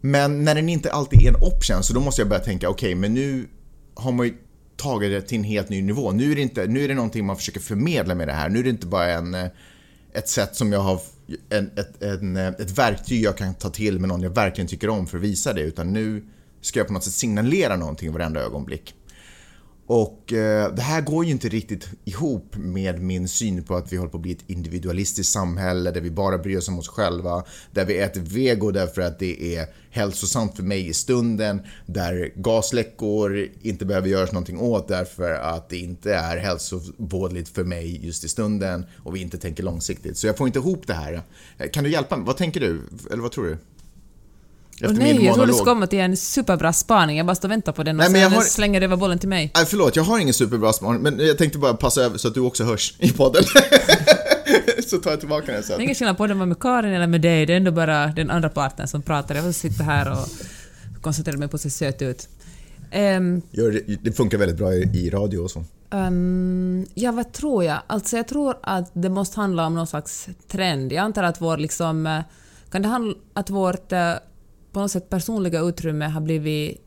Men 0.00 0.44
när 0.44 0.54
den 0.54 0.68
inte 0.68 0.92
alltid 0.92 1.22
är 1.22 1.28
en 1.28 1.42
option 1.42 1.82
så 1.82 1.94
då 1.94 2.00
måste 2.00 2.20
jag 2.20 2.28
börja 2.28 2.42
tänka, 2.42 2.68
okej, 2.68 2.94
men 2.94 3.14
nu 3.14 3.48
har 3.94 4.12
man 4.12 4.26
ju 4.26 4.34
tagit 4.76 5.10
det 5.10 5.22
till 5.22 5.38
en 5.38 5.44
helt 5.44 5.68
ny 5.68 5.82
nivå. 5.82 6.12
Nu 6.12 6.32
är, 6.32 6.36
det 6.36 6.42
inte, 6.42 6.66
nu 6.66 6.84
är 6.84 6.88
det 6.88 6.94
någonting 6.94 7.26
man 7.26 7.36
försöker 7.36 7.60
förmedla 7.60 8.14
med 8.14 8.28
det 8.28 8.32
här. 8.32 8.48
Nu 8.48 8.58
är 8.58 8.62
det 8.62 8.70
inte 8.70 8.86
bara 8.86 9.10
en, 9.12 9.34
eh, 9.34 9.46
ett 10.12 10.28
sätt 10.28 10.56
som 10.56 10.72
jag 10.72 10.80
har, 10.80 11.00
en, 11.48 11.70
ett, 11.76 12.02
en, 12.02 12.36
eh, 12.36 12.48
ett 12.48 12.78
verktyg 12.78 13.22
jag 13.22 13.36
kan 13.36 13.54
ta 13.54 13.70
till 13.70 13.98
med 13.98 14.08
någon 14.08 14.22
jag 14.22 14.30
verkligen 14.30 14.68
tycker 14.68 14.88
om 14.88 15.06
för 15.06 15.18
att 15.18 15.24
visa 15.24 15.52
det. 15.52 15.60
Utan 15.60 15.92
nu 15.92 16.24
ska 16.60 16.80
jag 16.80 16.86
på 16.86 16.92
något 16.92 17.04
sätt 17.04 17.12
signalera 17.12 17.76
någonting 17.76 18.08
i 18.08 18.12
varenda 18.12 18.40
ögonblick. 18.40 18.94
Och 19.86 20.32
eh, 20.32 20.74
det 20.74 20.82
här 20.82 21.00
går 21.00 21.24
ju 21.24 21.30
inte 21.30 21.48
riktigt 21.48 21.88
ihop 22.04 22.56
med 22.56 23.02
min 23.02 23.28
syn 23.28 23.62
på 23.62 23.74
att 23.74 23.92
vi 23.92 23.96
håller 23.96 24.10
på 24.10 24.16
att 24.16 24.22
bli 24.22 24.32
ett 24.32 24.44
individualistiskt 24.46 25.32
samhälle 25.32 25.90
där 25.90 26.00
vi 26.00 26.10
bara 26.10 26.38
bryr 26.38 26.58
oss 26.58 26.68
om 26.68 26.78
oss 26.78 26.88
själva, 26.88 27.44
där 27.72 27.84
vi 27.84 27.98
äter 27.98 28.20
vego 28.20 28.70
därför 28.70 29.02
att 29.02 29.18
det 29.18 29.56
är 29.56 29.66
hälsosamt 29.90 30.56
för 30.56 30.62
mig 30.62 30.88
i 30.88 30.94
stunden, 30.94 31.62
där 31.86 32.32
gasläckor 32.34 33.48
inte 33.62 33.84
behöver 33.84 34.08
göras 34.08 34.32
någonting 34.32 34.58
åt 34.58 34.88
därför 34.88 35.34
att 35.34 35.68
det 35.68 35.76
inte 35.76 36.14
är 36.14 36.36
hälsovådligt 36.36 37.48
för 37.48 37.64
mig 37.64 38.06
just 38.06 38.24
i 38.24 38.28
stunden 38.28 38.86
och 39.04 39.16
vi 39.16 39.20
inte 39.20 39.38
tänker 39.38 39.62
långsiktigt. 39.62 40.18
Så 40.18 40.26
jag 40.26 40.36
får 40.36 40.46
inte 40.46 40.58
ihop 40.58 40.86
det 40.86 40.94
här. 40.94 41.22
Eh, 41.58 41.70
kan 41.70 41.84
du 41.84 41.90
hjälpa 41.90 42.16
mig? 42.16 42.26
Vad 42.26 42.36
tänker 42.36 42.60
du? 42.60 42.80
Eller 43.10 43.22
vad 43.22 43.32
tror 43.32 43.44
du? 43.44 43.56
Och 44.84 44.94
nej, 44.94 45.24
jag 45.24 45.34
tror 45.34 45.46
du 45.46 45.52
ska 45.52 45.64
komma 45.64 45.86
till 45.86 45.98
en 45.98 46.16
superbra 46.16 46.72
spaning. 46.72 47.16
Jag 47.16 47.26
bara 47.26 47.34
står 47.34 47.48
och 47.48 47.52
väntar 47.52 47.72
på 47.72 47.82
den 47.82 48.00
och 48.00 48.10
Nej, 48.10 48.22
sen 48.22 48.32
har- 48.32 48.42
slänger 48.42 48.80
du 48.80 48.84
över 48.86 48.96
bollen 48.96 49.18
till 49.18 49.28
mig. 49.28 49.50
Nej, 49.54 49.66
förlåt, 49.66 49.96
jag 49.96 50.02
har 50.02 50.18
ingen 50.18 50.34
superbra 50.34 50.72
spaning, 50.72 51.02
men 51.02 51.18
jag 51.26 51.38
tänkte 51.38 51.58
bara 51.58 51.74
passa 51.74 52.02
över 52.02 52.18
så 52.18 52.28
att 52.28 52.34
du 52.34 52.40
också 52.40 52.64
hörs 52.64 52.94
i 52.98 53.12
podden. 53.12 53.44
så 54.86 54.98
tar 54.98 55.10
jag 55.10 55.20
tillbaka 55.20 55.46
den 55.46 55.54
Det 55.54 55.58
är 55.58 55.62
sen. 55.62 55.80
ingen 55.80 55.94
skillnad 55.94 56.16
på 56.16 56.22
om 56.22 56.28
det 56.28 56.34
var 56.34 56.46
med 56.46 56.58
Karin 56.60 56.92
eller 56.92 57.06
med 57.06 57.20
dig, 57.20 57.46
det 57.46 57.52
är 57.52 57.56
ändå 57.56 57.70
bara 57.72 58.06
den 58.06 58.30
andra 58.30 58.48
parten 58.48 58.88
som 58.88 59.02
pratar. 59.02 59.34
Jag 59.34 59.44
får 59.44 59.52
sitta 59.52 59.84
här 59.84 60.12
och 60.12 60.28
koncentrera 61.02 61.36
mig 61.36 61.48
på 61.48 61.54
att 61.56 61.60
se 61.60 61.70
söt 61.70 62.02
ut. 62.02 62.28
Ehm, 62.90 63.42
Gör 63.50 63.70
det, 63.70 63.96
det 64.02 64.12
funkar 64.12 64.38
väldigt 64.38 64.56
bra 64.58 64.74
i, 64.74 64.82
i 64.94 65.10
radio 65.10 65.38
och 65.38 65.50
så. 65.50 65.64
ehm, 65.90 66.86
ja, 66.94 67.12
vad 67.12 67.32
tror 67.32 67.64
jag? 67.64 67.78
Alltså 67.86 68.16
jag 68.16 68.28
tror 68.28 68.54
att 68.62 68.90
det 68.92 69.08
måste 69.08 69.40
handla 69.40 69.66
om 69.66 69.74
någon 69.74 69.86
slags 69.86 70.28
trend. 70.48 70.92
Jag 70.92 71.02
antar 71.04 71.22
att 71.22 71.40
vår 71.40 71.56
liksom... 71.56 72.06
eh, 72.06 72.20
Kan 72.70 72.82
det 72.82 72.88
handla 72.88 73.14
att 73.34 73.50
vårt 73.50 73.92
eh, 73.92 74.12
på 74.72 74.80
något 74.80 74.90
sätt 74.90 75.10
personliga 75.10 75.60
utrymme 75.60 76.04
har 76.04 76.20
blivit 76.20 76.80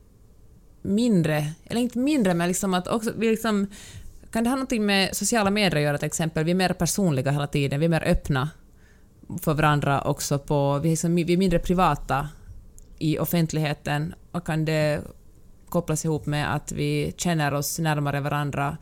mindre, 0.82 1.54
eller 1.66 1.82
inte 1.82 2.00
mindre, 2.00 2.34
men 2.34 2.48
liksom 2.48 2.74
att 2.74 2.88
också 2.88 3.12
vi 3.18 3.30
liksom 3.30 3.68
kan 4.32 4.44
det 4.44 4.50
ha 4.50 4.58
något 4.58 4.72
med 4.72 5.16
sociala 5.16 5.50
medier 5.50 5.76
att 5.76 5.84
göra 5.84 5.98
till 5.98 6.06
exempel? 6.06 6.44
Vi 6.44 6.52
är 6.52 6.56
mer 6.56 6.74
personliga 6.74 7.32
hela 7.32 7.48
tiden, 7.48 7.80
vi 7.80 7.86
är 7.86 7.90
mer 7.90 8.04
öppna. 8.08 8.50
för 9.42 9.54
varandra 9.54 10.02
också 10.02 10.40
på... 10.40 10.80
Vi 10.80 10.88
är, 10.88 10.92
liksom, 10.92 11.16
vi 11.16 11.34
är 11.34 11.38
mindre 11.38 11.60
privata 11.60 12.30
i 12.98 13.20
offentligheten 13.20 14.16
och 14.32 14.46
kan 14.46 14.66
det 14.66 15.02
kopplas 15.70 16.06
ihop 16.06 16.26
med 16.26 16.56
att 16.56 16.72
vi 16.72 17.14
känner 17.18 17.54
oss 17.54 17.80
närmare 17.80 18.20
varandra 18.20 18.78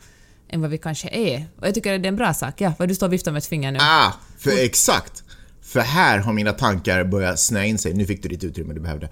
än 0.48 0.60
vad 0.60 0.70
vi 0.70 0.78
kanske 0.78 1.08
är. 1.08 1.46
Och 1.60 1.66
jag 1.66 1.74
tycker 1.74 1.98
det 1.98 2.06
är 2.06 2.08
en 2.08 2.16
bra 2.16 2.34
sak. 2.34 2.60
Ja, 2.60 2.72
vad 2.78 2.88
du 2.88 2.94
står 2.94 3.06
och 3.06 3.12
viftar 3.12 3.32
med 3.32 3.38
ett 3.38 3.46
finger 3.46 3.72
nu. 3.72 3.78
Ah, 3.82 4.12
för 4.38 4.64
exakt! 4.64 5.24
För 5.64 5.80
här 5.80 6.18
har 6.18 6.32
mina 6.32 6.52
tankar 6.52 7.04
börjat 7.04 7.40
snöa 7.40 7.64
in 7.64 7.78
sig. 7.78 7.94
Nu 7.94 8.06
fick 8.06 8.22
du 8.22 8.28
ditt 8.28 8.44
utrymme 8.44 8.74
du 8.74 8.80
behövde. 8.80 9.08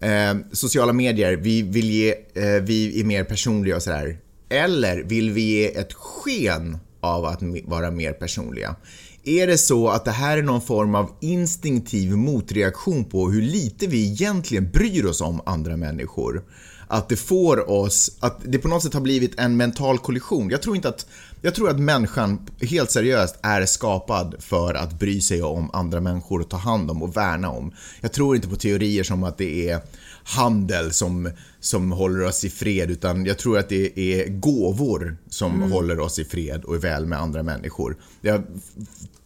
Eh, 0.00 0.34
sociala 0.52 0.92
medier, 0.92 1.36
vi 1.36 1.62
vill 1.62 1.90
ge, 1.90 2.10
eh, 2.10 2.62
vi 2.62 3.00
är 3.00 3.04
mer 3.04 3.24
personliga 3.24 3.76
och 3.76 3.82
sådär. 3.82 4.18
Eller 4.48 5.02
vill 5.02 5.30
vi 5.30 5.40
ge 5.40 5.76
ett 5.76 5.92
sken 5.92 6.78
av 7.00 7.24
att 7.24 7.42
vara 7.64 7.90
mer 7.90 8.12
personliga? 8.12 8.76
Är 9.24 9.46
det 9.46 9.58
så 9.58 9.88
att 9.88 10.04
det 10.04 10.10
här 10.10 10.38
är 10.38 10.42
någon 10.42 10.60
form 10.60 10.94
av 10.94 11.10
instinktiv 11.20 12.16
motreaktion 12.16 13.04
på 13.04 13.30
hur 13.30 13.42
lite 13.42 13.86
vi 13.86 14.12
egentligen 14.12 14.70
bryr 14.70 15.04
oss 15.04 15.20
om 15.20 15.40
andra 15.46 15.76
människor? 15.76 16.44
Att 16.88 17.08
det 17.08 17.16
får 17.16 17.70
oss, 17.70 18.16
att 18.20 18.40
det 18.44 18.58
på 18.58 18.68
något 18.68 18.82
sätt 18.82 18.94
har 18.94 19.00
blivit 19.00 19.40
en 19.40 19.56
mental 19.56 19.98
kollision. 19.98 20.50
Jag 20.50 20.62
tror 20.62 20.76
inte 20.76 20.88
att, 20.88 21.06
jag 21.42 21.54
tror 21.54 21.70
att 21.70 21.80
människan 21.80 22.46
helt 22.60 22.90
seriöst 22.90 23.38
är 23.42 23.66
skapad 23.66 24.34
för 24.38 24.74
att 24.74 24.98
bry 24.98 25.20
sig 25.20 25.42
om 25.42 25.70
andra 25.72 26.00
människor 26.00 26.40
och 26.40 26.50
ta 26.50 26.56
hand 26.56 26.90
om 26.90 27.02
och 27.02 27.16
värna 27.16 27.50
om. 27.50 27.72
Jag 28.00 28.12
tror 28.12 28.36
inte 28.36 28.48
på 28.48 28.56
teorier 28.56 29.04
som 29.04 29.24
att 29.24 29.38
det 29.38 29.70
är 29.70 29.80
handel 30.24 30.92
som, 30.92 31.30
som 31.60 31.92
håller 31.92 32.24
oss 32.24 32.44
i 32.44 32.50
fred 32.50 32.90
utan 32.90 33.26
jag 33.26 33.38
tror 33.38 33.58
att 33.58 33.68
det 33.68 33.98
är 33.98 34.28
gåvor 34.28 35.16
som 35.28 35.54
mm. 35.54 35.72
håller 35.72 36.00
oss 36.00 36.18
i 36.18 36.24
fred 36.24 36.64
och 36.64 36.74
är 36.74 36.78
väl 36.78 37.06
med 37.06 37.20
andra 37.20 37.42
människor. 37.42 37.96
Jag 38.20 38.42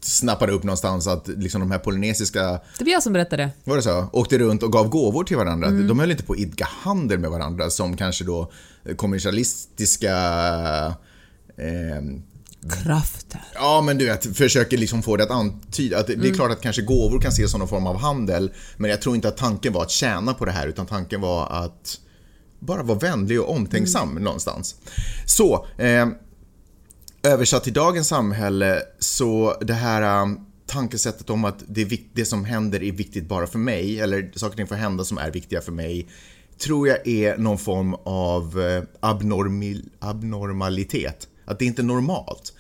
snappade 0.01 0.53
upp 0.53 0.63
någonstans 0.63 1.07
att 1.07 1.29
liksom 1.29 1.61
de 1.61 1.71
här 1.71 1.79
polynesiska... 1.79 2.61
Det 2.79 2.85
var 2.85 2.93
jag 2.93 3.03
som 3.03 3.13
berättade. 3.13 3.51
Var 3.65 3.77
det 3.77 3.83
så? 3.83 4.09
Åkte 4.13 4.39
runt 4.39 4.63
och 4.63 4.73
gav 4.73 4.89
gåvor 4.89 5.25
till 5.25 5.37
varandra. 5.37 5.69
Mm. 5.69 5.89
De 5.89 5.99
höll 5.99 6.11
inte 6.11 6.23
på 6.23 6.33
att 6.33 6.39
idka 6.39 6.69
handel 6.71 7.19
med 7.19 7.31
varandra 7.31 7.71
som 7.71 7.97
kanske 7.97 8.25
då 8.25 8.51
kommersialistiska 8.97 10.15
eh, 11.57 12.03
krafter. 12.83 13.41
Ja, 13.55 13.83
men 13.87 13.99
du 13.99 14.07
vet, 14.07 14.37
försöker 14.37 14.79
liksom 14.79 15.03
få 15.03 15.17
det 15.17 15.25
att 15.25 15.31
antyda 15.31 15.99
att 15.99 16.07
det, 16.07 16.15
mm. 16.15 16.31
är 16.31 16.35
klart 16.35 16.51
att 16.51 16.61
kanske 16.61 16.83
gåvor 16.83 17.21
kan 17.21 17.31
ses 17.31 17.51
som 17.51 17.59
någon 17.59 17.69
form 17.69 17.87
av 17.87 17.97
handel, 17.97 18.53
men 18.77 18.91
jag 18.91 19.03
tror 19.03 19.15
inte 19.15 19.29
att 19.29 19.37
tanken 19.37 19.73
var 19.73 19.83
att 19.83 19.91
tjäna 19.91 20.35
på 20.35 20.45
det 20.45 20.53
här, 20.53 20.67
utan 20.67 20.87
tanken 20.87 21.21
var 21.21 21.47
att 21.47 22.01
bara 22.59 22.83
vara 22.83 22.99
vänlig 22.99 23.41
och 23.41 23.51
omtänksam 23.51 24.11
mm. 24.11 24.23
någonstans. 24.23 24.75
Så, 25.27 25.67
eh, 25.79 26.07
översatt 27.23 27.65
till 27.65 27.73
dagens 27.73 28.09
samhälle, 28.09 28.83
så 28.99 29.57
det 29.61 29.75
här 29.75 30.23
um, 30.23 30.41
tankesättet 30.67 31.31
om 31.31 31.45
att 31.45 31.65
det, 31.69 32.01
det, 32.13 32.25
som 32.25 32.45
händer 32.45 32.83
är 32.83 32.93
viktigt 32.93 33.29
bara 33.29 33.47
för 33.47 33.59
mig, 33.59 34.01
eller 34.01 34.31
saker 34.35 34.63
och 34.63 34.69
får 34.69 34.77
hända 34.77 35.05
som 35.05 35.19
är 35.19 35.31
viktiga 35.31 35.61
för 35.61 35.73
mig, 35.73 36.09
tror 36.59 36.89
jag 36.89 37.09
är 37.09 37.37
någon 37.37 37.59
form 37.59 37.95
av 38.05 38.59
uh, 38.59 38.83
abnormil, 39.01 39.89
abnormalitet. 39.99 41.29
Att 41.47 41.59
det 41.59 41.65
inte 41.65 41.83
är 41.83 41.85
normalt. 41.85 42.53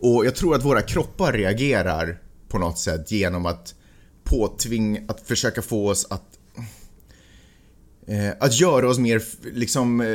Och 0.00 0.26
jag 0.26 0.34
tror 0.34 0.54
att 0.54 0.64
våra 0.64 0.82
kroppar 0.82 1.32
reagerar 1.32 2.18
på 2.48 2.58
något 2.58 2.78
sätt 2.78 3.10
genom 3.10 3.46
att 3.46 3.74
påtvinga, 4.24 5.00
att 5.08 5.20
försöka 5.20 5.62
få 5.62 5.88
oss 5.88 6.06
att 6.10 6.38
Eh, 8.06 8.32
att 8.40 8.60
göra 8.60 8.88
oss 8.88 8.98
mer 8.98 9.22
liksom... 9.42 10.00
Eh, 10.00 10.06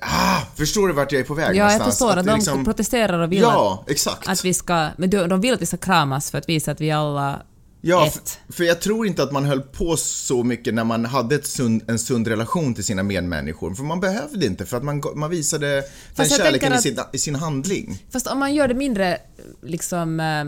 ah, 0.00 0.40
förstår 0.56 0.88
du 0.88 0.94
vart 0.94 1.12
jag 1.12 1.20
är 1.20 1.24
på 1.24 1.34
väg 1.34 1.56
Ja, 1.56 1.64
någonstans? 1.64 1.78
jag 1.78 1.92
förstår. 1.92 2.10
Att, 2.10 2.18
att 2.18 2.26
de 2.26 2.34
liksom, 2.34 2.64
protesterar 2.64 3.18
och 3.18 3.32
vill 3.32 3.40
ja, 3.40 3.84
exakt. 3.88 4.28
att 4.28 4.44
vi 4.44 4.54
ska... 4.54 4.88
Men 4.96 5.10
de 5.10 5.40
vill 5.40 5.54
att 5.54 5.62
vi 5.62 5.66
ska 5.66 5.76
kramas 5.76 6.30
för 6.30 6.38
att 6.38 6.48
visa 6.48 6.72
att 6.72 6.80
vi 6.80 6.90
alla 6.90 7.42
Ja, 7.84 8.10
för, 8.10 8.52
för 8.52 8.64
jag 8.64 8.80
tror 8.80 9.06
inte 9.06 9.22
att 9.22 9.32
man 9.32 9.44
höll 9.44 9.60
på 9.62 9.96
så 9.96 10.44
mycket 10.44 10.74
när 10.74 10.84
man 10.84 11.04
hade 11.04 11.34
ett 11.34 11.46
sund, 11.46 11.82
en 11.88 11.98
sund 11.98 12.28
relation 12.28 12.74
till 12.74 12.84
sina 12.84 13.02
medmänniskor. 13.02 13.74
För 13.74 13.82
man 13.82 14.00
behövde 14.00 14.46
inte, 14.46 14.66
för 14.66 14.76
att 14.76 14.84
man, 14.84 15.02
man 15.14 15.30
visade 15.30 15.84
den 16.16 16.26
kärleken 16.26 16.72
att, 16.72 16.78
i, 16.78 16.82
sin, 16.82 16.98
i 17.12 17.18
sin 17.18 17.34
handling. 17.34 18.04
Fast 18.10 18.26
om 18.26 18.38
man 18.38 18.54
gör 18.54 18.68
det 18.68 18.74
mindre, 18.74 19.18
liksom... 19.62 20.20
Eh, 20.20 20.44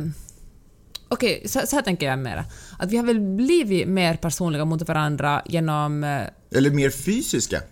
Okej, 1.08 1.36
okay, 1.36 1.48
så, 1.48 1.60
så, 1.66 1.76
här 1.76 1.82
tänker 1.82 2.06
jag 2.06 2.18
mera. 2.18 2.44
Att 2.78 2.90
vi 2.90 2.96
har 2.96 3.04
väl 3.04 3.20
blivit 3.20 3.88
mer 3.88 4.16
personliga 4.16 4.64
mot 4.64 4.88
varandra 4.88 5.42
genom... 5.46 6.04
Eh, 6.04 6.58
eller 6.58 6.70
mer 6.70 6.90
fysiska. 6.90 7.62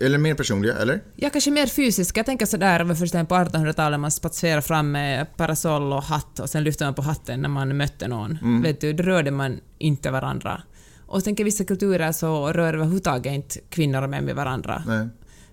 Eller 0.00 0.18
mer 0.18 0.34
personliga, 0.34 0.74
eller? 0.74 1.00
Ja, 1.16 1.30
kanske 1.30 1.50
mer 1.50 1.66
fysiska. 1.66 2.18
Jag 2.18 2.26
tänker 2.26 2.46
sådär, 2.46 2.82
om 2.82 2.96
först 2.96 3.12
på 3.12 3.18
1800-talet 3.18 4.00
man 4.00 4.10
spatserade 4.10 4.62
fram 4.62 4.92
med 4.92 5.36
parasoll 5.36 5.92
och 5.92 6.02
hatt 6.02 6.38
och 6.38 6.50
sen 6.50 6.64
lyfte 6.64 6.84
man 6.84 6.94
på 6.94 7.02
hatten 7.02 7.42
när 7.42 7.48
man 7.48 7.76
mötte 7.76 8.08
någon. 8.08 8.38
Mm. 8.42 8.62
Vet 8.62 8.80
du, 8.80 8.92
då 8.92 9.02
rörde 9.02 9.30
man 9.30 9.60
inte 9.78 10.10
varandra. 10.10 10.62
Och 11.06 11.24
tänker 11.24 11.44
vissa 11.44 11.64
kulturer 11.64 12.12
så 12.12 12.52
rör 12.52 12.74
överhuvudtaget 12.74 13.32
inte 13.32 13.60
kvinnor 13.70 14.02
och 14.02 14.10
män 14.10 14.24
med 14.24 14.36
varandra. 14.36 14.82
Nej. 14.86 15.08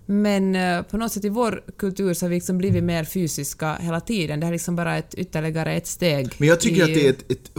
Men 0.06 0.56
uh, 0.56 0.82
på 0.82 0.96
något 0.96 1.12
sätt 1.12 1.24
i 1.24 1.28
vår 1.28 1.62
kultur 1.78 2.14
så 2.14 2.24
har 2.24 2.30
vi 2.30 2.36
liksom 2.36 2.58
blivit 2.58 2.84
mer 2.84 3.04
fysiska 3.04 3.74
hela 3.74 4.00
tiden. 4.00 4.40
Det 4.40 4.46
är 4.46 4.50
liksom 4.50 4.76
bara 4.76 4.96
ett, 4.96 5.14
ytterligare 5.14 5.74
ett 5.74 5.86
steg. 5.86 6.34
Men 6.38 6.48
jag 6.48 6.60
tycker 6.60 6.76
i... 6.78 6.82
att 6.82 6.88
det 6.88 7.06
är 7.06 7.10
ett, 7.10 7.30
ett 7.30 7.50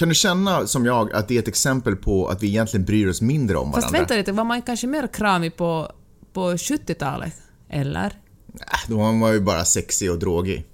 kan 0.00 0.08
du 0.08 0.14
känna 0.14 0.66
som 0.66 0.86
jag 0.86 1.12
att 1.12 1.28
det 1.28 1.34
är 1.34 1.38
ett 1.38 1.48
exempel 1.48 1.96
på 1.96 2.28
att 2.28 2.42
vi 2.42 2.46
egentligen 2.46 2.84
bryr 2.84 3.08
oss 3.08 3.22
mindre 3.22 3.56
om 3.56 3.60
varandra? 3.60 3.80
Fast 3.80 3.94
vänta 3.94 4.14
lite, 4.14 4.32
var 4.32 4.44
man 4.44 4.62
kanske 4.62 4.86
mer 4.86 5.06
kramig 5.06 5.56
på, 5.56 5.92
på 6.32 6.52
70-talet? 6.52 7.34
Eller? 7.68 8.06
Äh, 8.54 8.88
då 8.88 8.96
var 8.96 9.12
man 9.12 9.32
ju 9.32 9.40
bara 9.40 9.64
sexig 9.64 10.10
och 10.10 10.18
drogig. 10.18 10.66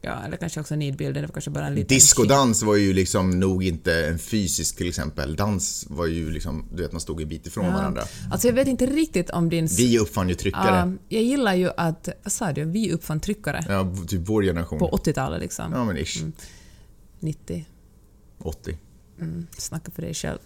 Ja, 0.00 0.24
eller 0.24 0.36
kanske 0.36 0.60
också 0.60 0.76
nidbilden, 0.76 1.22
det 1.22 1.26
var 1.26 1.32
kanske 1.32 1.50
bara 1.50 1.66
en 1.66 1.74
liten... 1.74 1.96
Diskodans 1.96 2.62
var 2.62 2.76
ju 2.76 2.92
liksom 2.92 3.30
nog 3.40 3.64
inte 3.64 4.06
en 4.06 4.18
fysisk 4.18 4.76
till 4.76 4.88
exempel. 4.88 5.36
Dans 5.36 5.86
var 5.90 6.06
ju 6.06 6.30
liksom, 6.30 6.64
du 6.74 6.82
vet 6.82 6.92
man 6.92 7.00
stod 7.00 7.22
en 7.22 7.28
bit 7.28 7.46
ifrån 7.46 7.64
ja. 7.64 7.72
varandra. 7.72 8.02
Alltså 8.30 8.48
jag 8.48 8.54
vet 8.54 8.68
inte 8.68 8.86
riktigt 8.86 9.30
om 9.30 9.48
din... 9.48 9.66
Vi 9.66 9.98
uppfann 9.98 10.28
ju 10.28 10.34
tryckare. 10.34 10.86
Uh, 10.86 10.94
jag 11.08 11.22
gillar 11.22 11.54
ju 11.54 11.70
att, 11.76 12.08
vad 12.22 12.32
sa 12.32 12.52
du, 12.52 12.64
vi 12.64 12.92
uppfann 12.92 13.20
tryckare? 13.20 13.64
Ja, 13.68 13.94
typ 14.08 14.20
vår 14.28 14.42
generation. 14.42 14.78
På 14.78 14.90
80-talet 14.90 15.40
liksom. 15.40 15.72
Ja 15.72 15.84
men 15.84 15.96
ish. 15.96 16.18
Mm. 16.20 16.32
90. 17.20 17.66
80. 18.38 18.78
Mm, 19.20 19.46
snacka 19.58 19.90
för 19.90 20.02
dig 20.02 20.14
själv. 20.14 20.38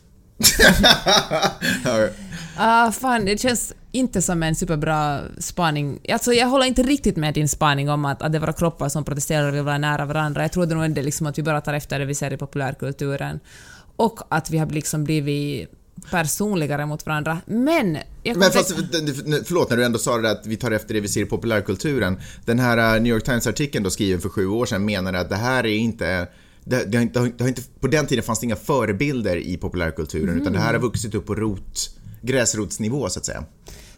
ah, 2.56 2.92
fan, 2.92 3.24
det 3.24 3.40
känns 3.40 3.72
inte 3.92 4.22
som 4.22 4.42
en 4.42 4.54
superbra 4.54 5.20
spaning. 5.38 6.00
Alltså, 6.08 6.32
jag 6.32 6.46
håller 6.46 6.66
inte 6.66 6.82
riktigt 6.82 7.16
med 7.16 7.34
din 7.34 7.48
spaning 7.48 7.90
om 7.90 8.04
att, 8.04 8.22
att 8.22 8.32
det 8.32 8.38
är 8.38 8.40
våra 8.40 8.52
kroppar 8.52 8.88
som 8.88 9.04
protesterar 9.04 9.48
och 9.48 9.54
vill 9.54 9.62
vara 9.62 9.78
nära 9.78 10.04
varandra. 10.04 10.42
Jag 10.42 10.52
tror 10.52 10.66
nog 10.66 10.84
ändå 10.84 11.02
liksom 11.02 11.26
att 11.26 11.38
vi 11.38 11.42
bara 11.42 11.60
tar 11.60 11.74
efter 11.74 11.98
det 11.98 12.04
vi 12.04 12.14
ser 12.14 12.32
i 12.32 12.36
populärkulturen. 12.36 13.40
Och 13.96 14.20
att 14.28 14.50
vi 14.50 14.58
har 14.58 14.66
liksom 14.66 15.04
blivit 15.04 15.70
personligare 16.10 16.86
mot 16.86 17.06
varandra. 17.06 17.40
Men... 17.46 17.98
Jag 18.22 18.36
Men 18.36 18.50
fast, 18.50 18.74
förlåt, 19.46 19.70
när 19.70 19.76
du 19.76 19.84
ändå 19.84 19.98
sa 19.98 20.16
det 20.16 20.22
där 20.22 20.32
att 20.32 20.46
vi 20.46 20.56
tar 20.56 20.70
efter 20.70 20.94
det 20.94 21.00
vi 21.00 21.08
ser 21.08 21.20
i 21.20 21.24
populärkulturen. 21.24 22.20
Den 22.44 22.58
här 22.58 22.96
uh, 22.96 23.02
New 23.02 23.12
York 23.12 23.24
Times-artikeln 23.24 23.84
då 23.84 23.90
skriven 23.90 24.20
för 24.20 24.28
sju 24.28 24.46
år 24.46 24.66
sedan 24.66 24.84
menade 24.84 25.20
att 25.20 25.28
det 25.28 25.36
här 25.36 25.66
är 25.66 25.76
inte 25.76 26.28
det, 26.64 26.84
det, 26.84 26.98
har 26.98 27.02
inte, 27.02 27.20
det 27.20 27.44
har 27.44 27.48
inte, 27.48 27.62
på 27.80 27.86
den 27.86 28.06
tiden 28.06 28.24
fanns 28.24 28.40
det 28.40 28.44
inga 28.44 28.56
förebilder 28.56 29.36
i 29.36 29.56
populärkulturen 29.56 30.28
mm. 30.28 30.40
utan 30.40 30.52
det 30.52 30.58
här 30.58 30.72
har 30.72 30.80
vuxit 30.80 31.14
upp 31.14 31.26
på 31.26 31.34
rot, 31.34 31.90
gräsrotsnivå 32.22 33.08
så 33.08 33.18
att 33.18 33.26
säga. 33.26 33.44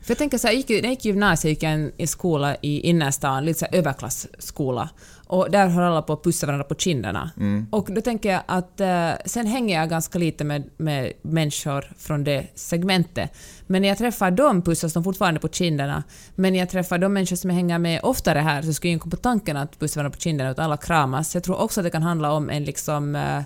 För 0.04 0.10
jag 0.10 0.18
tänker 0.18 0.38
så 0.38 0.46
här, 0.46 0.54
jag 0.54 0.58
gick, 0.58 0.68
när 0.68 0.76
jag 0.76 0.90
gick 0.90 1.06
i 1.06 1.08
gymnasiet 1.08 1.50
gick 1.50 1.62
jag 1.62 1.90
i 1.96 2.06
skola 2.06 2.56
i 2.60 2.80
innerstan, 2.80 3.44
lite 3.44 3.58
så 3.58 3.66
överklassskola. 3.72 4.90
Och 5.26 5.50
där 5.50 5.66
höll 5.66 5.84
alla 5.84 6.02
på 6.02 6.12
att 6.12 6.22
pussa 6.22 6.46
varandra 6.46 6.64
på 6.64 6.74
kinderna. 6.74 7.30
Mm. 7.36 7.66
Och 7.70 7.88
då 7.90 8.00
tänker 8.00 8.32
jag 8.32 8.42
att 8.46 8.80
eh, 8.80 9.10
sen 9.24 9.46
hänger 9.46 9.80
jag 9.80 9.90
ganska 9.90 10.18
lite 10.18 10.44
med, 10.44 10.70
med 10.76 11.12
människor 11.22 11.92
från 11.98 12.24
det 12.24 12.46
segmentet. 12.54 13.30
Men 13.66 13.82
när 13.82 13.88
jag 13.88 13.98
träffar 13.98 14.30
dem 14.30 14.62
pussas 14.62 14.92
de 14.92 15.04
fortfarande 15.04 15.40
på 15.40 15.48
kinderna. 15.48 16.02
Men 16.34 16.52
när 16.52 16.60
jag 16.60 16.70
träffar 16.70 16.98
de 16.98 17.12
människor 17.12 17.36
som 17.36 17.50
jag 17.50 17.54
hänger 17.54 17.78
med 17.78 18.00
oftare 18.02 18.38
här 18.38 18.62
så 18.62 18.72
skulle 18.72 18.90
jag 18.90 18.94
inte 18.94 19.02
komma 19.02 19.10
på 19.10 19.16
tanken 19.16 19.56
att 19.56 19.78
pussa 19.78 20.00
varandra 20.00 20.16
på 20.16 20.20
kinderna 20.20 20.50
utan 20.50 20.64
alla 20.64 20.76
kramas. 20.76 21.34
Jag 21.34 21.44
tror 21.44 21.60
också 21.60 21.80
att 21.80 21.84
det 21.84 21.90
kan 21.90 22.02
handla 22.02 22.32
om 22.32 22.50
en 22.50 22.64
liksom 22.64 23.16
eh, 23.16 23.42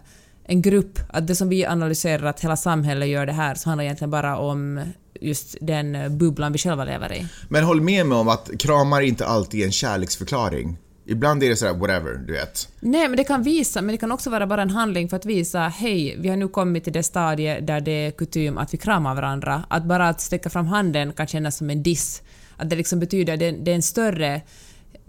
en 0.51 0.63
grupp, 0.63 0.99
att 1.09 1.27
det 1.27 1.35
som 1.35 1.49
vi 1.49 1.67
analyserar 1.67 2.27
att 2.27 2.41
hela 2.41 2.57
samhället 2.57 3.09
gör 3.09 3.27
det 3.27 3.33
här, 3.33 3.55
så 3.55 3.69
handlar 3.69 3.85
egentligen 3.85 4.11
bara 4.11 4.39
om 4.39 4.81
just 5.21 5.57
den 5.61 6.19
bubblan 6.19 6.53
vi 6.53 6.59
själva 6.59 6.85
lever 6.85 7.13
i. 7.13 7.27
Men 7.49 7.65
håll 7.65 7.81
med 7.81 8.07
mig 8.07 8.19
om 8.19 8.29
att 8.29 8.51
kramar 8.59 9.01
inte 9.01 9.27
alltid 9.27 9.61
är 9.61 9.65
en 9.65 9.73
kärleksförklaring. 9.73 10.77
Ibland 11.07 11.43
är 11.43 11.49
det 11.49 11.57
sådär 11.57 11.75
whatever, 11.75 12.15
du 12.27 12.33
vet. 12.33 12.69
Nej, 12.81 13.09
men 13.09 13.17
det 13.17 13.25
kan 13.25 13.43
visa, 13.43 13.83
men 13.83 13.93
det 13.93 13.99
kan 13.99 14.13
också 14.13 14.31
vara 14.31 14.47
bara 14.47 14.63
en 14.63 14.71
handling 14.71 15.09
för 15.09 15.17
att 15.17 15.27
visa 15.27 15.61
hej, 15.61 16.17
vi 16.19 16.29
har 16.29 16.37
nu 16.37 16.49
kommit 16.49 16.85
till 16.85 16.93
det 16.93 17.03
stadiet 17.03 17.67
där 17.67 17.81
det 17.81 18.07
är 18.07 18.11
kutym 18.11 18.59
att 18.59 18.75
vi 18.75 18.79
kramar 18.79 19.15
varandra. 19.15 19.65
Att 19.69 19.85
bara 19.85 20.09
att 20.09 20.21
sträcka 20.21 20.51
fram 20.51 20.67
handen 20.67 21.13
kan 21.13 21.27
kännas 21.27 21.57
som 21.57 21.71
en 21.71 21.83
diss. 21.83 22.23
Att 22.57 22.71
det 22.71 22.77
liksom 22.77 23.01
betyder, 23.01 23.37
det, 23.37 23.51
det 23.51 23.71
är 23.71 23.75
en 23.75 23.83
större 23.83 24.41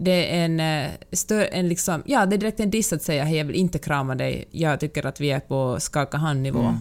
det 0.02 0.36
är 0.36 0.44
en, 0.44 0.60
eh, 0.60 1.58
en 1.58 1.68
liksom, 1.68 2.02
ja, 2.06 2.26
det 2.26 2.36
är 2.36 2.38
direkt 2.38 2.60
en 2.60 2.70
diss 2.70 2.92
att 2.92 3.02
säga 3.02 3.24
hej, 3.24 3.38
jag 3.38 3.44
vill 3.44 3.56
inte 3.56 3.78
krama 3.78 4.14
dig, 4.14 4.48
jag 4.50 4.80
tycker 4.80 5.06
att 5.06 5.20
vi 5.20 5.30
är 5.30 5.40
på 5.40 5.76
skaka 5.80 6.16
hand-nivå. 6.16 6.60
Mm. 6.60 6.78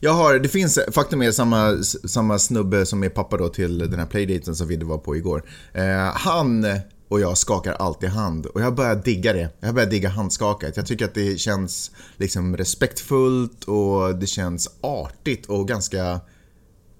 Jag 0.00 0.12
har, 0.12 0.38
det 0.38 0.48
finns, 0.48 0.78
faktum 0.92 1.22
är 1.22 1.32
samma, 1.32 1.82
samma 2.08 2.38
snubbe 2.38 2.86
som 2.86 3.04
är 3.04 3.08
pappa 3.08 3.36
då 3.36 3.48
till 3.48 3.78
den 3.78 3.98
här 3.98 4.06
playdaten 4.06 4.56
som 4.56 4.68
vi 4.68 4.76
var 4.76 4.98
på 4.98 5.16
igår. 5.16 5.42
Eh, 5.72 5.84
han 6.14 6.66
och 7.08 7.20
jag 7.20 7.38
skakar 7.38 7.72
alltid 7.72 8.08
hand. 8.08 8.46
Och 8.46 8.60
jag 8.60 8.74
börjar 8.74 8.96
digga 8.96 9.32
det. 9.32 9.48
Jag 9.60 9.74
börjar 9.74 9.90
digga 9.90 10.08
handskaket. 10.08 10.76
Jag 10.76 10.86
tycker 10.86 11.04
att 11.04 11.14
det 11.14 11.38
känns 11.38 11.90
liksom 12.16 12.56
respektfullt 12.56 13.64
och 13.64 14.14
det 14.14 14.26
känns 14.26 14.70
artigt 14.80 15.46
och 15.46 15.68
ganska, 15.68 16.20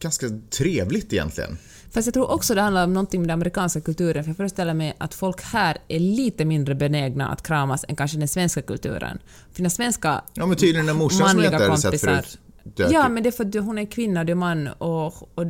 ganska 0.01 0.27
trevligt 0.51 1.13
egentligen. 1.13 1.59
Fast 1.91 2.07
jag 2.07 2.15
tror 2.15 2.31
också 2.31 2.55
det 2.55 2.61
handlar 2.61 2.85
om 2.85 2.93
någonting 2.93 3.21
med 3.21 3.29
den 3.29 3.35
amerikanska 3.35 3.81
kulturen, 3.81 4.25
för 4.25 4.31
jag 4.31 4.37
föreställer 4.37 4.75
mig 4.75 4.97
att 4.99 5.15
folk 5.15 5.43
här 5.43 5.79
är 5.89 5.99
lite 6.01 6.45
mindre 6.45 6.75
benägna 6.75 7.29
att 7.29 7.43
kramas 7.43 7.85
än 7.89 7.97
kanske 7.97 8.19
den 8.19 8.29
svenska 8.29 8.63
kulturen. 8.63 9.19
För 9.53 9.63
den 9.63 9.71
svenska 9.71 10.23
Ja 10.35 10.47
men 10.47 10.57
tydligen 10.57 10.87
den 10.87 10.97
morsan 10.97 11.29
som 11.29 11.39
jag 11.43 11.53
inte 11.53 11.65
hade 11.65 11.79
sett 11.79 12.01
förut. 12.01 12.39
dök 12.65 12.93
Ja, 12.93 13.07
upp. 13.07 13.13
men 13.13 13.23
det 13.23 13.29
är 13.29 13.31
för 13.31 13.45
att 13.45 13.55
hon 13.65 13.79
är 13.79 13.85
kvinna, 13.85 14.25
du 14.25 14.31
är 14.33 14.37
man 14.37 14.69
och... 14.69 15.39
och 15.39 15.47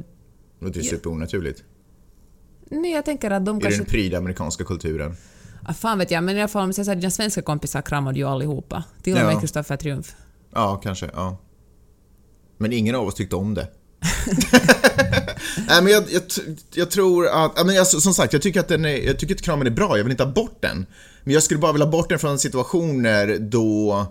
Det 0.61 0.77
ju 0.77 0.83
superonaturligt. 0.83 1.65
nej, 2.71 2.91
jag 2.93 3.05
tänker 3.05 3.31
att 3.31 3.47
de 3.47 3.59
I 3.59 3.61
kanske... 3.61 3.79
den 3.81 3.87
pryda 3.87 4.19
amerikanska 4.19 4.65
kulturen. 4.65 5.17
Ah, 5.63 5.73
fan 5.75 5.99
vet 5.99 6.11
jag, 6.11 6.25
men 6.25 6.37
i 6.37 6.41
alla 6.41 6.49
fall 6.49 6.63
om 6.63 6.73
jag 6.77 6.87
säger 6.87 6.97
dina 6.97 7.11
svenska 7.11 7.43
kompisar 7.43 7.83
kramade 7.83 8.19
ju 8.19 8.25
allihopa. 8.25 8.85
Till 9.03 9.13
och 9.17 9.25
med 9.25 9.35
Ja. 9.35 9.41
Kristoffer 9.41 9.77
Triumf. 9.77 10.17
Ja, 10.55 10.81
kanske. 10.83 11.11
Ja. 11.15 11.37
Men 12.59 12.73
ingen 12.73 12.95
av 12.95 13.07
oss 13.07 13.15
tyckte 13.15 13.37
om 13.37 13.55
det. 13.55 13.69
Nej, 15.69 15.83
men 15.83 15.93
jag, 15.93 16.05
jag, 16.11 16.23
jag 16.75 16.91
tror 16.91 17.29
att, 17.29 17.67
men 17.67 17.75
jag, 17.75 17.87
som 17.87 18.15
sagt, 18.15 18.33
jag 18.33 18.43
tycker 18.43 18.61
att 18.61 18.69
den 18.69 18.85
är, 18.85 18.97
jag 18.97 19.19
tycker 19.19 19.35
att 19.35 19.43
kramen 19.43 19.67
är 19.67 19.71
bra, 19.71 19.97
jag 19.97 20.05
vill 20.05 20.11
inte 20.11 20.25
ha 20.25 20.33
bort 20.33 20.63
den. 20.63 20.87
Men 21.25 21.35
jag 21.35 21.43
skulle 21.43 21.61
bara 21.61 21.73
vilja 21.73 21.85
ha 21.85 21.93
bort 21.93 22.09
den 22.09 22.19
från 22.19 22.39
situationer 22.39 23.39
då 23.39 24.07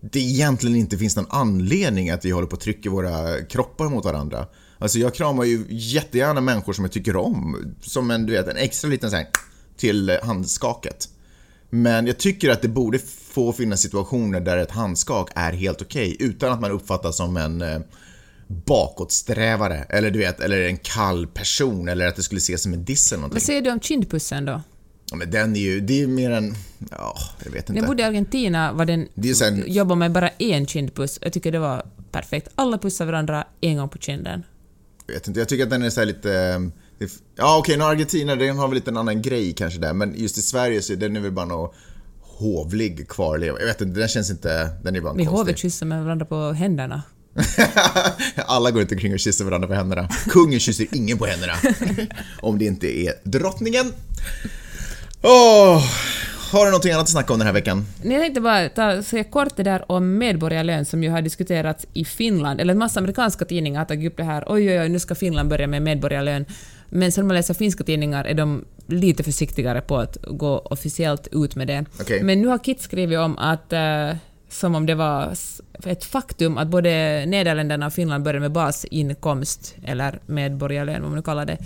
det 0.00 0.20
egentligen 0.20 0.76
inte 0.76 0.98
finns 0.98 1.16
någon 1.16 1.30
anledning 1.30 2.10
att 2.10 2.24
vi 2.24 2.30
håller 2.30 2.46
på 2.46 2.56
att 2.56 2.62
trycka 2.62 2.90
våra 2.90 3.42
kroppar 3.44 3.88
mot 3.88 4.04
varandra. 4.04 4.46
Alltså 4.78 4.98
jag 4.98 5.14
kramar 5.14 5.44
ju 5.44 5.64
jättegärna 5.68 6.40
människor 6.40 6.72
som 6.72 6.84
jag 6.84 6.92
tycker 6.92 7.16
om, 7.16 7.74
som 7.82 8.10
en, 8.10 8.26
du 8.26 8.32
vet, 8.32 8.48
en 8.48 8.56
extra 8.56 8.90
liten 8.90 9.10
sån 9.10 9.18
här 9.18 9.28
till 9.76 10.18
handskaket. 10.22 11.08
Men 11.70 12.06
jag 12.06 12.18
tycker 12.18 12.50
att 12.50 12.62
det 12.62 12.68
borde 12.68 12.98
få 13.32 13.52
finnas 13.52 13.80
situationer 13.82 14.40
där 14.40 14.56
ett 14.56 14.70
handskak 14.70 15.30
är 15.34 15.52
helt 15.52 15.82
okej 15.82 16.16
utan 16.20 16.52
att 16.52 16.60
man 16.60 16.70
uppfattas 16.70 17.16
som 17.16 17.36
en 17.36 17.62
eh, 17.62 17.80
bakåtsträvare 18.52 19.84
eller 19.88 20.10
du 20.10 20.18
vet, 20.18 20.40
eller 20.40 20.60
en 20.62 20.76
kall 20.76 21.26
person 21.26 21.88
eller 21.88 22.06
att 22.06 22.16
det 22.16 22.22
skulle 22.22 22.38
ses 22.38 22.62
som 22.62 22.72
en 22.72 22.84
diss 22.84 23.12
eller 23.12 23.20
Vad 23.20 23.28
någonting. 23.30 23.46
säger 23.46 23.62
du 23.62 23.70
om 23.70 23.80
kindpussen 23.80 24.44
då? 24.44 24.60
Ja, 25.10 25.16
men 25.16 25.30
den 25.30 25.56
är 25.56 25.60
ju, 25.60 25.80
det 25.80 25.92
är 25.94 25.98
ju 25.98 26.06
mer 26.06 26.30
en, 26.30 26.54
ja, 26.90 27.14
jag 27.44 27.50
vet 27.52 27.68
När 27.68 27.76
jag 27.76 27.82
inte. 27.82 27.88
bodde 27.88 28.02
i 28.02 28.06
Argentina 28.06 28.72
var 28.72 28.84
den, 28.84 29.08
Det 29.14 29.40
här- 29.40 29.64
jobbade 29.66 29.98
med 29.98 30.12
bara 30.12 30.28
en 30.28 30.66
kindpuss. 30.66 31.18
Jag 31.22 31.32
tycker 31.32 31.52
det 31.52 31.58
var 31.58 31.86
perfekt. 32.10 32.48
Alla 32.54 32.78
pussar 32.78 33.06
varandra 33.06 33.44
en 33.60 33.76
gång 33.76 33.88
på 33.88 33.98
kinden. 33.98 34.42
Jag 35.06 35.14
vet 35.14 35.28
inte, 35.28 35.40
jag 35.40 35.48
tycker 35.48 35.64
att 35.64 35.70
den 35.70 35.82
är 35.82 35.90
så 35.90 36.04
lite... 36.04 36.32
eh, 36.32 37.04
är- 37.04 37.10
Ja 37.36 37.58
okej, 37.58 37.76
okay, 37.76 37.86
Argentina 37.88 38.36
den 38.36 38.58
har 38.58 38.68
väl 38.68 38.74
lite 38.74 38.90
en 38.90 38.96
annan 38.96 39.22
grej 39.22 39.52
kanske 39.52 39.80
där, 39.80 39.92
men 39.92 40.14
just 40.16 40.38
i 40.38 40.42
Sverige 40.42 40.82
så 40.82 40.92
är 40.92 40.96
den 40.96 41.22
väl 41.22 41.32
bara 41.32 41.46
något 41.46 41.74
hovlig 42.20 43.08
kvarleva. 43.08 43.58
Jag 43.60 43.66
vet 43.66 43.80
inte, 43.80 44.00
den 44.00 44.08
känns 44.08 44.30
inte... 44.30 44.68
Den 44.82 44.96
är 44.96 45.00
bara 45.00 45.12
Vi 45.14 45.24
konstig. 45.24 45.38
hovet 45.38 45.58
kysser 45.58 45.86
med 45.86 46.04
varandra 46.04 46.26
på 46.26 46.52
händerna. 46.52 47.02
Alla 48.36 48.70
går 48.70 48.82
inte 48.82 48.94
omkring 48.94 49.12
och 49.12 49.20
kysser 49.20 49.44
varandra 49.44 49.68
på 49.68 49.74
händerna. 49.74 50.08
Kungen 50.28 50.60
kysser 50.60 50.86
ingen 50.92 51.18
på 51.18 51.26
händerna. 51.26 51.52
Om 52.40 52.58
det 52.58 52.64
inte 52.64 52.98
är 52.98 53.14
drottningen. 53.24 53.92
Åh, 55.22 55.84
har 56.52 56.64
du 56.64 56.70
någonting 56.70 56.92
annat 56.92 57.02
att 57.02 57.08
snacka 57.08 57.32
om 57.32 57.38
den 57.38 57.46
här 57.46 57.54
veckan? 57.54 57.86
Jag 58.02 58.20
tänkte 58.20 58.40
bara 58.40 58.68
ta, 58.68 59.02
säga 59.02 59.24
kort 59.24 59.56
det 59.56 59.62
där 59.62 59.92
om 59.92 60.18
medborgarlön 60.18 60.84
som 60.84 61.02
ju 61.02 61.10
har 61.10 61.22
diskuterats 61.22 61.86
i 61.92 62.04
Finland, 62.04 62.60
eller 62.60 62.72
en 62.72 62.78
massa 62.78 63.00
amerikanska 63.00 63.44
tidningar 63.44 63.78
har 63.80 63.86
tagit 63.86 64.12
upp 64.12 64.16
det 64.16 64.24
här, 64.24 64.44
oj 64.46 64.70
oj 64.70 64.80
oj, 64.80 64.88
nu 64.88 64.98
ska 64.98 65.14
Finland 65.14 65.48
börja 65.48 65.66
med 65.66 65.82
medborgarlön. 65.82 66.44
Men 66.88 67.12
sen 67.12 67.26
man 67.26 67.36
läser 67.36 67.54
finska 67.54 67.84
tidningar 67.84 68.24
är 68.24 68.34
de 68.34 68.64
lite 68.86 69.22
försiktigare 69.22 69.80
på 69.80 69.96
att 69.96 70.16
gå 70.26 70.58
officiellt 70.58 71.28
ut 71.32 71.56
med 71.56 71.66
det. 71.66 71.84
Okej. 72.00 72.22
Men 72.22 72.40
nu 72.40 72.48
har 72.48 72.58
Kit 72.58 72.80
skrivit 72.80 73.18
om 73.18 73.38
att, 73.38 73.72
eh, 73.72 74.16
som 74.52 74.74
om 74.74 74.86
det 74.86 74.94
var 74.94 75.36
ett 75.84 76.04
faktum, 76.04 76.58
att 76.58 76.68
både 76.68 76.90
Nederländerna 77.26 77.86
och 77.86 77.92
Finland 77.92 78.24
börjar 78.24 78.40
med 78.40 78.52
basinkomst, 78.52 79.76
eller 79.84 80.20
medborgarlön, 80.26 81.02
vad 81.02 81.10
man 81.10 81.16
nu 81.16 81.22
kallar 81.22 81.46
det, 81.46 81.58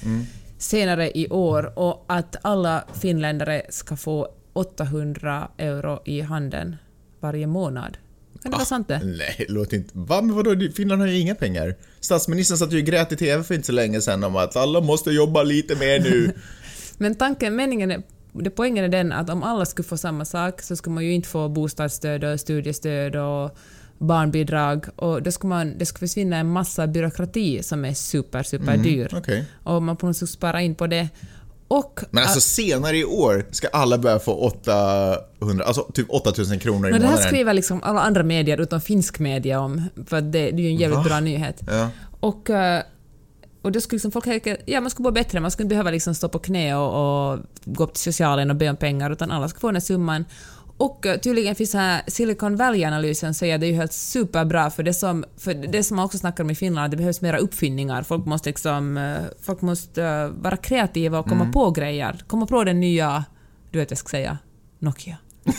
senare 0.59 1.19
i 1.19 1.29
år 1.29 1.79
och 1.79 2.05
att 2.09 2.37
alla 2.43 2.85
finländare 3.01 3.63
ska 3.69 3.97
få 3.97 4.29
800 4.53 5.49
euro 5.59 6.03
i 6.05 6.21
handen 6.21 6.77
varje 7.21 7.47
månad. 7.47 7.97
Kan 8.43 8.51
det 8.51 8.57
vara 8.57 8.67
sant 8.67 8.89
det? 8.89 9.01
Nej, 9.05 9.47
låter 9.49 9.77
inte... 9.77 9.91
Va? 9.93 10.23
Men 10.23 10.37
vadå? 10.37 10.69
Finland 10.77 11.01
har 11.01 11.09
ju 11.09 11.19
inga 11.19 11.35
pengar. 11.35 11.75
Statsministern 12.01 12.59
satt 12.59 12.73
ju 12.73 12.79
och 12.79 12.85
grät 12.87 13.13
i 13.13 13.17
TV 13.17 13.45
för 13.45 13.55
inte 13.55 13.67
så 13.67 13.73
länge 13.73 14.01
sedan 14.01 14.25
om 14.25 14.37
att 14.37 14.57
alla 14.57 14.81
måste 14.81 15.11
jobba 15.11 15.43
lite 15.43 15.75
mer 15.77 16.01
nu. 16.01 16.33
Men 16.99 17.15
tanken, 17.15 17.57
meningen 17.57 17.91
är, 17.91 18.03
det 18.43 18.51
poängen 18.51 18.85
är 18.85 18.89
den 18.89 19.13
att 19.13 19.31
om 19.31 19.43
alla 19.43 19.65
skulle 19.65 19.89
få 19.89 19.97
samma 19.97 20.25
sak 20.25 20.63
så 20.63 20.77
skulle 20.77 20.95
man 20.95 21.05
ju 21.05 21.13
inte 21.13 21.29
få 21.29 21.49
bostadsstöd 21.49 22.25
och 22.25 22.41
studiestöd 22.41 23.17
och 23.17 23.57
barnbidrag 23.99 24.87
och 24.97 25.23
då 25.23 25.31
skulle 25.33 25.49
man, 25.49 25.79
det 25.79 25.87
skulle 25.87 26.09
försvinna 26.09 26.37
en 26.37 26.47
massa 26.51 26.87
byråkrati 26.87 27.63
som 27.63 27.85
är 27.85 27.95
super, 27.95 28.43
super 28.43 28.77
dyr. 28.77 29.15
Okej. 29.17 29.45
Och 29.63 29.83
man 29.83 29.97
på 29.97 30.07
något 30.07 30.17
sätt 30.17 30.29
spara 30.29 30.63
in 30.63 30.75
på 30.75 30.87
det. 30.87 31.09
Och 31.69 32.01
Men 32.11 32.23
alltså 32.23 32.41
senare 32.41 32.97
i 32.97 33.05
år 33.05 33.45
ska 33.51 33.69
alla 33.69 33.99
börja 33.99 34.19
få 34.19 34.33
800, 34.33 35.65
alltså 35.65 35.83
typ 35.95 36.07
8000 36.11 36.59
kronor 36.59 36.89
i 36.89 36.93
Men 36.93 37.01
det 37.01 37.07
här 37.07 37.13
månaden. 37.15 37.29
skriver 37.33 37.55
liksom 37.55 37.83
alla 37.83 38.01
andra 38.01 38.23
medier 38.23 38.61
utom 38.61 38.81
finsk 38.81 39.19
media 39.19 39.61
om, 39.61 39.83
för 40.07 40.17
att 40.17 40.33
det, 40.33 40.51
det 40.51 40.63
är 40.63 40.65
ju 40.65 40.69
en 40.69 40.77
jävligt 40.77 40.99
Va? 40.99 41.05
bra 41.05 41.21
nyhet. 41.21 41.61
Ja. 41.67 41.89
Och, 42.21 42.51
eh, 42.51 42.83
och 43.67 43.73
då 43.73 43.81
skulle 43.81 43.97
liksom 43.97 44.13
folk 44.13 44.25
tänka, 44.25 44.57
ja 44.67 44.81
man 44.81 44.91
skulle 44.91 45.05
vara 45.05 45.13
bättre, 45.13 45.41
man 45.41 45.51
skulle 45.51 45.65
inte 45.65 45.73
behöva 45.73 45.91
liksom 45.91 46.15
stå 46.15 46.29
på 46.29 46.39
knä 46.39 46.75
och, 46.75 47.33
och 47.33 47.39
gå 47.65 47.85
upp 47.85 47.95
till 47.95 48.03
socialen 48.03 48.51
och 48.51 48.57
be 48.57 48.71
om 48.71 48.77
pengar, 48.77 49.11
utan 49.11 49.31
alla 49.31 49.49
ska 49.49 49.61
få 49.61 49.67
den 49.67 49.77
här 49.77 49.81
summan. 49.81 50.25
Och 50.77 51.07
eh, 51.07 51.19
tydligen 51.19 51.55
finns 51.55 51.71
så 51.71 51.79
här 51.79 52.03
Silicon 52.07 52.57
Valley-analysen 52.57 53.35
säger 53.35 53.55
att 53.55 53.61
det 53.61 53.67
är 53.67 53.71
ju 53.71 53.77
helt 53.77 53.93
superbra 53.93 54.71
för 54.71 54.83
det 54.83 54.95
som, 54.95 55.25
för 55.37 55.55
det 55.55 55.83
som 55.83 55.97
man 55.97 56.05
också 56.05 56.19
snackar 56.19 56.45
om 56.45 56.51
i 56.51 56.55
Finland, 56.55 56.93
det 56.93 56.97
behövs 56.97 57.21
mera 57.21 57.39
uppfinningar. 57.39 58.03
Folk 58.03 58.27
måste 58.27 58.49
liksom, 58.49 58.97
eh, 58.97 59.17
folk 59.43 59.61
måste 59.61 60.05
eh, 60.05 60.29
vara 60.29 60.57
kreativa 60.57 61.19
och 61.19 61.29
komma 61.29 61.53
på 61.53 61.71
grejer. 61.71 62.25
Komma 62.27 62.47
på 62.47 62.65
den 62.65 62.81
nya, 62.81 63.25
du 63.71 63.79
vet 63.79 63.91
jag 63.91 63.99
ska 63.99 64.09
säga, 64.09 64.39
Nokia. 64.79 65.17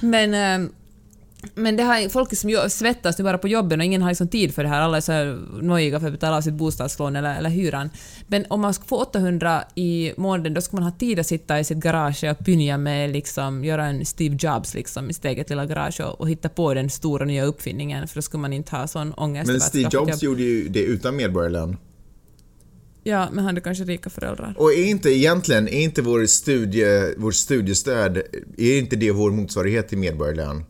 Men, 0.00 0.70
men 1.54 1.76
det 1.76 1.82
här, 1.82 2.08
folk 2.08 2.36
som 2.36 2.68
svettas 2.68 3.18
nu 3.18 3.24
bara 3.24 3.38
på 3.38 3.48
jobben 3.48 3.80
och 3.80 3.86
ingen 3.86 4.02
har 4.02 4.10
liksom 4.10 4.28
tid 4.28 4.54
för 4.54 4.62
det 4.62 4.68
här. 4.68 4.80
Alla 4.80 4.96
är 4.96 5.00
så 5.00 5.12
här 5.12 5.38
nojiga 5.62 6.00
för 6.00 6.06
att 6.06 6.12
betala 6.12 6.36
av 6.36 6.40
sitt 6.40 6.54
bostadslån 6.54 7.16
eller, 7.16 7.36
eller 7.36 7.50
hyran. 7.50 7.90
Men 8.26 8.44
om 8.48 8.60
man 8.60 8.74
ska 8.74 8.84
få 8.84 8.96
800 8.96 9.64
i 9.74 10.12
månaden 10.16 10.54
då 10.54 10.60
ska 10.60 10.76
man 10.76 10.84
ha 10.84 10.90
tid 10.90 11.18
att 11.18 11.26
sitta 11.26 11.60
i 11.60 11.64
sitt 11.64 11.78
garage 11.78 12.24
och 12.24 12.44
pynja 12.44 12.78
med 12.78 13.10
liksom, 13.10 13.64
göra 13.64 13.86
en 13.86 14.06
Steve 14.06 14.36
Jobs 14.40 14.74
liksom, 14.74 15.10
i 15.10 15.12
sitt 15.12 15.24
eget 15.24 15.50
lilla 15.50 15.66
garage 15.66 16.00
och, 16.00 16.20
och 16.20 16.28
hitta 16.28 16.48
på 16.48 16.74
den 16.74 16.90
stora 16.90 17.24
nya 17.24 17.44
uppfinningen 17.44 18.08
för 18.08 18.14
då 18.14 18.22
ska 18.22 18.38
man 18.38 18.52
inte 18.52 18.76
ha 18.76 18.86
sån 18.86 19.12
ångest. 19.12 19.50
Men 19.50 19.60
Steve 19.60 19.88
Jobs 19.92 20.22
gjorde 20.22 20.42
ju 20.42 20.68
det 20.68 20.82
utan 20.82 21.16
medborgarlön. 21.16 21.76
Ja, 23.06 23.28
men 23.30 23.38
han 23.38 23.46
hade 23.46 23.60
kanske 23.60 23.84
rika 23.84 24.10
föräldrar. 24.10 24.54
Och 24.58 24.72
är 24.72 24.84
inte 24.84 25.10
egentligen, 25.10 25.68
är 25.68 25.80
inte 25.80 26.02
vår, 26.02 26.26
studie, 26.26 27.14
vår 27.16 27.30
studiestöd, 27.30 28.22
är 28.56 28.78
inte 28.78 28.96
det 28.96 29.10
vår 29.10 29.30
motsvarighet 29.30 29.88
till 29.88 29.98
medborgarlön? 29.98 30.64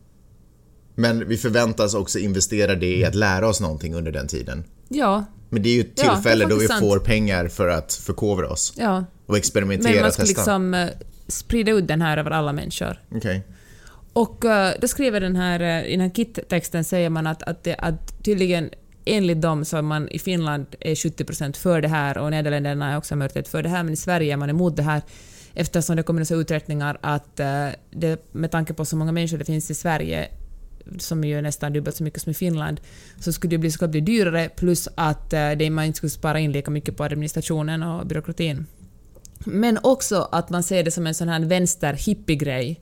Men 0.95 1.27
vi 1.27 1.37
förväntas 1.37 1.93
också 1.93 2.19
investera 2.19 2.75
det 2.75 2.97
i 2.97 3.05
att 3.05 3.15
lära 3.15 3.47
oss 3.47 3.61
någonting 3.61 3.95
under 3.95 4.11
den 4.11 4.27
tiden. 4.27 4.63
Ja, 4.87 5.25
Men 5.49 5.63
det 5.63 5.69
är 5.69 5.73
ju 5.73 5.81
ett 5.81 5.91
Ja, 5.95 6.13
tillfälle 6.13 6.45
då 6.45 6.55
vi 6.55 6.67
faktiskt 6.67 6.79
får 6.79 6.95
sant. 6.95 7.03
pengar 7.03 7.47
för 7.47 7.67
att 7.67 7.93
förkovra 7.93 8.49
oss. 8.49 8.73
ja. 8.77 9.05
Och 9.25 9.37
experimentera 9.37 9.91
Men 9.91 9.99
man 10.01 10.07
och 10.07 10.13
ska 10.13 10.23
testa. 10.23 10.39
liksom 10.41 10.73
eh, 10.73 10.87
sprida 11.27 11.71
ut 11.71 11.87
den 11.87 12.01
här 12.01 12.17
över 12.17 12.31
alla 12.31 12.53
människor. 12.53 12.99
Okej. 13.15 13.43
Och 14.13 14.45
uh, 14.45 14.51
då 14.81 14.87
skriver 14.87 15.21
den 15.21 15.35
här, 15.35 15.59
eh, 15.59 15.85
i 15.87 15.91
den 15.91 16.01
här 16.01 16.09
KIT-texten 16.09 16.83
säger 16.83 17.09
man 17.09 17.27
att, 17.27 17.43
att, 17.43 17.63
det, 17.63 17.75
att 17.75 18.23
tydligen 18.23 18.69
enligt 19.05 19.41
dem 19.41 19.65
så 19.65 19.77
är 19.77 19.81
man 19.81 20.09
i 20.09 20.19
Finland 20.19 20.65
är 20.79 20.95
70% 20.95 21.55
för 21.57 21.81
det 21.81 21.87
här 21.87 22.17
och 22.17 22.31
Nederländerna 22.31 22.91
är 22.91 22.97
också 22.97 23.15
majoritet 23.15 23.47
för 23.47 23.63
det 23.63 23.69
här 23.69 23.83
men 23.83 23.93
i 23.93 23.97
Sverige 23.97 24.33
är 24.33 24.37
man 24.37 24.49
emot 24.49 24.75
det 24.75 24.83
här 24.83 25.01
eftersom 25.53 25.95
det 25.95 26.03
kommer 26.03 26.23
så 26.23 26.35
uträkningar 26.35 26.97
att 27.01 27.39
eh, 27.39 27.67
det, 27.91 28.33
med 28.33 28.51
tanke 28.51 28.73
på 28.73 28.85
så 28.85 28.95
många 28.95 29.11
människor 29.11 29.37
det 29.37 29.45
finns 29.45 29.71
i 29.71 29.75
Sverige 29.75 30.27
som 30.97 31.23
är 31.23 31.27
ju 31.27 31.41
nästan 31.41 31.73
dubbelt 31.73 31.95
så 31.95 32.03
mycket 32.03 32.21
som 32.21 32.31
i 32.31 32.33
Finland, 32.33 32.81
så 33.19 33.33
skulle 33.33 33.51
det 33.51 33.57
bli, 33.57 33.71
skulle 33.71 33.89
bli 33.89 34.01
dyrare 34.01 34.49
plus 34.49 34.87
att 34.95 35.33
eh, 35.33 35.51
det, 35.51 35.69
man 35.69 35.85
inte 35.85 35.97
skulle 35.97 36.09
spara 36.09 36.39
in 36.39 36.51
lika 36.51 36.71
mycket 36.71 36.97
på 36.97 37.03
administrationen 37.03 37.83
och 37.83 38.07
byråkratin. 38.07 38.65
Men 39.45 39.79
också 39.83 40.29
att 40.31 40.49
man 40.49 40.63
ser 40.63 40.83
det 40.83 40.91
som 40.91 41.07
en 41.07 41.13
sån 41.13 41.29
här 41.29 41.39
vänster-hippie-grej. 41.39 42.81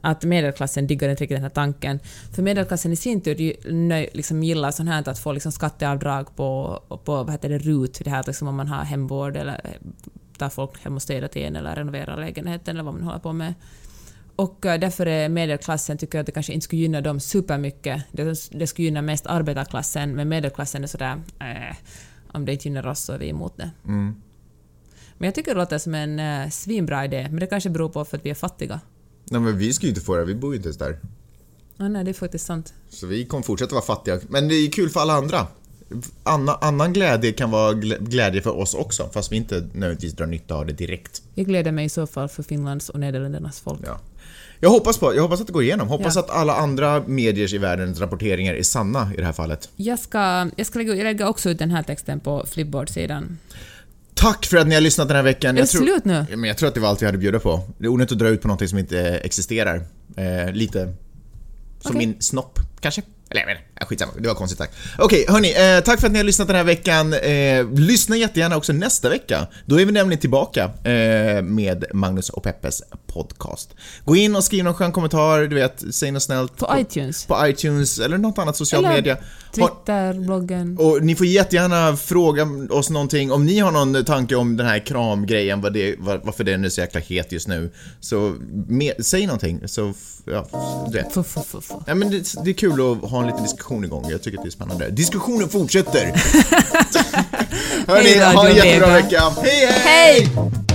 Att 0.00 0.24
medelklassen 0.24 0.86
diggar 0.86 1.08
inte 1.08 1.22
riktigt 1.22 1.36
den 1.36 1.42
här 1.42 1.50
tanken. 1.50 2.00
För 2.34 2.42
medelklassen 2.42 2.92
i 2.92 2.96
sin 2.96 3.20
tur 3.20 3.72
nöj, 3.72 4.10
liksom 4.12 4.42
gillar 4.42 4.70
sånt 4.70 4.88
här 4.88 5.08
att 5.08 5.18
få 5.18 5.32
liksom 5.32 5.52
skatteavdrag 5.52 6.36
på, 6.36 6.80
på 7.04 7.16
vad 7.16 7.30
heter 7.30 7.48
det, 7.48 7.58
RUT, 7.58 8.00
det 8.04 8.10
här 8.10 8.24
liksom 8.26 8.48
om 8.48 8.56
man 8.56 8.68
har 8.68 8.84
hemvård 8.84 9.36
eller 9.36 9.60
eh, 9.64 9.70
tar 10.38 10.48
folk 10.48 10.84
hem 10.84 10.96
och 10.96 11.02
städar 11.02 11.28
till 11.28 11.42
en 11.42 11.56
eller 11.56 11.76
renoverar 11.76 12.16
lägenheten 12.16 12.76
eller 12.76 12.84
vad 12.84 12.94
man 12.94 13.02
håller 13.02 13.18
på 13.18 13.32
med. 13.32 13.54
Och 14.38 14.66
eh, 14.66 14.80
därför 14.80 15.06
är 15.06 15.28
medelklassen, 15.28 15.98
tycker 15.98 16.18
jag 16.18 16.20
att 16.22 16.26
det 16.26 16.32
kanske 16.32 16.52
inte 16.52 16.64
skulle 16.64 16.82
gynna 16.82 17.00
dem 17.00 17.20
supermycket. 17.20 18.02
Det, 18.12 18.50
det 18.50 18.66
skulle 18.66 18.84
gynna 18.84 19.02
mest 19.02 19.26
arbetarklassen, 19.26 20.16
men 20.16 20.28
medelklassen 20.28 20.82
är 20.82 20.86
sådär, 20.86 21.22
eh, 21.40 21.76
om 22.32 22.44
det 22.44 22.52
inte 22.52 22.68
gynnar 22.68 22.86
oss 22.86 23.00
så 23.00 23.12
är 23.12 23.18
vi 23.18 23.28
emot 23.28 23.56
det. 23.56 23.70
Mm. 23.84 24.14
Men 25.18 25.26
jag 25.26 25.34
tycker 25.34 25.54
det 25.54 25.60
låter 25.60 25.78
som 25.78 25.94
en 25.94 26.20
uh, 26.20 26.50
svinbra 26.50 27.04
idé, 27.04 27.28
men 27.30 27.40
det 27.40 27.46
kanske 27.46 27.70
beror 27.70 27.88
på 27.88 28.04
för 28.04 28.16
att 28.16 28.26
vi 28.26 28.30
är 28.30 28.34
fattiga. 28.34 28.80
Nej 29.24 29.40
men 29.40 29.58
vi 29.58 29.72
ska 29.72 29.86
ju 29.86 29.88
inte 29.88 30.00
få 30.00 30.16
det, 30.16 30.24
vi 30.24 30.34
bor 30.34 30.52
ju 30.52 30.56
inte 30.56 30.68
ens 30.68 30.78
där. 30.78 30.98
Ah, 31.76 31.88
nej, 31.88 32.04
det 32.04 32.10
är 32.10 32.14
faktiskt 32.14 32.46
sant. 32.46 32.74
Så 32.88 33.06
vi 33.06 33.24
kommer 33.24 33.42
fortsätta 33.42 33.74
vara 33.74 33.84
fattiga. 33.84 34.20
Men 34.28 34.48
det 34.48 34.54
är 34.54 34.70
kul 34.70 34.90
för 34.90 35.00
alla 35.00 35.12
andra. 35.12 35.46
Anna, 36.22 36.54
annan 36.54 36.92
glädje 36.92 37.32
kan 37.32 37.50
vara 37.50 37.72
glädje 38.00 38.42
för 38.42 38.56
oss 38.56 38.74
också, 38.74 39.08
fast 39.12 39.32
vi 39.32 39.36
inte 39.36 39.54
nödvändigtvis 39.54 40.12
drar 40.12 40.26
nytta 40.26 40.54
av 40.54 40.66
det 40.66 40.72
direkt. 40.72 41.22
Jag 41.34 41.46
gläder 41.46 41.72
mig 41.72 41.84
i 41.84 41.88
så 41.88 42.06
fall 42.06 42.28
för 42.28 42.42
Finlands 42.42 42.88
och 42.88 43.00
Nederländernas 43.00 43.60
folk. 43.60 43.80
Ja. 43.86 44.00
Jag 44.60 44.70
hoppas, 44.70 44.98
på, 44.98 45.14
jag 45.14 45.22
hoppas 45.22 45.40
att 45.40 45.46
det 45.46 45.52
går 45.52 45.62
igenom. 45.62 45.88
Hoppas 45.88 46.14
Ja. 46.16 46.20
att 46.20 46.30
alla 46.30 46.54
andra 46.56 47.02
mediers 47.06 47.52
i 47.52 47.58
världens 47.58 48.00
rapporteringar 48.00 48.54
är 48.54 48.62
sanna 48.62 49.10
i 49.14 49.16
det 49.16 49.24
här 49.24 49.32
fallet. 49.32 49.68
Jag 49.76 49.98
ska, 49.98 50.50
jag 50.56 50.66
ska 50.66 50.78
lägga, 50.78 51.28
också 51.28 51.50
ut 51.50 51.58
den 51.58 51.70
här 51.70 51.82
texten 51.82 52.20
på 52.20 52.44
Flipboard-sidan. 52.50 53.38
Tack 54.14 54.46
för 54.46 54.56
att 54.56 54.66
ni 54.66 54.74
har 54.74 54.80
lyssnat 54.82 55.08
den 55.08 55.16
här 55.16 55.22
veckan. 55.24 55.56
Är 55.56 55.60
det 55.60 55.66
slut 55.66 56.04
nu? 56.04 56.26
Men 56.30 56.44
jag 56.44 56.56
tror 56.58 56.68
att 56.68 56.74
det 56.74 56.80
var 56.80 56.88
allt 56.88 57.02
vi 57.02 57.06
hade 57.06 57.16
att 57.16 57.20
bjuda 57.20 57.38
på. 57.38 57.60
Det 57.78 57.84
är 57.84 57.88
onödigt 57.88 58.12
att 58.12 58.18
dra 58.18 58.28
ut 58.28 58.42
på 58.42 58.48
någonting 58.48 58.68
som 58.68 58.78
inte 58.78 59.00
eh, 59.08 59.14
existerar. 59.14 59.82
Eh, 60.16 60.52
lite 60.52 60.84
som 61.80 61.96
Okej. 61.96 62.06
min 62.06 62.20
snopp, 62.22 62.58
kanske? 62.80 63.02
Eller 63.30 63.40
jag 63.48 63.58
Ja, 63.80 63.86
skitsamma. 63.86 64.12
Det 64.18 64.28
var 64.28 64.34
konstigt 64.34 64.58
tack. 64.58 64.70
Okej, 64.98 65.24
hörni, 65.28 65.76
eh, 65.76 65.84
tack 65.84 66.00
för 66.00 66.06
att 66.06 66.12
ni 66.12 66.18
har 66.18 66.24
lyssnat 66.24 66.48
den 66.48 66.56
här 66.56 66.64
veckan. 66.64 67.12
Eh, 67.12 67.70
lyssna 67.74 68.16
jättegärna 68.16 68.56
också 68.56 68.72
nästa 68.72 69.08
vecka. 69.08 69.46
Då 69.66 69.80
är 69.80 69.84
vi 69.84 69.92
nämligen 69.92 70.20
tillbaka 70.20 70.64
eh, 70.64 71.42
med 71.42 71.84
Magnus 71.94 72.28
och 72.30 72.42
Peppes 72.42 72.82
podcast. 73.06 73.74
Gå 74.04 74.16
in 74.16 74.36
och 74.36 74.44
skriv 74.44 74.64
någon 74.64 74.74
skön 74.74 74.92
kommentar, 74.92 75.40
du 75.40 75.54
vet, 75.56 75.84
säg 75.90 76.10
något 76.10 76.22
snällt. 76.22 76.56
På 76.56 76.74
iTunes. 76.78 77.26
På 77.26 77.46
iTunes 77.48 77.98
eller 77.98 78.18
något 78.18 78.38
annat 78.38 78.56
socialt 78.56 78.86
Eller 78.86 78.94
media. 78.96 79.16
Twitter, 79.54 80.12
bloggen. 80.14 80.78
och 80.80 81.02
ni 81.02 81.14
får 81.14 81.26
jättegärna 81.26 81.96
fråga 81.96 82.48
oss 82.70 82.90
någonting, 82.90 83.32
om 83.32 83.46
ni 83.46 83.58
har 83.58 83.70
någon 83.70 84.04
tanke 84.04 84.36
om 84.36 84.56
den 84.56 84.66
här 84.66 84.86
kramgrejen, 84.86 85.60
vad 85.60 85.72
det, 85.72 85.94
var, 85.98 86.20
varför 86.24 86.44
den 86.44 86.64
är 86.64 86.68
så 86.68 86.80
jäkla 86.80 87.00
het 87.00 87.32
just 87.32 87.48
nu. 87.48 87.72
Så 88.00 88.36
me, 88.68 88.92
säg 89.02 89.26
någonting, 89.26 89.68
så, 89.68 89.90
f- 89.90 89.96
ja, 90.24 90.48
du 90.92 90.98
vet. 90.98 91.12
Fuh. 91.12 91.42
Ja, 91.86 91.94
men 91.94 92.10
det, 92.10 92.34
det 92.44 92.50
är 92.50 92.54
kul 92.54 92.67
att 92.72 93.10
ha 93.10 93.20
en 93.20 93.26
liten 93.26 93.42
diskussion 93.42 93.84
igång, 93.84 94.06
jag 94.10 94.22
tycker 94.22 94.38
att 94.38 94.44
det 94.44 94.48
är 94.48 94.50
spännande. 94.50 94.90
Diskussionen 94.90 95.48
fortsätter! 95.48 96.04
Hörni, 97.86 98.34
ha 98.36 98.48
en 98.48 98.56
jättebra 98.56 98.92
vecka. 98.92 99.22
hej! 99.42 99.66
hej! 99.66 100.28
Hej! 100.34 100.67